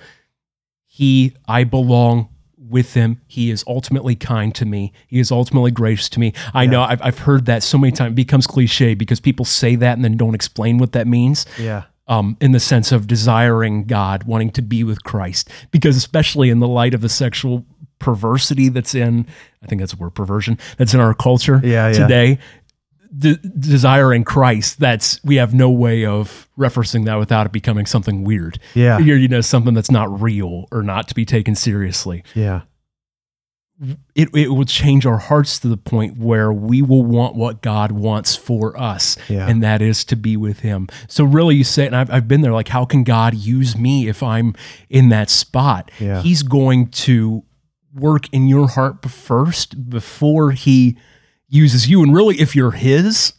[0.86, 2.28] he i belong
[2.58, 3.20] with him.
[3.28, 4.94] He is ultimately kind to me.
[5.08, 6.32] He is ultimately gracious to me.
[6.54, 8.14] I know I've, I've heard that so many times.
[8.14, 11.46] It becomes cliche because people say that and then don't explain what that means.
[11.60, 11.84] Yeah.
[12.08, 16.60] um, in the sense of desiring God, wanting to be with Christ, because especially in
[16.60, 17.66] the light of the sexual
[18.02, 19.26] perversity that's in,
[19.64, 22.40] I think that's the word perversion, that's in our culture Yeah, today,
[23.18, 28.24] de- desiring Christ, that's, we have no way of referencing that without it becoming something
[28.26, 28.60] weird.
[28.74, 28.98] Yeah.
[29.00, 32.62] You're, you know, something that's not real or not to be taken seriously Yeah.
[34.14, 37.92] it, it will change our hearts to the point where we will want what God
[37.92, 39.48] wants for us, Yeah.
[39.48, 40.88] and that is to be with Him.
[41.08, 44.08] So, really, you say, and I've, I've been there, like, how can God use me
[44.08, 44.54] if I'm
[44.92, 45.90] in that spot?
[46.00, 46.22] Yeah.
[46.22, 47.44] He's going to
[47.94, 50.98] work in your heart first before He
[51.48, 52.02] uses you.
[52.04, 53.34] And really, if you're His,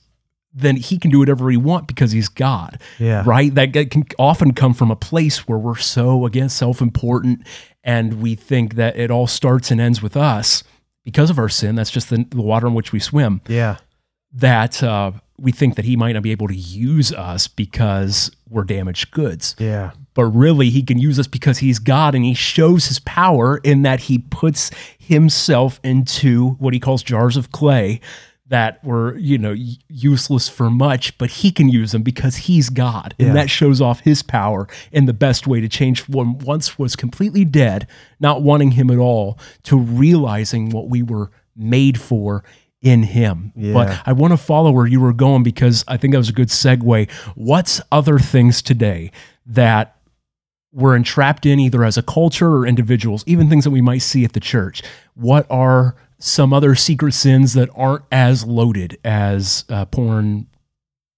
[0.52, 3.22] then He can do whatever He wants because He's God Yeah.
[3.26, 3.54] right?
[3.54, 7.46] That that can often come from a place where we're so again self-important,
[7.82, 10.62] and we think that it all starts and ends with us
[11.04, 11.74] because of our sin.
[11.74, 13.40] That's just the, the water in which we swim.
[13.48, 13.78] Yeah.
[14.34, 18.64] That uh, we think that He might not be able to use us because we're
[18.64, 19.92] damaged goods, Yeah.
[20.14, 23.82] but really He can use us because He's God, and He shows His power in
[23.82, 28.00] that He puts Himself into what He calls jars of clay.
[28.48, 29.54] That were, you know,
[29.88, 33.14] useless for much, but he can use them because he's God.
[33.18, 33.34] And Yeah.
[33.34, 37.46] that shows off his power in the best way to change what once was completely
[37.46, 37.86] dead,
[38.20, 42.44] not wanting him at all, to realizing what we were made for
[42.82, 43.52] in him.
[43.54, 43.72] Yeah.
[43.72, 46.34] But I want to follow where you were going because I think that was a
[46.34, 47.10] good segue.
[47.34, 49.12] What's other things today
[49.46, 49.96] that
[50.72, 54.24] we're entrapped in either as a culture or individuals, even things that we might see
[54.24, 54.82] at the church?
[55.14, 60.46] What are some other secret sins that aren't as loaded as uh, porn,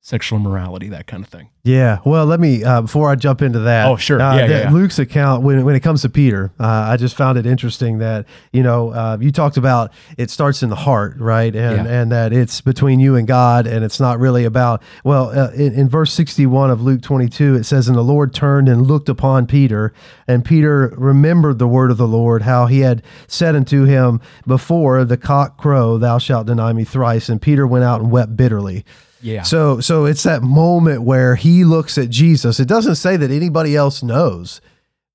[0.07, 1.49] sexual morality, that kind of thing?
[1.63, 2.01] Yeah.
[2.05, 3.89] Well, let me uh, before I jump into that.
[3.89, 4.21] Oh, sure.
[4.21, 4.71] uh, Yeah, yeah, yeah.
[4.71, 8.27] Luke's account when when it comes to Peter, uh, I just found it interesting that
[8.53, 11.57] you know uh, you talked about it starts in the heart, right?
[11.57, 11.93] And Yeah.
[12.03, 14.83] and that it's between you and God, and it's not really about.
[15.05, 18.03] Well, uh, in, in verse sixty one of Luke twenty two, it says, "And the
[18.05, 19.95] Lord turned and looked upon Peter,
[20.29, 25.03] and Peter remembered the word of the Lord, how he had said unto him before
[25.07, 27.31] the cock crow, Thou shalt deny me thrice.
[27.31, 28.85] And Peter went out and wept bitterly."
[29.25, 29.43] Yeah.
[29.43, 32.61] So so it's that moment where he looks at Jesus.
[32.61, 34.61] It doesn't say that anybody else knows.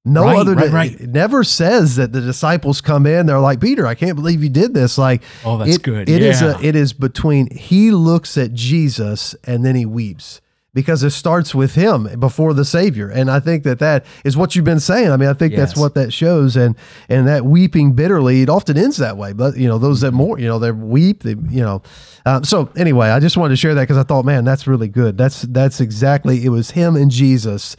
[0.05, 0.99] No Right, other right, right.
[0.99, 3.25] it never says that the disciples come in.
[3.25, 4.97] They're like, Peter, I can't believe you did this.
[4.97, 6.09] Like, Oh, that's it- good.
[6.09, 6.57] It is Yeah.
[6.57, 10.41] a it is between he looks at Jesus and then he weeps
[10.73, 13.09] because it starts with him before the Savior.
[13.09, 15.11] And I think that that is what you've been saying.
[15.11, 16.55] I mean, I think that's what that shows.
[16.55, 16.75] And
[17.09, 19.33] and that weeping bitterly, it often ends that way.
[19.33, 20.05] But you know, those Mm-hmm.
[20.05, 21.23] that more, you know, they weep.
[21.23, 21.81] They you know.
[22.25, 24.87] Um, so anyway, I just wanted to share that because I thought, man, that's really
[24.89, 25.17] good.
[25.17, 27.75] That's that's exactly it was him and Jesus.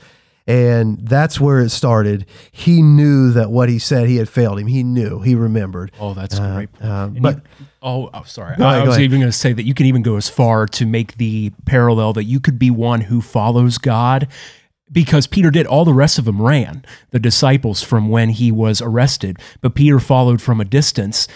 [0.46, 2.26] And that's where it started.
[2.50, 4.66] He knew that what he said, he had failed him.
[4.66, 5.20] He knew.
[5.20, 5.92] He remembered.
[6.00, 6.90] Oh, that's a great point.
[6.90, 8.52] uh, but- you- oh, oh, sorry.
[8.52, 9.04] I, ahead, I go was ahead.
[9.04, 12.12] even going to say that you can even go as far to make the parallel
[12.14, 14.28] that you could be one who follows God
[14.92, 15.66] because Peter did.
[15.66, 19.38] All the rest of them ran, the disciples, from when he was arrested.
[19.60, 21.28] But Peter followed from a distance.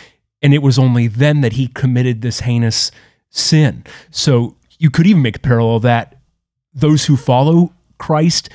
[0.43, 2.91] And it was only then that he committed this heinous
[3.31, 3.85] sin.
[4.11, 6.19] So you could even make a parallel that
[6.75, 8.51] those who follow Christ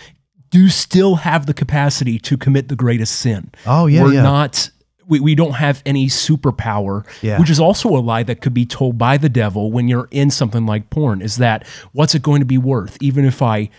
[0.52, 3.52] do still have the capacity to commit the greatest sin.
[3.66, 4.22] Oh, yeah, We're yeah.
[4.22, 4.70] not
[5.10, 7.40] we, we don't have any superpower, Yeah.
[7.40, 10.30] which is also a lie that could be told by the devil when you're in
[10.32, 12.98] something like porn, is that what's it going to be worth?
[13.02, 13.70] Even if I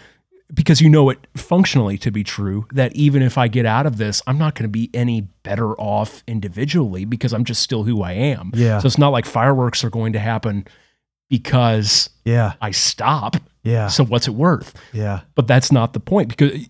[0.52, 3.98] because you know it functionally to be true that even if I get out of
[3.98, 8.02] this, I'm not going to be any better off individually because I'm just still who
[8.02, 8.51] I am.
[8.52, 8.81] Yeah.
[8.81, 10.66] So it's not like fireworks are going to happen
[11.28, 12.55] because Yeah.
[12.61, 13.36] I stop.
[13.62, 13.89] Yeah.
[13.89, 14.74] So what's it worth?
[14.93, 15.20] Yeah.
[15.35, 16.66] But that's not the point because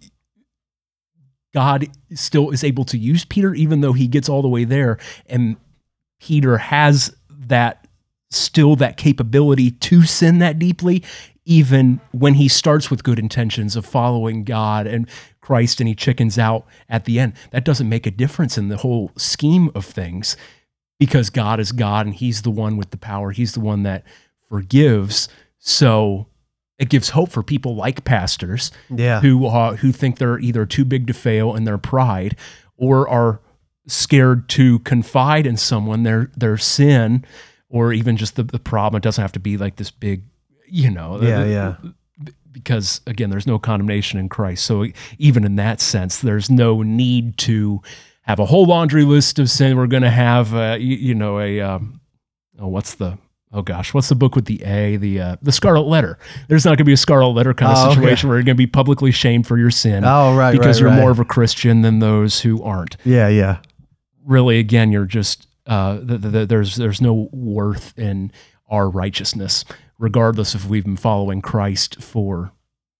[1.52, 4.98] God still is able to use Peter even though he gets all the way there.
[5.26, 5.56] And
[6.20, 7.86] Peter has that
[8.30, 11.02] still that capability to sin that deeply
[11.44, 15.08] even when he starts with good intentions of following God and
[15.40, 17.32] Christ and he chickens out at the end.
[17.50, 20.36] That doesn't make a difference in the whole scheme of things
[21.00, 23.32] because God is God and he's the one with the power.
[23.32, 24.04] He's the one that
[24.48, 25.28] forgives.
[25.58, 26.26] So
[26.80, 29.20] it gives hope for people like pastors Yeah.
[29.20, 32.34] who uh, who think they're either too big to fail in their pride
[32.76, 33.40] or are
[33.86, 37.24] scared to confide in someone their their sin
[37.68, 40.22] or even just the, the problem it doesn't have to be like this big
[40.66, 41.44] you know Yeah.
[41.44, 41.76] Yeah.
[42.52, 44.86] because again there's no condemnation in christ so
[45.18, 47.80] even in that sense there's no need to
[48.22, 51.40] have a whole laundry list of sin we're going to have uh, you, you know
[51.40, 52.00] a um,
[52.58, 53.18] oh what's the
[53.52, 56.18] oh gosh what's the book with the a the uh, the scarlet letter
[56.48, 57.94] there's not going to be a scarlet letter kind of Oh, okay.
[58.00, 60.52] situation where you're going to be publicly shamed for your sin Oh, right.
[60.52, 61.00] because right, you're right.
[61.00, 63.28] more of a christian than those who aren't Yeah.
[63.28, 63.58] Yeah.
[64.24, 68.32] really again you're just uh, th- th- th- there's there's no worth in
[68.68, 69.64] our righteousness
[69.98, 72.52] regardless if we've been following christ for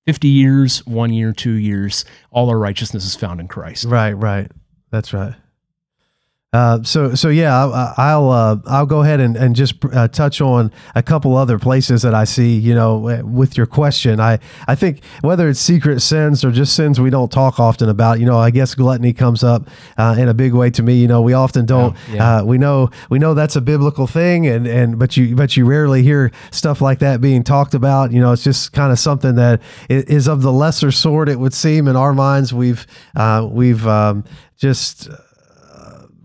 [0.07, 4.51] 50 years one year two years all our righteousness is found in christ Right, right.
[4.91, 5.35] That's right.
[6.53, 10.41] Uh, so, so yeah, I- I'll uh, I'll go ahead and, and just uh, touch
[10.41, 12.59] on a couple other places that I see.
[12.59, 17.01] You know, with your question, I I think whether it's secret sins or just sins
[17.01, 18.19] we don't talk often about.
[18.19, 20.95] You know, I guess gluttony comes up uh, in a big way to me.
[20.97, 21.97] You know, we often don't.
[22.09, 22.37] Yeah, yeah.
[22.39, 25.65] Uh, we know we know that's a biblical thing, and and but you but you
[25.65, 28.11] rarely hear stuff like that being talked about.
[28.11, 31.29] You know, it's just kind of something that is of the lesser sort.
[31.29, 34.25] It would seem in our minds, we've uh, we've um,
[34.57, 35.09] just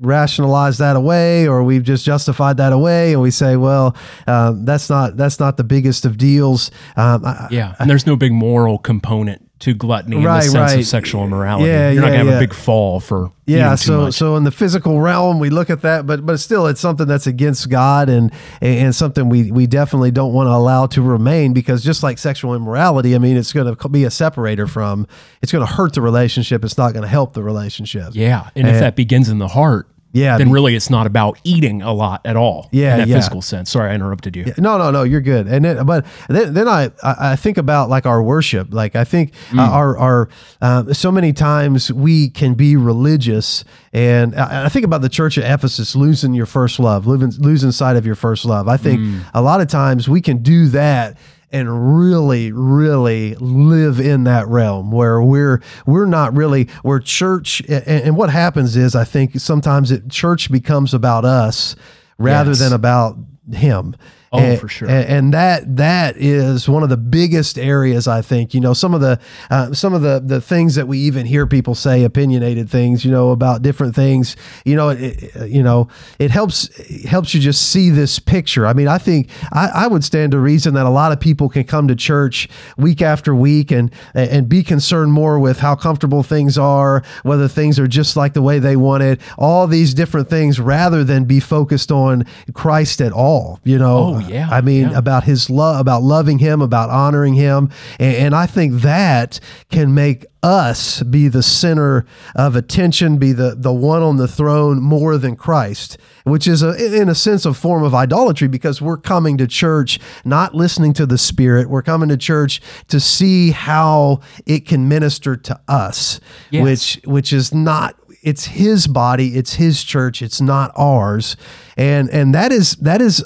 [0.01, 3.95] rationalize that away or we've just justified that away and we say well
[4.27, 6.71] um, that's not that's not the biggest of deals.
[6.97, 10.71] Um, I, yeah and there's no big moral component to gluttony in Right, the sense
[10.71, 10.79] right.
[10.79, 12.37] of sexual immorality Yeah, you're not yeah, gonna have yeah.
[12.37, 16.05] a big fall for yeah so so in the physical realm we look at that
[16.07, 20.33] but but still it's something that's against god and and something we we definitely don't
[20.33, 23.89] want to allow to remain because just like sexual immorality i mean it's going to
[23.89, 25.05] be a separator from
[25.43, 28.67] it's going to hurt the relationship it's not going to help the relationship yeah and
[28.67, 31.93] if that begins in the heart yeah then be- really it's not about eating a
[31.93, 33.15] lot at all Yeah, in that yeah.
[33.17, 35.03] physical sense sorry i interrupted you No, no, no.
[35.03, 35.47] You're good.
[35.47, 38.67] And then, but then, then I, I think about like our worship.
[38.71, 39.59] Like I think Mm.
[39.59, 40.29] uh, our our
[40.61, 43.63] uh, so many times we can be religious,
[43.93, 47.71] and I, I think about the church at Ephesus losing your first love, losing losing
[47.71, 48.67] sight of your first love.
[48.67, 49.21] I think Mm.
[49.33, 51.17] a lot of times we can do that
[51.55, 57.87] and really really live in that realm where we're we're not really we're church and,
[57.87, 61.75] and what happens is i think sometimes it church becomes about us
[62.17, 62.59] rather Yes.
[62.59, 63.17] than about
[63.53, 63.95] him
[64.35, 64.87] Oh, and, for sure.
[64.89, 68.53] and, and that that is one of the biggest areas I think.
[68.53, 71.45] You know, some of the uh, some of the the things that we even hear
[71.47, 74.35] people say, opinionated things, you know, about different things.
[74.65, 75.87] You know, it, it- you know,
[76.19, 78.65] it helps it helps you just see this picture.
[78.65, 81.49] I mean, I think I, I would stand to reason that a lot of people
[81.49, 82.47] can come to church
[82.77, 87.79] week after week and and be concerned more with how comfortable things are, whether things
[87.79, 91.39] are just like the way they want it, all these different things, rather than be
[91.39, 93.59] focused on Christ at all.
[93.63, 94.97] You know, Oh, yeah, I mean, yeah.
[94.97, 97.69] about his love, about loving him, about honoring him.
[97.99, 99.39] And, and I think that
[99.69, 104.81] can make us be the center of attention, be the, the one on the throne
[104.81, 108.97] more than Christ, which is a, in a sense a form of idolatry because we're
[108.97, 111.69] coming to church not listening to the Spirit.
[111.69, 116.19] We're coming to church to see how it can minister to us,
[116.51, 116.63] Yes.
[116.63, 121.37] which which is not it's his body, it's his church, it's not ours.
[121.77, 123.23] And and that is that is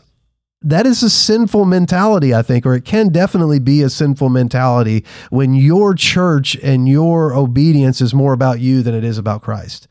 [0.61, 5.05] that is a sinful mentality, I think, or it can definitely be a sinful mentality
[5.29, 9.87] when your church and your obedience is more about you than it is about Christ.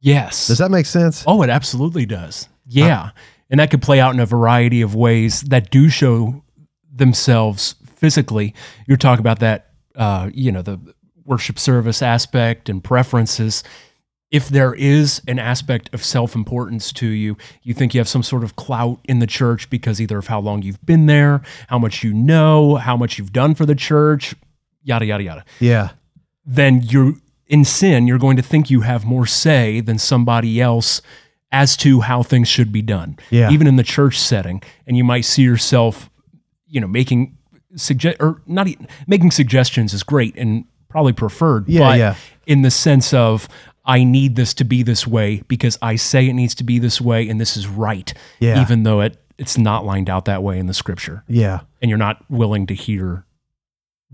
[0.00, 1.24] yes Does that make sense?
[1.26, 2.48] Oh, it absolutely does.
[2.66, 3.10] Yeah.
[3.50, 6.42] and that could play out in a variety of ways that do show
[6.92, 8.54] themselves physically.
[8.86, 10.78] You're talking about that, uh, you know, the
[11.24, 13.64] worship service aspect and preferences.
[14.30, 18.22] If there is an aspect of self importance to you, you think you have some
[18.22, 21.78] sort of clout in the church because either of how long you've been there, how
[21.78, 24.34] much you know, how much you've done for the church,
[24.82, 25.44] yada yada yada.
[25.60, 25.90] Yeah.
[26.44, 27.14] Then you're
[27.46, 28.06] in sin.
[28.06, 31.00] You're going to think you have more say than somebody else
[31.52, 33.16] as to how things should be done.
[33.30, 33.50] Yeah.
[33.50, 36.10] Even in the church setting, and you might see yourself,
[36.66, 37.36] you know, making
[37.76, 41.68] suggest or not e- making suggestions is great and probably preferred.
[41.68, 42.14] Yeah, but yeah.
[42.46, 43.48] in the sense of
[43.84, 47.00] I need this to be this way because I say it needs to be this
[47.00, 48.12] way and this is right.
[48.38, 48.60] Yeah.
[48.60, 51.24] Even though it it's not lined out that way in the scripture.
[51.26, 51.60] Yeah.
[51.82, 53.23] And you're not willing to hear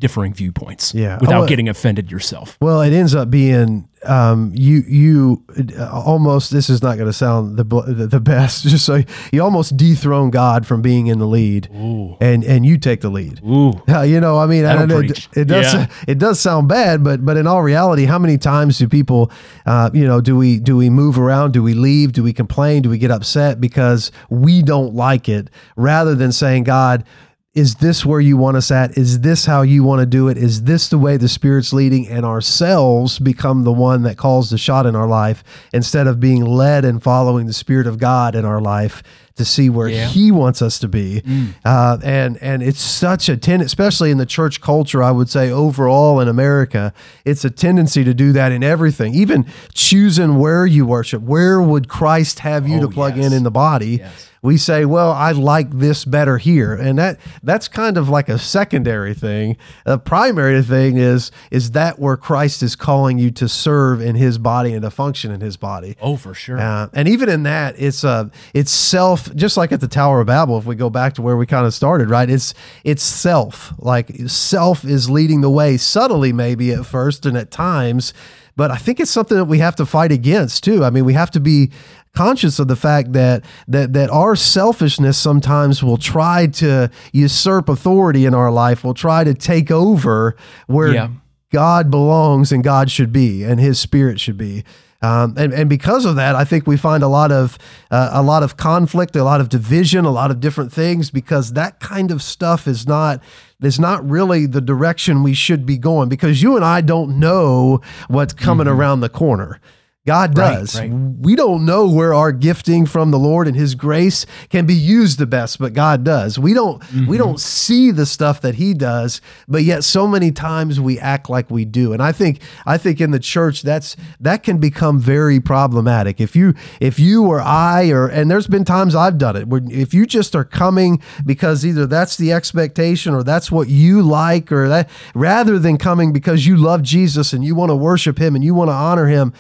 [0.01, 1.19] differing viewpoints Yeah.
[1.21, 2.57] without Oh, getting offended yourself.
[2.61, 5.45] Well, it ends up being um, you you
[5.79, 6.51] uh, almost.
[6.51, 8.63] This is not going to sound the the the best.
[8.67, 12.17] Just so you almost dethrone God from being in the lead, Ooh.
[12.19, 13.41] and and you take the lead.
[13.45, 13.73] Ooh.
[14.11, 15.87] You know, I mean, I don't know, it, it does Yeah.
[16.09, 19.31] it does sound bad, but but in all reality, how many times do people,
[19.67, 21.53] uh, you know, do we do we move around?
[21.53, 22.13] Do we leave?
[22.13, 22.81] Do we complain?
[22.83, 25.51] Do we get upset because we don't like it?
[25.77, 27.05] Rather than saying, God.
[27.53, 28.97] Is this where you want us at?
[28.97, 30.39] Is this how you want to do it?
[30.39, 32.07] Is this the way the Spirit's leading?
[32.09, 36.45] And ourselves become the one that calls the shot in our life instead of being
[36.45, 39.03] led and following the Spirit of God in our life
[39.35, 40.07] to see where Yeah.
[40.07, 41.25] He wants us to be.
[41.65, 45.03] Uh, and and it's such a ten, especially in the church culture.
[45.03, 46.93] I would say overall in America,
[47.25, 49.45] it's a tendency to do that in everything, even
[49.75, 51.23] choosing where you worship.
[51.23, 53.27] Where would Christ have you Oh, to plug yes.
[53.27, 53.97] in in the body?
[54.03, 54.30] Yes.
[54.43, 56.73] We say, well, I like this better here.
[56.75, 59.57] And that that's kind of like a secondary thing.
[59.85, 64.39] The primary thing is is that where Christ is calling you to serve in his
[64.39, 65.97] body and to function in his body.
[66.01, 66.59] Oh, for sure.
[66.59, 69.35] Uh, and even in that, it's uh, it's self.
[69.35, 71.67] Just like at the Tower of Babel, if we go back to where we kind
[71.67, 72.31] of started, right?
[72.31, 73.75] It's it's self.
[73.79, 78.15] Like self is leading the way subtly, maybe at first and at times,
[78.57, 80.85] but I think it's something that we have to fight against too.
[80.85, 81.71] I mean, we have to be
[82.15, 88.27] conscious of the fact that that that our selfishness sometimes will try to usurp authority
[88.27, 88.85] in our life.
[88.85, 91.09] Will try to take over where Yeah.
[91.53, 94.65] God belongs and God should be and His Spirit should be.
[95.03, 97.57] Um, and, and because of that, I think we find a lot of
[97.91, 101.55] uh, a lot of conflict, a lot of division, a lot of different things because
[101.55, 103.23] that kind of stuff is not
[103.63, 107.81] is not really the direction we should be going because you and I don't know
[108.09, 109.59] what's coming around the corner.
[110.07, 110.81] God does.
[110.81, 110.91] right.
[110.91, 115.19] We don't know where our gifting from the Lord and His grace can be used
[115.19, 116.39] the best, but God does.
[116.39, 117.17] We don't we mm-hmm.
[117.17, 121.51] don't see the stuff that He does, but yet so many times we act like
[121.51, 121.93] we do.
[121.93, 126.19] And I think I think in the church that's that can become very problematic.
[126.19, 129.61] If you if you or I or and there's been times I've done it where
[129.71, 134.51] if you just are coming because either that's the expectation or that's what you like
[134.51, 138.35] or that rather than coming because you love Jesus and you want to worship Him
[138.35, 139.35] and you want to honor Him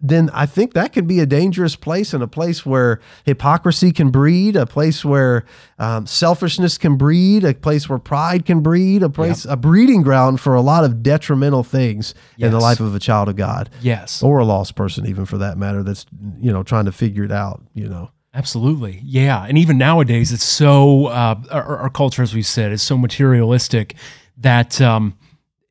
[0.00, 4.10] then I think that can be a dangerous place and a place where hypocrisy can
[4.10, 5.44] breed, a place where
[5.78, 10.40] um, selfishness can breed, a place where pride can breed, a place, a breeding ground
[10.40, 14.22] for a lot of detrimental things in the life of a child of God yes.
[14.22, 16.06] or a lost person, even for that matter, that's,
[16.38, 18.10] you know, trying to figure it out, you know.
[18.34, 19.00] Absolutely.
[19.04, 19.46] Yeah.
[19.48, 23.94] And even nowadays, it's so, uh, our, our culture, as we said, is so materialistic
[24.36, 25.16] that um,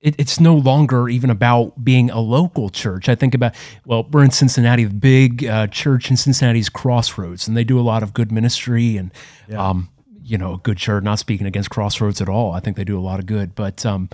[0.03, 3.09] it, it's no longer even about being a local church.
[3.09, 3.55] I think about,
[3.85, 7.79] well, we're in Cincinnati, the big uh, church in Cincinnati is Crossroads, and they do
[7.79, 9.11] a lot of good ministry and,
[9.55, 9.89] um,
[10.21, 12.51] you know, a good church, not speaking against Crossroads at all.
[12.51, 14.09] I think they do a lot of good, but, um,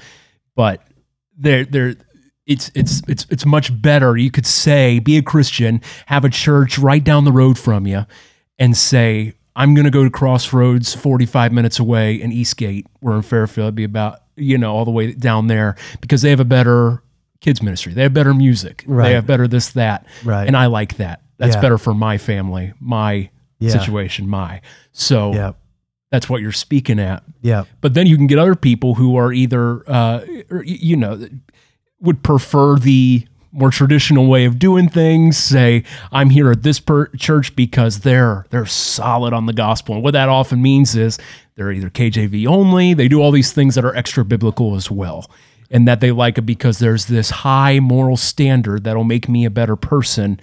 [0.56, 0.84] but
[1.36, 1.96] they're, they're,
[2.46, 4.18] it's it's it's it's much better.
[4.18, 8.08] You could say, be a Christian, have a church right down the road from you,
[8.58, 12.88] and say, I'm going to go to Crossroads, 45 minutes away in Eastgate.
[13.02, 13.66] We're in Fairfield.
[13.66, 17.04] It'd be about you know all the way down there because they have a better
[17.42, 17.94] kids ministry.
[17.94, 18.84] They have better music.
[18.88, 19.10] Right.
[19.10, 20.06] They have better this that.
[20.24, 20.48] Right.
[20.48, 21.22] And I like that.
[21.38, 21.62] That's Yeah.
[21.62, 23.30] better for my family, my
[23.60, 23.72] Yeah.
[23.72, 24.62] situation, my.
[24.94, 25.52] So Yeah.
[26.12, 27.24] that's what you're speaking at.
[27.42, 27.64] Yeah.
[27.82, 30.22] But then you can get other people who are either, uh,
[30.64, 31.28] you know,
[32.02, 35.38] would prefer the more traditional way of doing things.
[35.38, 40.04] Say, I'm here at this per- church because they're they're solid on the gospel, and
[40.04, 41.18] what that often means is
[41.56, 42.94] they're either KJV only.
[42.94, 45.30] They do all these things that are extra biblical as well,
[45.70, 49.50] and that they like it because there's this high moral standard that'll make me a
[49.50, 50.40] better person,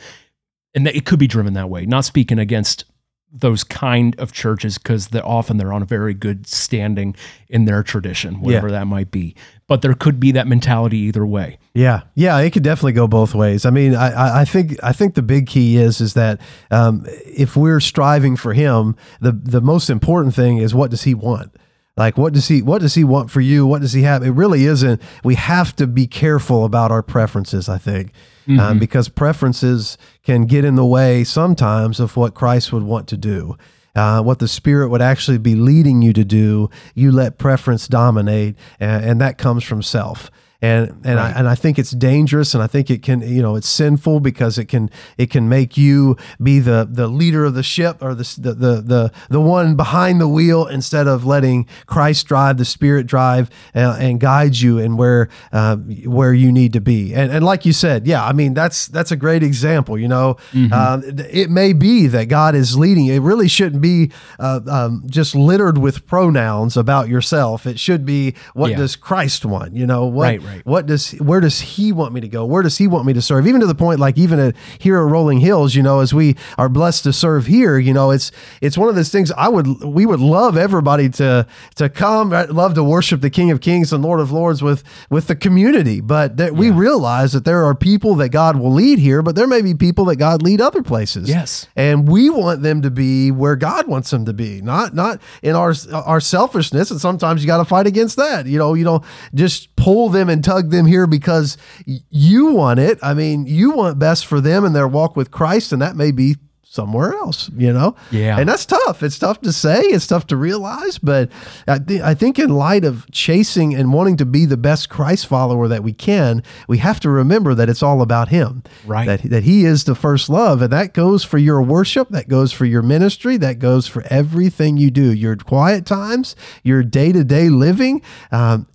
[0.74, 1.86] and that it could be driven that way.
[1.86, 2.84] Not speaking against
[3.32, 7.14] those kind of churches because they're often they're on a very good standing
[7.48, 9.34] in their tradition, whatever that might be.
[9.66, 11.58] But there could be that mentality either way.
[11.74, 13.66] Yeah, yeah, it could definitely go both ways.
[13.66, 16.40] I mean, I, I- I think I think the big key is is that
[16.70, 21.14] um, if we're striving for Him, the the most important thing is what does He
[21.14, 21.54] want.
[21.98, 23.66] Like what does he what does he want for you?
[23.66, 24.22] What does he have?
[24.22, 25.00] It really isn't.
[25.24, 27.70] We have to be careful about our preferences.
[27.70, 28.12] I think
[28.48, 33.16] um, because preferences can get in the way sometimes of what Christ would want to
[33.16, 33.56] do.
[33.96, 38.54] uh, what the Spirit would actually be leading you to do, you let preference dominate,
[38.78, 40.30] and, and that comes from self
[40.62, 41.34] and and right.
[41.34, 44.20] I and I think it's dangerous, and I think it can you know it's sinful
[44.20, 48.14] because it can it can make you be the the leader of the ship or
[48.14, 52.64] the the the the, the one behind the wheel instead of letting Christ drive, the
[52.64, 57.14] Spirit drive, uh, and guide you in where uh, where you need to be.
[57.14, 59.98] And and like you said, yeah, I mean that's that's a great example.
[59.98, 60.72] You know, mm-hmm.
[60.72, 61.00] uh,
[61.30, 63.06] it may be that God is leading.
[63.06, 67.66] It really shouldn't be uh, um, just littered with pronouns about yourself.
[67.66, 68.78] It should be what yeah.
[68.78, 69.74] does Christ want?
[69.74, 70.22] You know what.
[70.22, 70.64] Right Right.
[70.64, 72.44] What does where does he want me to go?
[72.44, 73.46] Where does he want me to serve?
[73.46, 76.36] Even to the point like even at here at Rolling Hills, you know, as we
[76.58, 79.82] are blessed to serve here, you know, it's it's one of those things I would
[79.84, 81.46] we would love everybody to
[81.76, 84.82] to come, I'd love to worship the King of Kings and Lord of Lords with
[85.10, 88.98] with the community, but that we realize that there are people that God will lead
[88.98, 91.28] here, but there may be people that God lead other places.
[91.28, 91.66] Yes.
[91.76, 95.54] And we want them to be where God wants them to be, not not in
[95.54, 98.46] our our selfishness and sometimes you got to fight against that.
[98.46, 99.04] You know, you don't
[99.34, 102.98] just pull them and tug them here because you want it.
[103.02, 106.12] I mean, you want best for them and their walk with Christ, and that may
[106.12, 107.96] be somewhere else, you know?
[108.10, 108.38] Yeah.
[108.38, 109.02] And that's tough.
[109.02, 111.30] It's tough to say, it's tough to realize, but
[111.66, 115.26] I, th- I think in light of chasing and wanting to be the best Christ
[115.26, 118.62] follower that we can, we have to remember that it's all about Him.
[118.84, 119.06] Right.
[119.06, 120.60] That, that He is the first love.
[120.60, 124.76] And that goes for your worship, that goes for your ministry, that goes for everything
[124.76, 128.02] you do, your quiet times, your day to day living.
[128.30, 128.66] Um,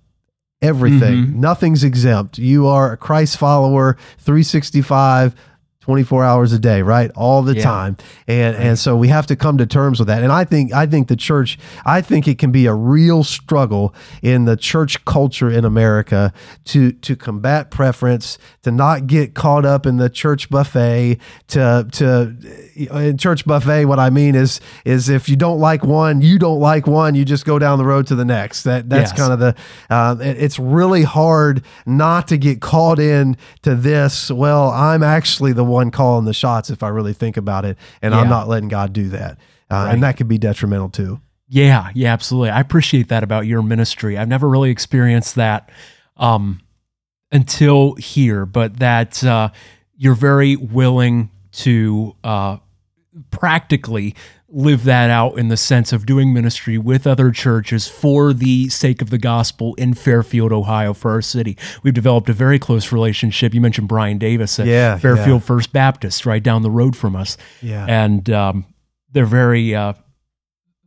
[0.62, 1.26] everything.
[1.26, 1.40] Mm-hmm.
[1.40, 2.38] Nothing's exempt.
[2.38, 5.34] You are a Christ follower, 365
[5.82, 7.10] 24 hours a day, right?
[7.16, 7.64] All the yeah.
[7.64, 7.96] time.
[8.28, 10.22] And and so we have to come to terms with that.
[10.22, 13.92] And I think I think the church I think it can be a real struggle
[14.22, 16.32] in the church culture in America
[16.66, 21.18] to to combat preference, to not get caught up in the church buffet,
[21.48, 22.36] to to
[22.74, 26.60] in church buffet what I mean is is if you don't like one, you don't
[26.60, 28.62] like one, you just go down the road to the next.
[28.64, 29.18] That that's yes.
[29.18, 29.54] kind of the
[29.90, 35.64] uh, it's really hard not to get caught in to this, well, I'm actually the
[35.64, 38.20] one calling the shots if I really think about it, and yeah.
[38.20, 39.38] I'm not letting God do that,
[39.70, 39.94] uh, right.
[39.94, 41.20] and that could be detrimental too.
[41.48, 42.50] Yeah, yeah, absolutely.
[42.50, 44.16] I appreciate that about your ministry.
[44.16, 45.68] I've never really experienced that
[46.16, 46.60] um,
[47.30, 49.50] until here, but that uh,
[49.96, 52.58] you're very willing to uh,
[53.30, 54.14] practically
[54.48, 59.00] live that out in the sense of doing ministry with other churches for the sake
[59.00, 61.56] of the gospel in Fairfield, Ohio, for our city.
[61.82, 63.54] We've developed a very close relationship.
[63.54, 65.46] You mentioned Brian Davis at yeah, Fairfield yeah.
[65.46, 67.38] First Baptist, right down the road from us.
[67.62, 67.86] Yeah.
[67.88, 68.66] And um,
[69.10, 69.94] they're very uh,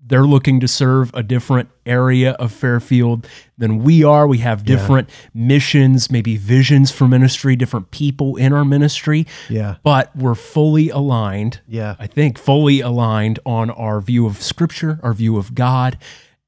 [0.07, 3.27] they're looking to serve a different area of Fairfield
[3.57, 4.27] than we are.
[4.27, 5.29] We have different yeah.
[5.33, 9.25] missions, maybe visions for ministry, different people in our ministry.
[9.49, 9.77] Yeah.
[9.83, 11.61] But we're fully aligned.
[11.67, 11.95] Yeah.
[11.97, 15.97] I think fully aligned on our view of scripture, our view of God,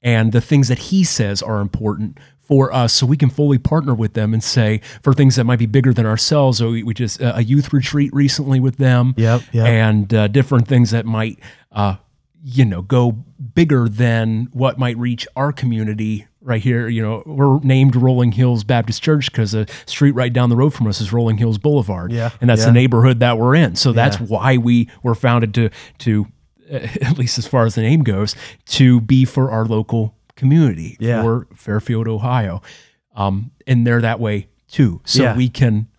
[0.03, 3.93] and the things that he says are important for us so we can fully partner
[3.93, 6.93] with them and say for things that might be bigger than ourselves so we, we
[6.93, 9.67] just uh, a youth retreat recently with them yep, yep.
[9.67, 11.37] and uh, different things that might
[11.73, 11.97] uh,
[12.49, 16.87] you know, go bigger than what might reach our community right here.
[16.87, 20.73] You know, we're named Rolling Hills Baptist Church because the street right down the road
[20.73, 22.13] from us is Rolling Hills Boulevard.
[22.13, 22.29] Yeah.
[22.39, 22.67] And that's yeah.
[22.67, 23.75] the neighborhood that we're in.
[23.75, 24.27] So that's yeah.
[24.27, 25.69] why we were founded to,
[25.99, 26.27] to,
[26.71, 28.33] at least as far as the name goes,
[28.67, 31.21] to be for our local community yeah.
[31.21, 32.61] for Fairfield, Ohio.
[33.13, 35.01] Um, and they're that way too.
[35.03, 35.35] So yeah.
[35.35, 35.89] we can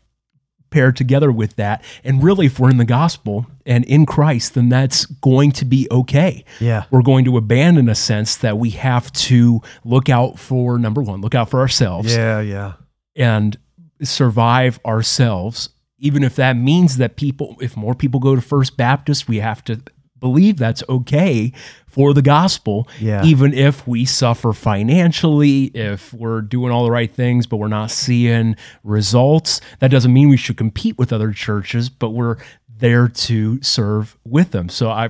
[0.71, 1.83] pair together with that.
[2.05, 5.89] And really, if we're in the gospel and in Christ, then that's going to be
[5.91, 6.45] okay.
[6.61, 6.85] Yeah.
[6.91, 11.21] We're going to abandon a sense that we have to look out for number one,
[11.21, 12.15] look out for ourselves.
[12.15, 12.75] Yeah, yeah.
[13.17, 13.57] And
[14.03, 15.71] survive ourselves.
[15.99, 19.65] Even if that means that people, if more people go to First Baptist, we have
[19.65, 19.81] to
[20.21, 21.53] believe that's okay
[21.99, 23.25] for the gospel, yeah.
[23.25, 27.91] even if we suffer financially, if we're doing all the right things, but we're not
[27.91, 28.55] seeing
[28.85, 29.61] results.
[29.81, 32.37] That doesn't mean we should compete with other churches, but we're
[32.69, 34.69] there to serve with them.
[34.69, 35.07] So I,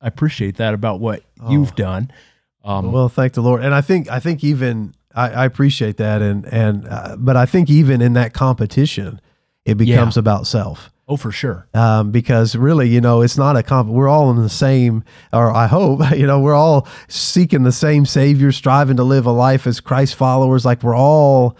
[0.00, 1.50] I appreciate that about what oh.
[1.50, 2.12] you've done.
[2.62, 3.64] Um, well, thank the Lord.
[3.64, 6.22] And I think, I think even, I, I appreciate that.
[6.22, 9.20] And, and, uh, but I think even in that competition,
[9.64, 10.20] it becomes yeah.
[10.20, 10.92] about self.
[11.10, 11.66] Oh, for sure.
[11.72, 13.88] Um, because really, you know, it's not a comp.
[13.88, 18.04] We're all in the same, or I hope, you know, we're all seeking the same
[18.04, 20.66] Savior, striving to live a life as Christ followers.
[20.66, 21.56] Like we're all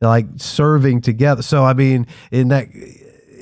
[0.00, 1.42] like serving together.
[1.42, 2.68] So, I mean, in that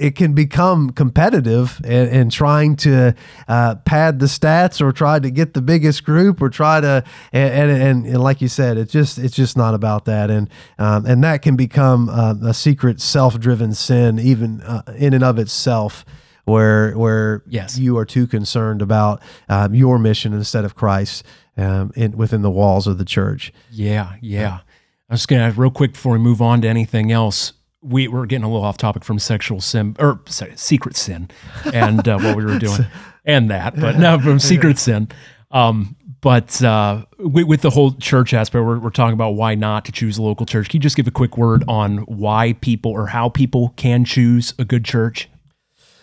[0.00, 3.14] it can become competitive and, and trying to
[3.48, 7.70] uh, pad the stats or try to get the biggest group or try to and,
[7.70, 10.48] and, and like you said it's just it's just not about that and
[10.78, 15.38] um, and that can become uh, a secret self-driven sin even uh, in and of
[15.38, 16.04] itself
[16.44, 17.78] where where Yes.
[17.78, 21.24] you are too concerned about um, your mission instead of Christ
[21.56, 23.52] um, in, within the walls of the church.
[23.70, 24.60] Yeah, yeah.
[25.08, 27.52] I was gonna real quick before we move on to anything else.
[27.82, 31.30] We we're getting a little off topic from sexual sin or sorry, secret sin,
[31.72, 32.84] and uh, what we were doing,
[33.24, 35.08] and that, but no, from secret sin.
[35.50, 39.86] Um, but uh, with, with the whole church aspect, we're, we're talking about why not
[39.86, 40.68] to choose a local church.
[40.68, 44.52] Can you just give a quick word on why people or how people can choose
[44.58, 45.28] a good church?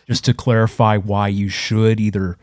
[0.07, 2.37] Just to clarify why you should either.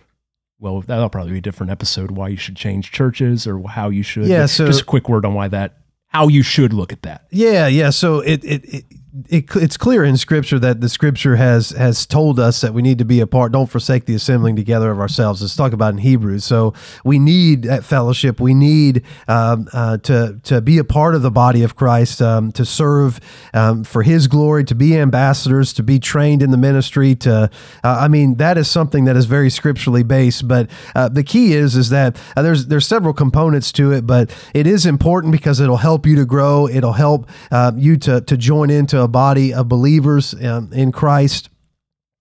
[0.60, 2.12] Well, that'll probably be a different episode.
[2.12, 4.26] Why you should change churches or how you should.
[4.26, 7.26] Yeah, so- just a quick word on why that, how you should look at that.
[7.30, 7.90] Yeah, yeah.
[7.90, 8.84] So it it, it
[9.28, 12.98] it it's clear in Scripture that the Scripture has has told us that we need
[12.98, 13.52] to be a part.
[13.52, 15.40] Don't forsake the assembling together of ourselves.
[15.40, 16.44] Let's talk about in Hebrews.
[16.44, 16.74] So
[17.04, 18.40] we need that fellowship.
[18.40, 22.50] We need um, uh, to to be a part of the body of Christ, um,
[22.52, 23.20] to serve
[23.52, 27.14] um, for His glory, to be ambassadors, to be trained in the ministry.
[27.16, 27.50] To
[27.84, 30.48] uh, I mean, that is something that is very scripturally based.
[30.48, 34.34] But uh, the key is is that uh, there's there's several components to it, but
[34.54, 36.66] it is important because it'll help you to grow.
[36.66, 41.50] It'll help uh, you to to join into a body of believers um, in Christ.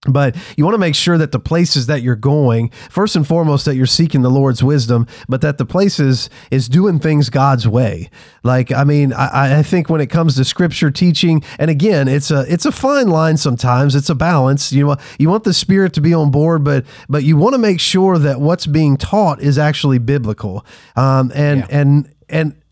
[0.06, 3.64] But you want to make sure that the places that you're going, first and foremost,
[3.64, 8.10] that you're seeking the Lord's wisdom, but that the places is doing things God's way.
[8.42, 12.30] Like, I mean, I, I think when it comes to scripture teaching, and again, it's
[12.30, 13.94] a it's a fine line sometimes.
[13.94, 14.74] It's a balance.
[14.74, 17.58] You know, you want the spirit to be on board, but but you want to
[17.58, 20.66] make sure that what's being taught is actually biblical.
[20.96, 21.80] Um, and Yeah.
[21.80, 22.62] and and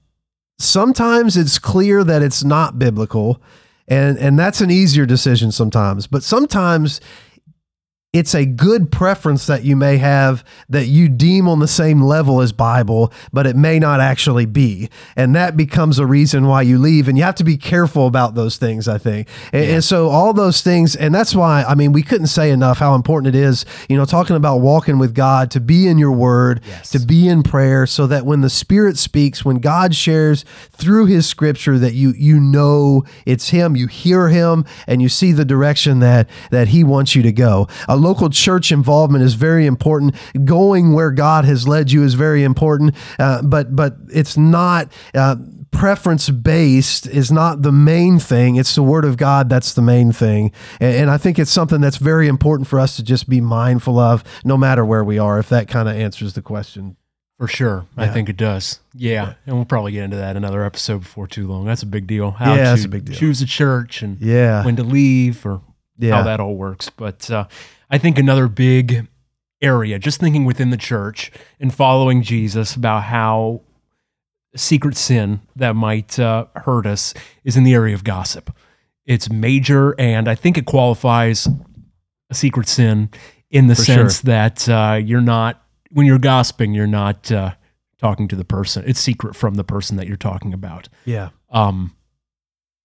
[0.58, 3.40] sometimes it's clear that it's not biblical
[3.88, 6.06] and and that's an easier decision sometimes.
[6.06, 7.00] But sometimes
[8.12, 12.42] it's a good preference that you may have that you deem on the same level
[12.42, 14.90] as Bible, but it may not actually be.
[15.16, 17.08] And that becomes a reason why you leave.
[17.08, 19.28] And you have to be careful about those things, I think.
[19.50, 22.78] And, and so, all those things, and that's why, I mean, we couldn't say enough
[22.78, 26.12] how important it is, you know, talking about walking with God, to be in your
[26.12, 26.90] word, Yes.
[26.90, 31.26] to be in prayer, so that when the Spirit speaks, when God shares through his
[31.26, 36.00] scripture, that you, you know it's him, you hear him, and you see the direction
[36.00, 37.68] that, that he wants you to go.
[37.88, 40.14] A local church involvement is very important.
[40.44, 44.92] Going where God has led you is very important, uh, but but it's not.
[45.14, 45.36] Uh,
[45.70, 50.12] preference based is not the main thing it's the word of god that's the main
[50.12, 53.40] thing and, and i think it's something that's very important for us to just be
[53.40, 56.94] mindful of no matter where we are if that kind of answers the question
[57.38, 57.86] For sure.
[57.96, 58.80] I think it does.
[58.94, 59.34] Yeah.
[59.46, 61.64] And we'll probably get into that another episode before too long.
[61.64, 62.30] That's a big deal.
[62.32, 63.16] How Yeah, to that's a big deal.
[63.16, 65.62] choose a church and yeah when to leave or
[65.98, 66.90] yeah how that all works.
[66.90, 67.46] But uh,
[67.92, 69.06] I think another big
[69.60, 73.60] area, just thinking within the church and following Jesus about how
[74.56, 77.14] secret sin that might uh, hurt us
[77.44, 78.50] is in the area of gossip.
[79.04, 81.46] It's major, and I think it qualifies
[82.30, 83.10] a secret sin
[83.50, 84.28] in the For sense sure.
[84.28, 87.52] that uh, you're not, when you're gossiping, you're not uh,
[87.98, 88.84] talking to the person.
[88.86, 90.88] It's secret from the person that you're talking about.
[91.04, 91.94] yeah Um,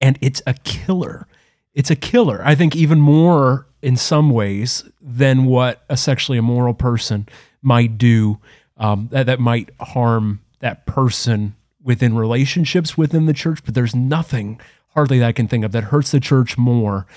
[0.01, 1.27] and it's a killer.
[1.73, 2.41] It's a killer.
[2.43, 7.27] I think even more in some ways than what a sexually immoral person
[7.61, 8.39] might do.
[8.77, 13.63] Um, that that might harm that person within relationships within the church.
[13.63, 14.59] But there's nothing
[14.89, 17.07] hardly that I can think of that hurts the church more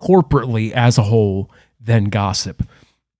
[0.00, 1.50] corporately as a whole
[1.80, 2.62] than gossip.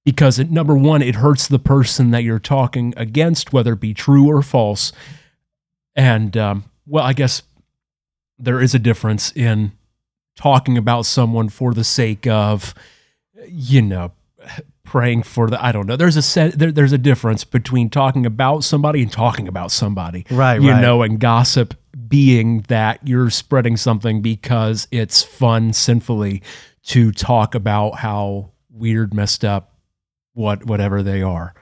[0.04, 3.94] Because it, number one, it hurts the person that you're talking against, whether it be
[3.94, 4.92] true or false.
[5.96, 7.42] And um, well, I guess
[8.38, 9.72] there is a difference in
[10.36, 12.74] talking about someone for the sake of,
[13.48, 14.12] you know,
[14.84, 15.62] praying for the.
[15.64, 15.96] I don't know.
[15.96, 16.58] There's a set.
[16.58, 20.24] There, there's a difference between talking about somebody and talking about somebody.
[20.30, 20.80] Right, You right.
[20.80, 21.74] know, and gossip
[22.08, 26.42] being that you're spreading something because it's fun sinfully
[26.84, 29.74] to talk about how weird, messed up,
[30.34, 31.54] what whatever they are.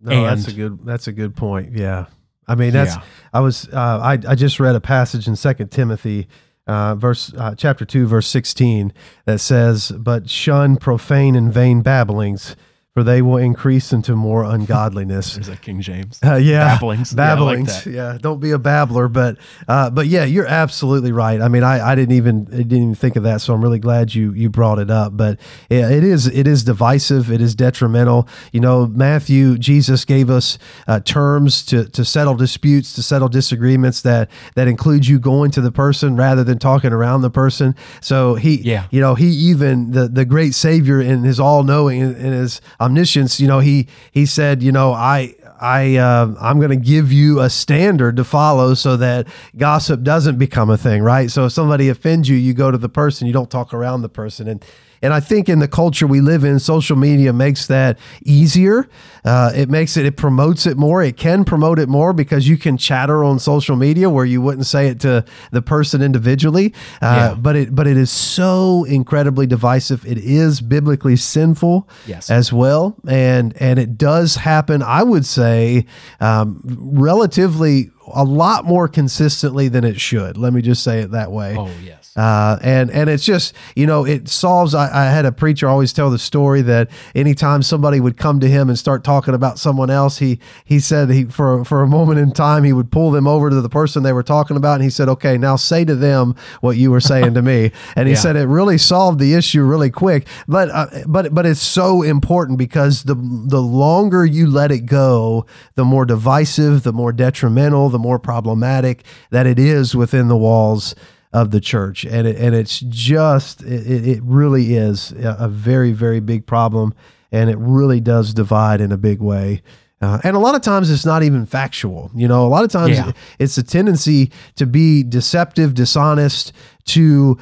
[0.00, 0.84] No, that's a good.
[0.84, 1.76] That's a good point.
[1.76, 2.06] Yeah,
[2.46, 2.94] I mean that's.
[2.94, 3.02] Yeah.
[3.32, 3.68] I was.
[3.68, 6.28] Uh, I I just read a passage in Second Timothy,
[6.66, 8.92] uh, verse uh, chapter two, verse sixteen,
[9.24, 12.56] that says, "But shun profane and vain babblings,
[13.00, 16.18] for they will increase into more ungodliness." There's that King James.
[16.24, 17.12] Uh, yeah, Babblings.
[17.12, 17.86] Yeah, like babblings.
[17.86, 19.36] Yeah, don't be a babbler, but
[19.68, 21.40] uh, but yeah, you're absolutely right.
[21.40, 23.78] I mean, I, I didn't even I didn't even think of that, so I'm really
[23.78, 25.16] glad you you brought it up.
[25.16, 27.30] But yeah, it is it is divisive.
[27.30, 28.28] It is detrimental.
[28.52, 34.02] You know, Matthew Jesus gave us uh, terms to to settle disputes, to settle disagreements
[34.02, 37.74] that that includes you going to the person rather than talking around the person.
[38.00, 38.86] So he Yeah.
[38.90, 42.60] you know he even the the great savior in his all knowing and his
[42.90, 47.12] omniscience you know he he said you know i I uh, I'm going to give
[47.12, 51.30] you a standard to follow so that gossip doesn't become a thing, right?
[51.30, 54.08] So if somebody offends you, you go to the person, you don't talk around the
[54.08, 54.64] person, and
[55.02, 58.88] and I think in the culture we live in, social media makes that easier.
[59.24, 61.02] Uh, it makes it, it promotes it more.
[61.02, 64.66] It can promote it more because you can chatter on social media where you wouldn't
[64.66, 66.74] say it to the person individually.
[67.02, 67.34] Uh, Yeah.
[67.40, 70.04] But it, but it is so incredibly divisive.
[70.06, 72.30] It is biblically sinful Yes.
[72.30, 74.82] as well, and and it does happen.
[74.82, 75.86] I would say
[76.20, 80.36] um, relatively a lot more consistently than it should.
[80.36, 81.56] Let me just say it that way.
[81.58, 81.96] Oh yes.
[82.16, 84.74] Uh, and and it's just you know it solves.
[84.74, 88.48] I, I had a preacher always tell the story that anytime somebody would come to
[88.48, 92.18] him and start talking about someone else, he he said he for for a moment
[92.18, 94.82] in time he would pull them over to the person they were talking about, and
[94.82, 98.14] he said, "Okay, now say to them what you were saying to me." And he
[98.14, 98.20] Yeah.
[98.20, 100.26] said it really solved the issue really quick.
[100.48, 105.46] But uh, but but it's so important because the the longer you let it go,
[105.76, 110.94] the more divisive, the more detrimental, the more problematic that it is within the walls
[111.32, 112.04] of the church.
[112.04, 116.94] And it, and it's just it, it really is a very very big problem.
[117.32, 119.62] And it really does divide in a big way.
[120.02, 122.10] Uh, and a lot of times it's not even factual.
[122.14, 123.12] You know a lot of times Yeah.
[123.38, 126.52] it's a tendency to be deceptive dishonest
[126.86, 127.38] to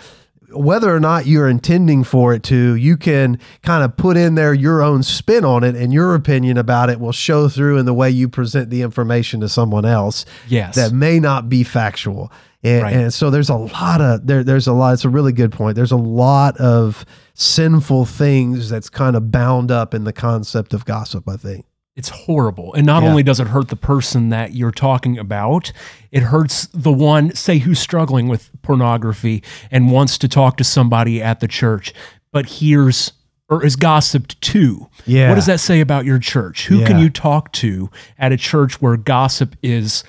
[0.53, 4.55] whether or not you're intending for it to, you can kind of put in there
[4.55, 7.93] your own spin on it, and your opinion about it will show through in the
[7.95, 10.75] way you present the information to someone else Yes.
[10.77, 12.33] that may not be factual.
[12.65, 12.93] And, Right.
[12.95, 14.43] and so there's a lot of there.
[14.43, 14.95] There's a lot.
[14.95, 15.77] It's a really good point.
[15.77, 17.05] There's a lot of
[17.35, 21.29] sinful things that's kind of bound up in the concept of gossip.
[21.29, 21.67] I think.
[21.99, 22.73] It's horrible.
[22.75, 23.11] And not Yeah.
[23.11, 25.73] only does it hurt the person that you're talking about,
[26.13, 31.21] it hurts the one, say, who's struggling with pornography and wants to talk to somebody
[31.21, 31.93] at the church,
[32.33, 33.13] but hears
[33.51, 34.89] or is gossiped to.
[35.07, 35.29] Yeah.
[35.31, 36.67] What does that say about your church?
[36.67, 40.05] Who can you talk to at a church where gossip is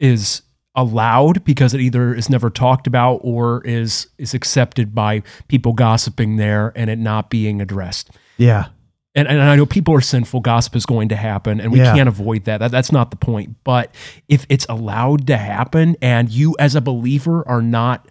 [0.00, 0.42] is
[0.76, 6.36] allowed because it either is never talked about or is is accepted by people gossiping
[6.36, 8.10] there and it not being addressed?
[8.38, 8.66] Yeah.
[9.14, 10.40] And, and I know people are sinful.
[10.40, 11.94] Gossip is going to happen, and we Yeah.
[11.94, 12.58] can't avoid that.
[12.58, 12.70] that.
[12.70, 13.56] That's not the point.
[13.64, 13.94] But
[14.28, 18.08] if it's allowed to happen, and you as a believer are not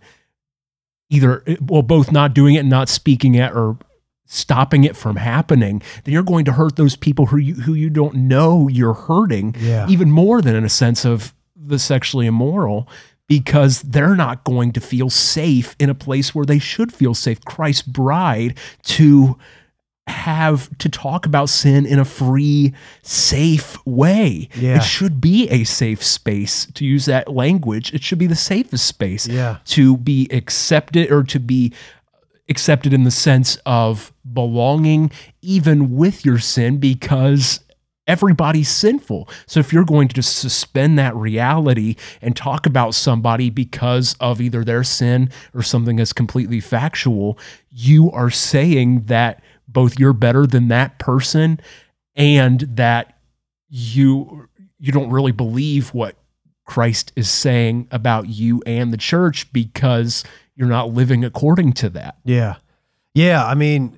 [1.09, 3.77] either, well, both not doing it and not speaking it or
[4.25, 7.89] stopping it from happening, then you're going to hurt those people who you who you
[7.89, 9.85] don't know you're hurting, Yeah.
[9.89, 12.87] even more than in a sense of the sexually immoral.
[13.29, 17.43] Because they're not going to feel safe in a place where they should feel safe.
[17.45, 19.37] Christ's bride to
[20.07, 24.49] have to talk about sin in a free, safe way.
[24.55, 24.77] Yeah.
[24.77, 27.93] It should be a safe space to use that language.
[27.93, 29.57] It should be the safest space Yeah.
[29.65, 31.71] to be accepted or to be
[32.49, 35.09] accepted in the sense of belonging
[35.41, 37.61] even with your sin because
[38.05, 39.29] everybody's sinful.
[39.45, 44.41] So if you're going to just suspend that reality and talk about somebody because of
[44.41, 47.39] either their sin or something that's completely factual,
[47.71, 49.41] you are saying that
[49.73, 51.59] both you're better than that person
[52.15, 53.17] and that
[53.69, 54.47] you
[54.79, 56.15] you don't really believe what
[56.65, 60.23] Christ is saying about you and the church because
[60.55, 62.17] you're not living according to that.
[62.23, 62.55] Yeah,
[63.13, 63.45] yeah.
[63.45, 63.97] I mean,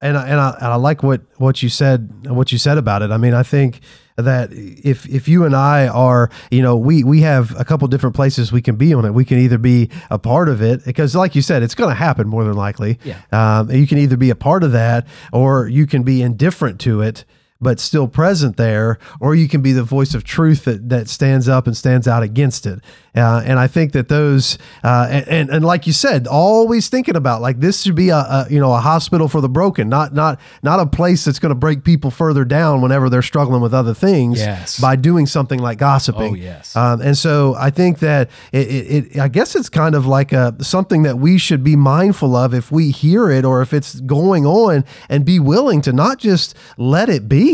[0.00, 3.02] and I, and I, and I like what what you said what you said about
[3.02, 3.10] it.
[3.10, 3.80] I mean, I think
[4.16, 8.16] that if if you and I are, you know, we we have a couple different
[8.16, 9.12] places we can be on it.
[9.12, 11.94] We can either be a part of it because, like you said, it's going to
[11.94, 12.98] happen more than likely.
[13.04, 13.20] Yeah.
[13.32, 17.02] Um, you can either be a part of that, or you can be indifferent to
[17.02, 17.24] it
[17.60, 21.48] but still present there, or you can be the voice of truth that, that stands
[21.48, 22.80] up and stands out against it.
[23.14, 27.16] Uh, and I think that those, uh, and, and and like you said, always thinking
[27.16, 30.12] about like this should be a, a you know a hospital for the broken, not
[30.12, 33.72] not not a place that's going to break people further down whenever they're struggling with
[33.72, 34.38] other things.
[34.38, 34.78] Yes.
[34.78, 36.32] By doing something like gossiping.
[36.32, 36.76] Oh, yes.
[36.76, 40.32] Um, and so I think that it, it, it, I guess it's kind of like
[40.32, 44.00] a something that we should be mindful of if we hear it or if it's
[44.00, 47.45] going on, and be willing to not just let it be,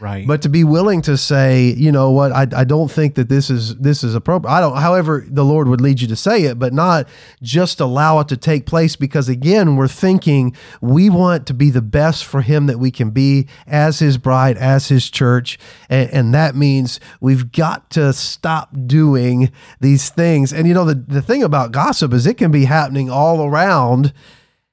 [0.00, 0.26] Right.
[0.26, 3.50] but to be willing to say, you know what, I, I don't think that this
[3.50, 4.52] is this is appropriate.
[4.52, 7.08] I don't, however, the Lord would lead you to say it, but not
[7.42, 11.82] just allow it to take place because again, we're thinking we want to be the
[11.82, 16.34] best for Him that we can be as His bride, as His church, and, and
[16.34, 19.50] that means we've got to stop doing
[19.80, 20.52] these things.
[20.52, 24.12] And you know, the the thing about gossip is it can be happening all around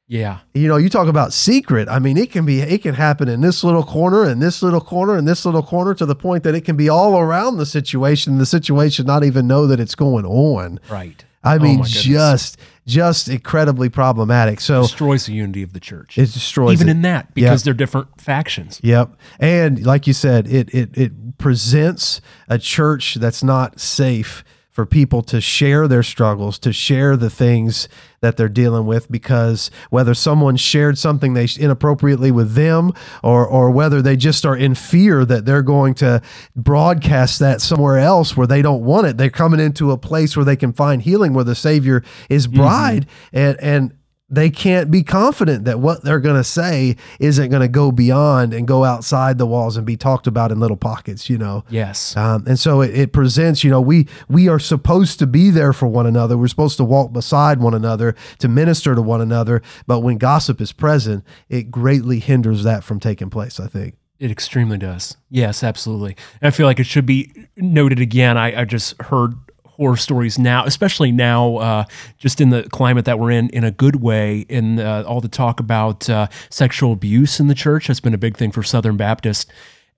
[0.09, 0.39] yeah.
[0.55, 1.87] you know, you talk about secret.
[1.87, 4.81] I mean, it can be, it can happen in this little corner, and this little
[4.81, 7.65] corner, and this little corner, to the point that it can be all around the
[7.65, 8.39] situation.
[8.39, 10.79] The situation not even know that it's going on.
[10.89, 11.23] Right.
[11.43, 14.59] I Oh mean, just just incredibly problematic.
[14.59, 16.17] So destroys the unity of the church.
[16.17, 16.91] it destroys even it.
[16.91, 18.81] in that because they're different factions.
[18.83, 19.15] Yep.
[19.39, 22.19] And like you said, it it it presents
[22.49, 24.43] a church that's not safe
[24.79, 27.89] for people to share their struggles, to share the things
[28.21, 33.71] that they're dealing with because whether someone shared something they inappropriately with them or or
[33.71, 36.21] whether they just are in fear that they're going to
[36.55, 39.17] broadcast that somewhere else where they don't want it.
[39.17, 42.61] They're coming into a place where they can find healing where the savior is mm-hmm.
[42.61, 43.93] bride and and
[44.29, 48.53] they can't be confident that what they're going to say isn't going to go beyond
[48.53, 51.63] and go outside the walls and be talked about in little pockets, you know.
[51.69, 52.15] Yes.
[52.15, 55.73] Um, and so it, it presents, you know, we we are supposed to be there
[55.73, 56.37] for one another.
[56.37, 59.61] We're supposed to walk beside one another to minister to one another.
[59.87, 63.59] But when gossip is present, it greatly hinders that from taking place.
[63.59, 63.95] I think.
[64.19, 65.15] It extremely does.
[65.29, 66.17] Yes, absolutely.
[66.41, 68.37] And I feel like it should be noted again.
[68.37, 69.33] I, I just heard
[69.79, 71.83] horror stories now, especially now, uh,
[72.17, 74.45] just in the climate that we're in, in a good way.
[74.49, 78.17] In uh, all the talk about uh, sexual abuse in the church has been a
[78.17, 79.49] big thing for Southern Baptist,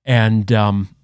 [0.06, 0.95] and um,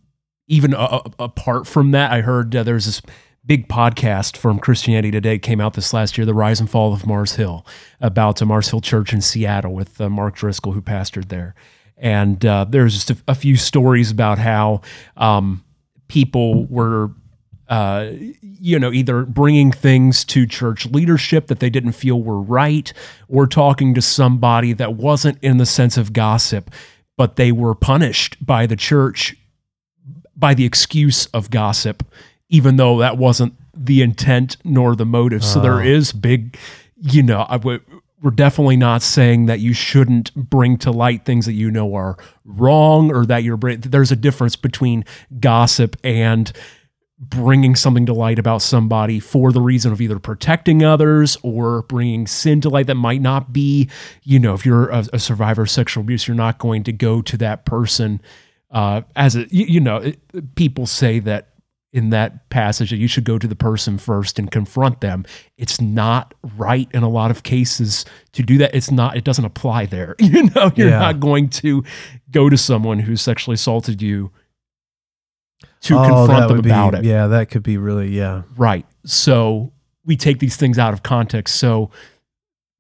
[0.48, 3.02] even a- a- apart from that, I heard uh, there's this
[3.46, 7.08] big podcast from Christianity Today came out this last year, "The Rise and Fall of
[7.08, 7.66] Mars Hill,"
[8.00, 11.56] about uh, Mars Hill Church in Seattle with uh, Mark Driscoll, who pastored there.
[11.98, 14.82] And uh, there's just a, a few stories about how
[15.16, 15.64] um,
[16.08, 17.10] people were
[17.70, 18.12] uh,
[18.42, 22.94] you know, either bringing things to church leadership that they didn't feel were right,
[23.28, 26.72] or talking to somebody that wasn't in the sense of gossip,
[27.18, 29.36] but they were punished by the church
[30.38, 32.04] by the excuse of gossip,
[32.48, 35.44] even though that wasn't the intent nor the motive.
[35.44, 36.58] So there is big,
[36.96, 37.82] you know, I would.
[38.20, 42.18] We're definitely not saying that you shouldn't bring to light things that you know are
[42.46, 43.58] wrong or that you're.
[43.58, 45.06] There's a difference between
[45.40, 46.52] gossip and
[47.20, 52.28] bringing something to light about somebody for the reason of either protecting others or bringing
[52.28, 53.90] sin to light that might not be,
[54.24, 57.22] you know, if you're a, a survivor of sexual abuse, you're not going to go
[57.24, 58.22] to that person
[58.70, 61.50] uh, as a, you, you know, it, people say that
[61.94, 65.26] in that passage that you should go to the person first and confront them.
[65.58, 68.76] It's not right in a lot of cases to do that.
[68.76, 70.16] It's not, it doesn't apply there.
[70.22, 71.00] You know, you're Yeah.
[71.00, 71.84] not going to
[72.30, 74.32] go to someone who sexually assaulted you
[75.82, 77.04] to Oh, confront them would be- about it.
[77.06, 78.44] Yeah, that could be really yeah.
[78.56, 78.86] Right.
[79.06, 79.72] So
[80.06, 81.56] we take these things out of context.
[81.56, 81.92] So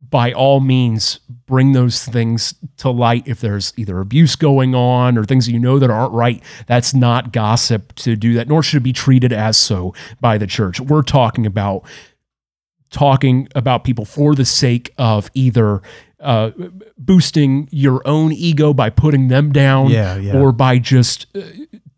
[0.09, 5.25] by all means, bring those things to light if there's either abuse going on or
[5.25, 6.41] things that you know that aren't right.
[6.65, 10.47] That's not gossip to do that, nor should it be treated as so by the
[10.47, 10.79] church.
[10.79, 11.83] We're talking about
[12.89, 15.81] talking about people for the sake of either
[16.21, 16.51] uh,
[16.97, 20.37] boosting your own ego by putting them down Yeah, yeah.
[20.37, 21.41] or by just uh,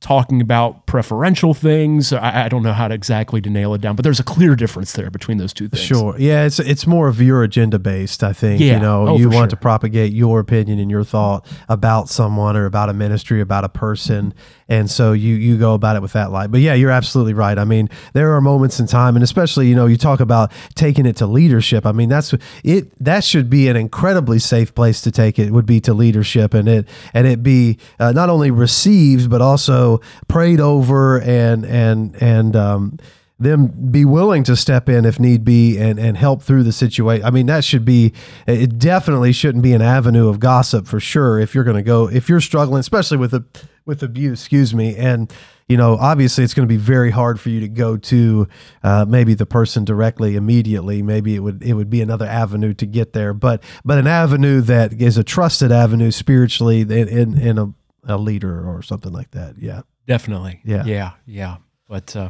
[0.01, 2.13] talking about preferential things.
[2.13, 4.55] I, I don't know how to exactly to nail it down, but there's a clear
[4.55, 5.84] difference there between those two things.
[5.84, 6.15] Sure.
[6.17, 8.61] Yeah, it's it's more of your agenda based, I think.
[8.61, 8.76] Yeah.
[8.76, 9.47] You know, Oh, you want sure.
[9.47, 13.69] to propagate your opinion and your thought about someone or about a ministry, about a
[13.69, 14.34] person.
[14.69, 16.51] And so you you go about it with that light.
[16.51, 17.57] But yeah, you're absolutely right.
[17.57, 21.05] I mean, there are moments in time and especially, you know, you talk about taking
[21.05, 21.85] it to leadership.
[21.85, 25.65] I mean, that's it that should be an incredibly safe place to take it would
[25.65, 29.88] be to leadership and it and it be uh, not only received but also
[30.27, 32.97] prayed over and and and um
[33.39, 37.25] them be willing to step in if need be and, and help through the situation.
[37.25, 38.13] I mean, that should be,
[38.45, 41.39] it definitely shouldn't be an avenue of gossip for sure.
[41.39, 43.45] If you're going to go, if you're struggling, especially with the,
[43.85, 44.93] with abuse, excuse me.
[44.97, 45.33] And,
[45.69, 48.47] you know, obviously it's going to be very hard for you to go to
[48.83, 51.01] uh, maybe the person directly immediately.
[51.01, 54.59] Maybe it would, it would be another avenue to get there, but, but an avenue
[54.61, 57.73] that is a trusted avenue spiritually in, in, in a,
[58.03, 59.55] a leader or something like that.
[59.57, 59.81] Yeah.
[60.07, 60.61] Definitely.
[60.63, 60.84] Yeah.
[60.85, 61.11] Yeah.
[61.26, 61.57] Yeah.
[61.88, 62.30] But uh,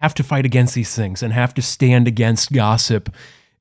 [0.00, 3.14] have to fight against these things and have to stand against gossip,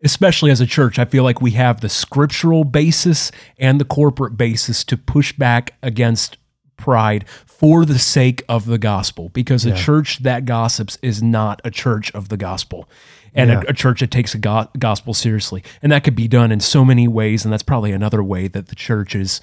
[0.03, 0.97] especially as a church.
[0.99, 5.75] I feel like we have the scriptural basis and the corporate basis to push back
[5.83, 6.37] against
[6.77, 11.69] pride for the sake of the gospel because a church that gossips is not a
[11.71, 12.87] church of the gospel
[13.35, 13.63] and Yeah.
[13.67, 16.61] a, a church that takes a go- gospel seriously and that could be done in
[16.61, 19.41] so many ways and that's probably another way that the church is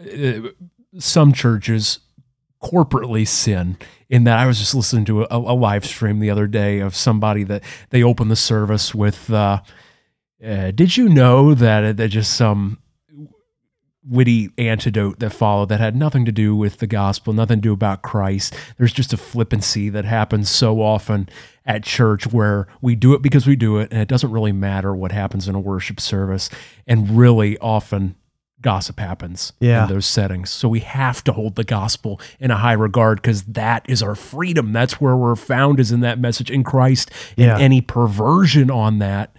[0.00, 0.48] uh,
[0.98, 2.00] some churches
[2.62, 3.76] corporately sin
[4.08, 6.96] in that I was just listening to a, a live stream the other day of
[6.96, 9.60] somebody that they opened the service with uh,
[10.44, 12.78] uh, did you know that that just some
[14.08, 17.72] witty antidote that followed that had nothing to do with the gospel, nothing to do
[17.72, 18.54] about Christ.
[18.78, 21.28] There's just a flippancy that happens so often
[21.64, 24.94] at church where we do it because we do it, and it doesn't really matter
[24.94, 26.48] what happens in a worship service.
[26.86, 28.14] And really often,
[28.66, 29.84] gossip happens Yeah.
[29.84, 30.50] in those settings.
[30.50, 34.16] So we have to hold the gospel in a high regard because that is our
[34.16, 34.72] freedom.
[34.72, 37.12] That's where we're found, is in that message in Christ.
[37.36, 37.54] Yeah.
[37.54, 39.36] And any perversion on that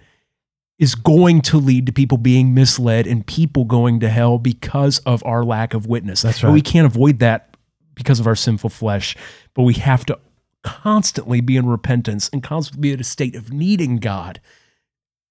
[0.78, 5.22] is going to lead to people being misled and people going to hell because of
[5.26, 6.22] our lack of witness.
[6.22, 7.54] That's But we can't avoid that
[7.94, 9.14] because of our sinful flesh,
[9.54, 10.18] but we have to
[10.64, 14.40] constantly be in repentance and constantly be in a state of needing God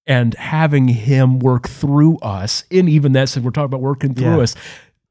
[0.08, 2.64] and having Him work through us.
[2.70, 4.42] in even that said, we're talking about working through Yeah.
[4.42, 4.54] us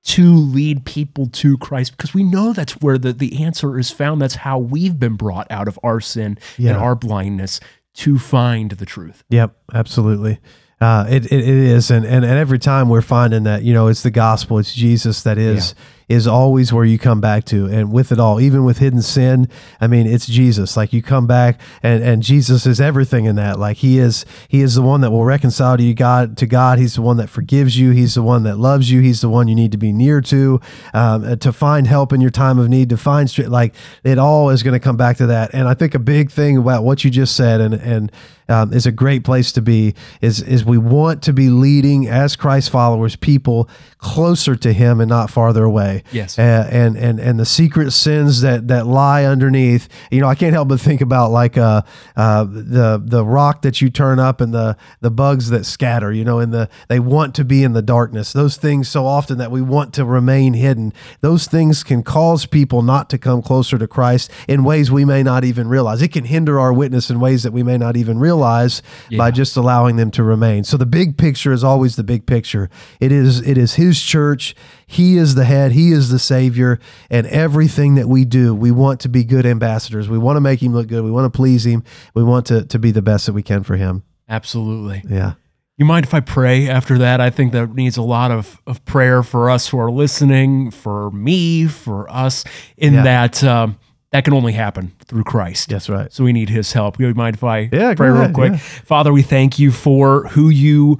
[0.05, 4.21] to lead people to Christ because we know that's where the, the answer is found.
[4.21, 6.71] That's how we've been brought out of our sin Yeah.
[6.71, 7.59] and our blindness
[7.95, 9.23] to find the truth.
[9.29, 10.39] Yep, absolutely.
[10.79, 13.87] Uh, it, it, it is, and, and and every time we're finding that you know
[13.87, 15.73] it's the gospel, it's Jesus that is
[16.09, 19.49] is always where you come back to, and with it all, even with hidden sin,
[19.81, 20.77] I mean it's Jesus.
[20.77, 23.59] Like you come back, and and Jesus is everything in that.
[23.59, 26.79] Like he is he is the one that will reconcile to you God to God.
[26.79, 27.91] He's the one that forgives you.
[27.91, 29.01] He's the one that loves you.
[29.01, 30.61] He's the one you need to be near to,
[30.93, 32.89] um, uh, to find help in your time of need.
[32.89, 35.53] To find like it all is going to come back to that.
[35.53, 38.11] And I think a big thing about what you just said, and and
[38.49, 39.93] um, is a great place to be.
[40.21, 45.09] Is is we want to be leading as Christ followers people closer to Him and
[45.09, 45.96] not farther away.
[46.11, 46.37] Yes.
[46.37, 49.87] Uh, and and and the secret sins that that lie underneath.
[50.11, 51.81] You know, I can't help but think about like uh,
[52.15, 56.11] uh the the rock that you turn up and the the bugs that scatter.
[56.11, 58.33] You know, in the they want to be in the darkness.
[58.33, 60.93] Those things so often that we want to remain hidden.
[61.21, 65.23] Those things can cause people not to come closer to Christ in ways we may
[65.23, 66.01] not even realize.
[66.01, 68.81] It can hinder our witness in ways that we may not even realize
[69.17, 70.63] by just allowing them to remain.
[70.63, 72.69] So the big picture is always the big picture.
[72.99, 74.55] It is it is his church.
[74.89, 78.99] He is the head, he is the savior, and everything that we do, we want
[79.01, 80.07] to be good ambassadors.
[80.09, 81.03] We want to make him look good.
[81.03, 81.83] We want to please him.
[82.13, 84.03] We want to to be the best that we can for him.
[84.29, 85.03] Absolutely.
[85.09, 85.33] Yeah.
[85.77, 87.21] You mind if I pray after that?
[87.21, 91.11] I think that needs a lot of, of prayer for us who are listening, for
[91.11, 92.43] me, for us,
[92.77, 93.03] in Yeah.
[93.03, 93.77] that um,
[94.11, 95.69] that can only happen through Christ.
[95.69, 96.11] That's right.
[96.11, 96.99] So we need his help.
[96.99, 98.53] You mind if I Yeah, pray real quick?
[98.53, 98.57] yeah.
[98.57, 100.97] Father, we thank you for who you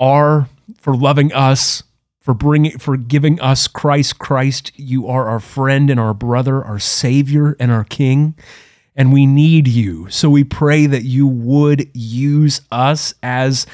[0.00, 0.48] are,
[0.80, 1.82] for loving us,
[2.26, 4.18] for bringing, for giving us Christ.
[4.18, 8.34] Christ, you are our friend and our brother, our Savior and our King,
[8.96, 10.10] and we need you.
[10.10, 13.64] So we pray that you would use us as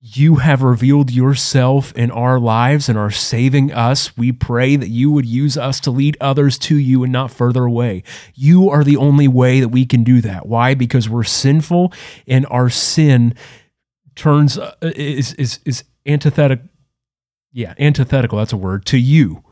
[0.00, 4.16] you have revealed yourself in our lives and are saving us.
[4.16, 7.64] We pray that you would use us to lead others to you and not further
[7.64, 8.02] away.
[8.34, 10.46] You are the only way that we can do that.
[10.46, 10.72] Why?
[10.72, 11.92] Because we're sinful
[12.26, 13.34] and our sin
[14.14, 16.68] turns uh, is is is antithetical
[17.54, 19.44] yeah, antithetical, that's a word, to you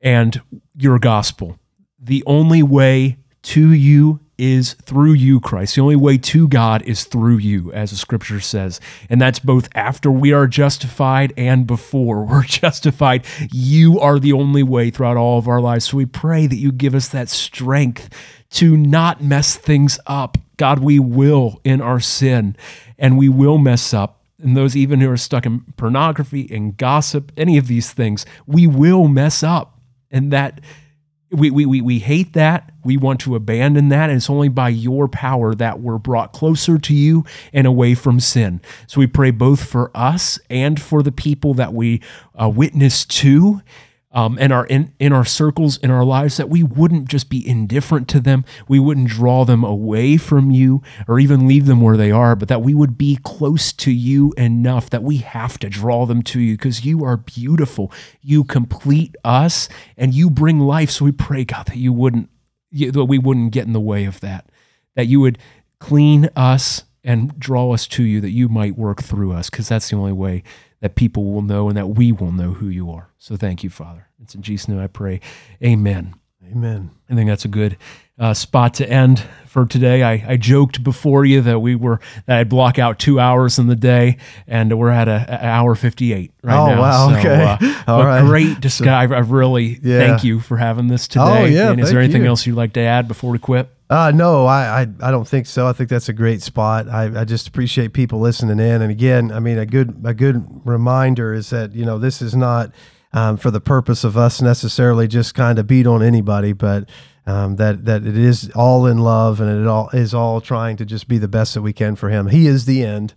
[0.00, 0.40] and
[0.74, 1.58] your gospel.
[2.00, 5.74] The only way to you is through you, Christ.
[5.74, 8.80] The only way to God is through you, as the scripture says.
[9.10, 13.26] And that's both after we are justified and before we're justified.
[13.52, 15.90] You are the only way throughout all of our lives.
[15.90, 18.08] So we pray that you give us that strength
[18.52, 20.38] to not mess things up.
[20.56, 22.56] God, we will in our sin,
[22.98, 27.32] and we will mess up and those even who are stuck in pornography and gossip,
[27.36, 29.80] any of these things, we will mess up.
[30.08, 30.60] And that
[31.32, 32.70] we, we, we, we hate that.
[32.84, 34.08] We want to abandon that.
[34.08, 38.20] And it's only by your power that we're brought closer to you and away from
[38.20, 38.60] sin.
[38.86, 42.00] So we pray both for us and for the people that we
[42.40, 43.62] uh, witness to.
[44.16, 47.46] Um, and our in, in our circles in our lives that we wouldn't just be
[47.46, 48.46] indifferent to them.
[48.66, 52.48] We wouldn't draw them away from you or even leave them where they are but
[52.48, 56.40] that we would be close to you enough that we have to draw them to
[56.40, 57.92] you because you are beautiful.
[58.22, 59.68] You complete us
[59.98, 60.90] and you bring life.
[60.90, 62.30] So we pray god that you wouldn't
[62.72, 64.50] that we wouldn't get in the way of that
[64.94, 65.38] that you would
[65.78, 69.90] clean us and draw us to you that you might work through us because that's
[69.90, 70.42] the only way
[70.80, 73.10] that people will know and that we will know who you are.
[73.18, 74.08] So thank you, Father.
[74.22, 75.20] It's in Jesus' name I pray.
[75.62, 76.14] Amen.
[76.52, 76.90] Amen.
[77.10, 77.76] I think that's a good
[78.18, 80.02] uh, spot to end for today.
[80.04, 83.66] I, I joked before you that we were that I'd block out two hours in
[83.66, 86.80] the day, and we're at a, a hour fifty eight right Oh, now.
[86.80, 87.42] wow, So, okay.
[87.44, 88.24] uh, All right.
[88.24, 89.12] great discussion.
[89.12, 89.98] I, I really Yeah.
[90.06, 91.24] thank you for having this today.
[91.24, 92.28] Oh, yeah, And is there anything you.
[92.28, 93.68] else you'd like to add before we quit?
[93.88, 95.68] Uh, no, I, I, I don't think so.
[95.68, 96.88] I think that's a great spot.
[96.88, 98.82] I, I just appreciate people listening in.
[98.82, 102.34] And again, I mean, a good, a good reminder is that, you know, this is
[102.34, 102.72] not,
[103.12, 106.88] um, for the purpose of us necessarily just kind of beat on anybody, but,
[107.26, 110.84] um, that, that it is all in love and it all is all trying to
[110.84, 112.26] just be the best that we can for him.
[112.26, 113.14] He is the end.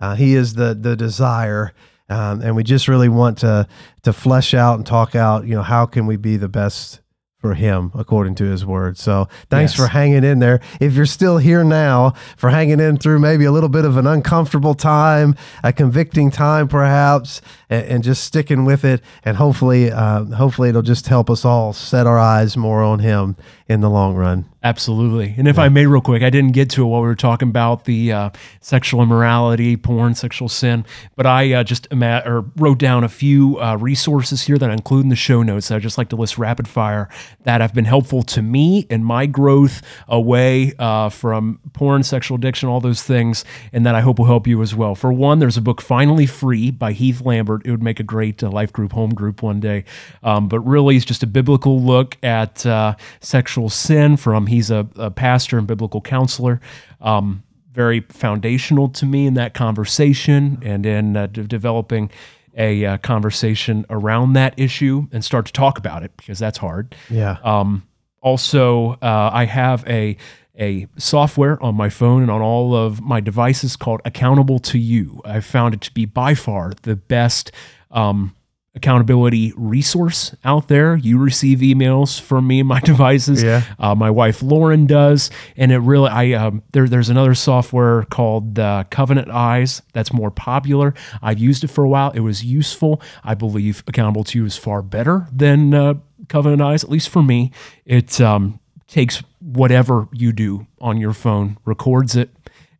[0.00, 1.72] Uh, he is the, the desire.
[2.08, 3.66] Um, and we just really want to,
[4.02, 7.00] to flesh out and talk out, you know, how can we be the best
[7.42, 8.96] for him according to his word.
[8.96, 9.80] So thanks Yes.
[9.80, 10.60] for hanging in there.
[10.80, 14.06] If you're still here now, for hanging in through maybe a little bit of an
[14.06, 19.02] uncomfortable time, a convicting time perhaps, and, and just sticking with it.
[19.24, 23.36] And hopefully, uh, hopefully it'll just help us all set our eyes more on him
[23.68, 24.44] in the long run.
[24.64, 25.34] Absolutely.
[25.36, 27.48] And if I may, real quick, I didn't get to it while we were talking
[27.48, 28.30] about the uh,
[28.60, 30.86] sexual immorality, porn, sexual sin,
[31.16, 34.74] but I uh, just ima- or wrote down a few uh, resources here that I
[34.74, 35.66] include in the show notes.
[35.68, 37.08] that I just like to list rapid fire
[37.42, 42.68] that have been helpful to me in my growth away uh, from porn, sexual addiction,
[42.68, 44.94] all those things, and that I hope will help you as well.
[44.94, 47.62] For one, there's a book, Finally Free by Heath Lambert.
[47.64, 49.82] It would make a great uh, life group, home group one day.
[50.22, 54.86] Um, but really, it's just a biblical look at uh, sexual sin from He's a,
[54.96, 56.60] a pastor and biblical counselor.
[57.00, 57.42] Um,
[57.72, 62.10] very foundational to me in that conversation and in uh, de- developing
[62.56, 66.94] a uh, conversation around that issue and start to talk about it because that's hard.
[67.08, 67.38] Yeah.
[67.42, 67.84] Um,
[68.20, 70.16] also, uh, I have a
[70.58, 75.20] a software on my phone and on all of my devices called Accountable2You.
[75.24, 77.50] I found it to be by far the best
[77.90, 78.36] um,
[78.74, 80.96] accountability resource out there.
[80.96, 83.42] You receive emails from me and my devices.
[83.42, 83.62] Yeah.
[83.78, 88.58] Uh, my wife Lauren does, and it really I um, there there's another software called
[88.58, 90.94] uh, Covenant Eyes that's more popular.
[91.20, 92.10] I've used it for a while.
[92.10, 93.02] It was useful.
[93.24, 95.94] I believe Accountable2You is far better than uh,
[96.28, 97.52] Covenant Eyes, at least for me.
[97.84, 102.30] It um, takes whatever you do on your phone, records it.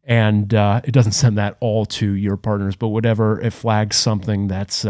[0.04, 4.48] And uh, it doesn't send that all to your partners, but whatever it flags something
[4.48, 4.84] that's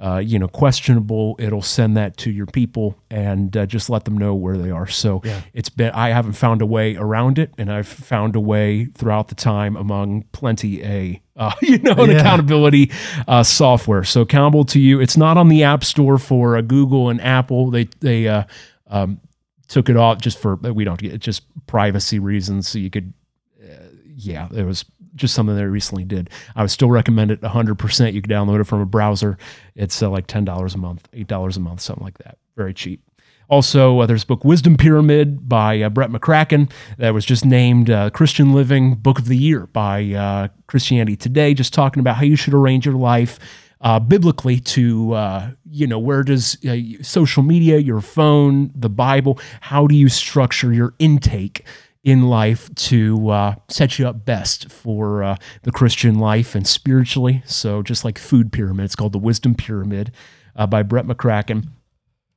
[0.00, 4.16] uh, you know, questionable, it'll send that to your people and uh, just let them
[4.16, 4.86] know where they are.
[4.86, 5.22] So
[5.52, 9.26] it's been, I haven't found a way around it, and I've found a way throughout
[9.28, 12.18] the time among plenty a, uh, you know, an Yeah.
[12.18, 12.92] accountability
[13.26, 14.04] uh, software.
[14.04, 15.02] So Accountable2You.
[15.02, 17.70] It's not on the App Store for uh, Google and Apple.
[17.70, 18.44] They they uh,
[18.86, 19.20] um,
[19.66, 22.68] took it off just for we don't get just privacy reasons.
[22.68, 23.12] So you could
[24.18, 24.84] yeah, it was
[25.14, 26.30] just something that I recently did.
[26.56, 28.12] I would still recommend it 100%.
[28.12, 29.38] You can download it from a browser.
[29.74, 32.38] It's uh, like $10 a month, $8 a month, something like that.
[32.56, 33.02] Very cheap.
[33.48, 38.10] Also, uh, there's book Wisdom Pyramid by uh, Brett McCracken that was just named uh,
[38.10, 42.36] Christian Living Book of the Year by uh, Christianity Today, just talking about how you
[42.36, 43.38] should arrange your life
[43.80, 46.58] uh, biblically to, uh, you know, where does
[47.00, 51.64] social media, your phone, the Bible, how do you structure your intake?
[52.08, 57.42] In life to uh, set you up best for uh, the Christian life and spiritually.
[57.44, 60.12] So, just like food pyramid, it's called the Wisdom Pyramid
[60.56, 61.68] uh, by Brett McCracken.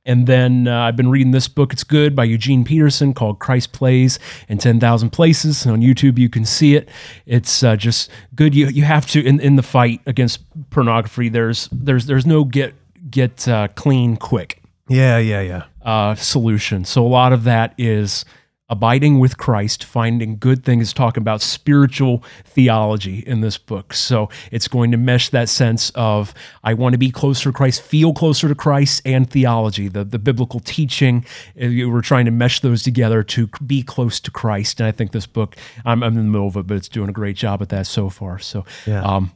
[0.04, 1.72] And then uh, I've been reading this book.
[1.72, 4.18] It's good by Eugene Peterson called Christ Plays
[4.48, 5.64] in 10,000 Places.
[5.64, 6.88] And On YouTube, you can see it.
[7.24, 8.52] It's uh, just good.
[8.52, 10.40] You, you have to, in, in the fight against
[10.70, 12.74] pornography, there's, there's, there's no get,
[13.10, 15.62] get uh, clean quick Yeah, yeah, yeah.
[15.82, 16.84] uh, solution.
[16.84, 18.24] So a lot of that is
[18.68, 23.92] abiding with Christ, finding good things, talking about spiritual theology in this book.
[23.92, 26.32] So it's going to mesh that sense of
[26.64, 30.18] I want to be closer to Christ, feel closer to Christ, and theology, the, the
[30.18, 31.26] biblical teaching.
[31.60, 34.80] Uh, We're trying to mesh those together to be close to Christ.
[34.80, 37.10] And I think this book, I'm, I'm in the middle of it, but it's doing
[37.10, 38.38] a great job at that so far.
[38.38, 39.02] So, Yeah.
[39.02, 39.32] um,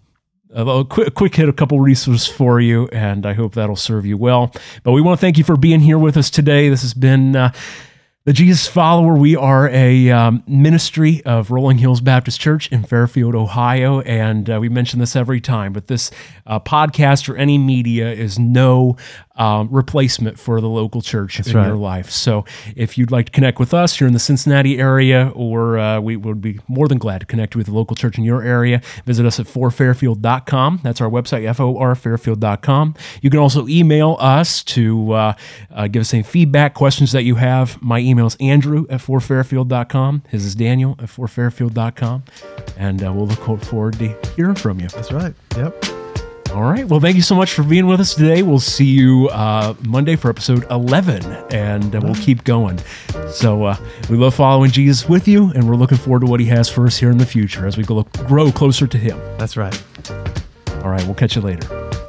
[0.54, 4.06] a a quick, quick hit, a couple resources for you, and I hope that'll serve
[4.06, 4.52] you well.
[4.84, 6.68] But we want to thank you for being here with us today.
[6.70, 7.52] This has been uh,
[8.26, 9.14] the Jesus Follower.
[9.14, 14.58] We are a um, ministry of Rolling Hills Baptist Church in Fairfield, Ohio, and uh,
[14.60, 15.72] we mention this every time.
[15.72, 16.10] But this
[16.44, 18.96] uh, podcast or any media is no
[19.36, 21.66] um, replacement for the local church in right.
[21.66, 22.10] your life.
[22.10, 22.44] So
[22.74, 26.16] if you'd like to connect with us, you're in the Cincinnati area, or uh, we
[26.16, 28.80] would be more than glad to connect with the local church in your area.
[29.04, 30.80] Visit us at forfairfield.com.
[30.82, 32.94] That's our website, forfairfield.com.
[33.20, 35.34] You can also email us to uh,
[35.70, 37.80] uh, give us any feedback, questions that you have.
[37.82, 40.22] My email is andrew at forfairfield.com.
[40.28, 42.24] His is daniel at forfairfield.com.
[42.78, 44.88] And uh, we'll look forward to hearing from you.
[44.88, 45.34] That's right.
[45.56, 45.84] Yep.
[46.52, 46.86] All right.
[46.86, 48.42] Well, thank you so much for being with us today.
[48.42, 51.22] We'll see you uh, Monday for episode 11,
[51.52, 52.78] and uh, we'll keep going.
[53.28, 53.76] So, uh,
[54.08, 56.86] we love following Jesus with you, and we're looking forward to what he has for
[56.86, 59.18] us here in the future as we go, grow closer to him.
[59.36, 59.82] That's right.
[60.82, 61.04] All right.
[61.04, 62.05] We'll catch you later.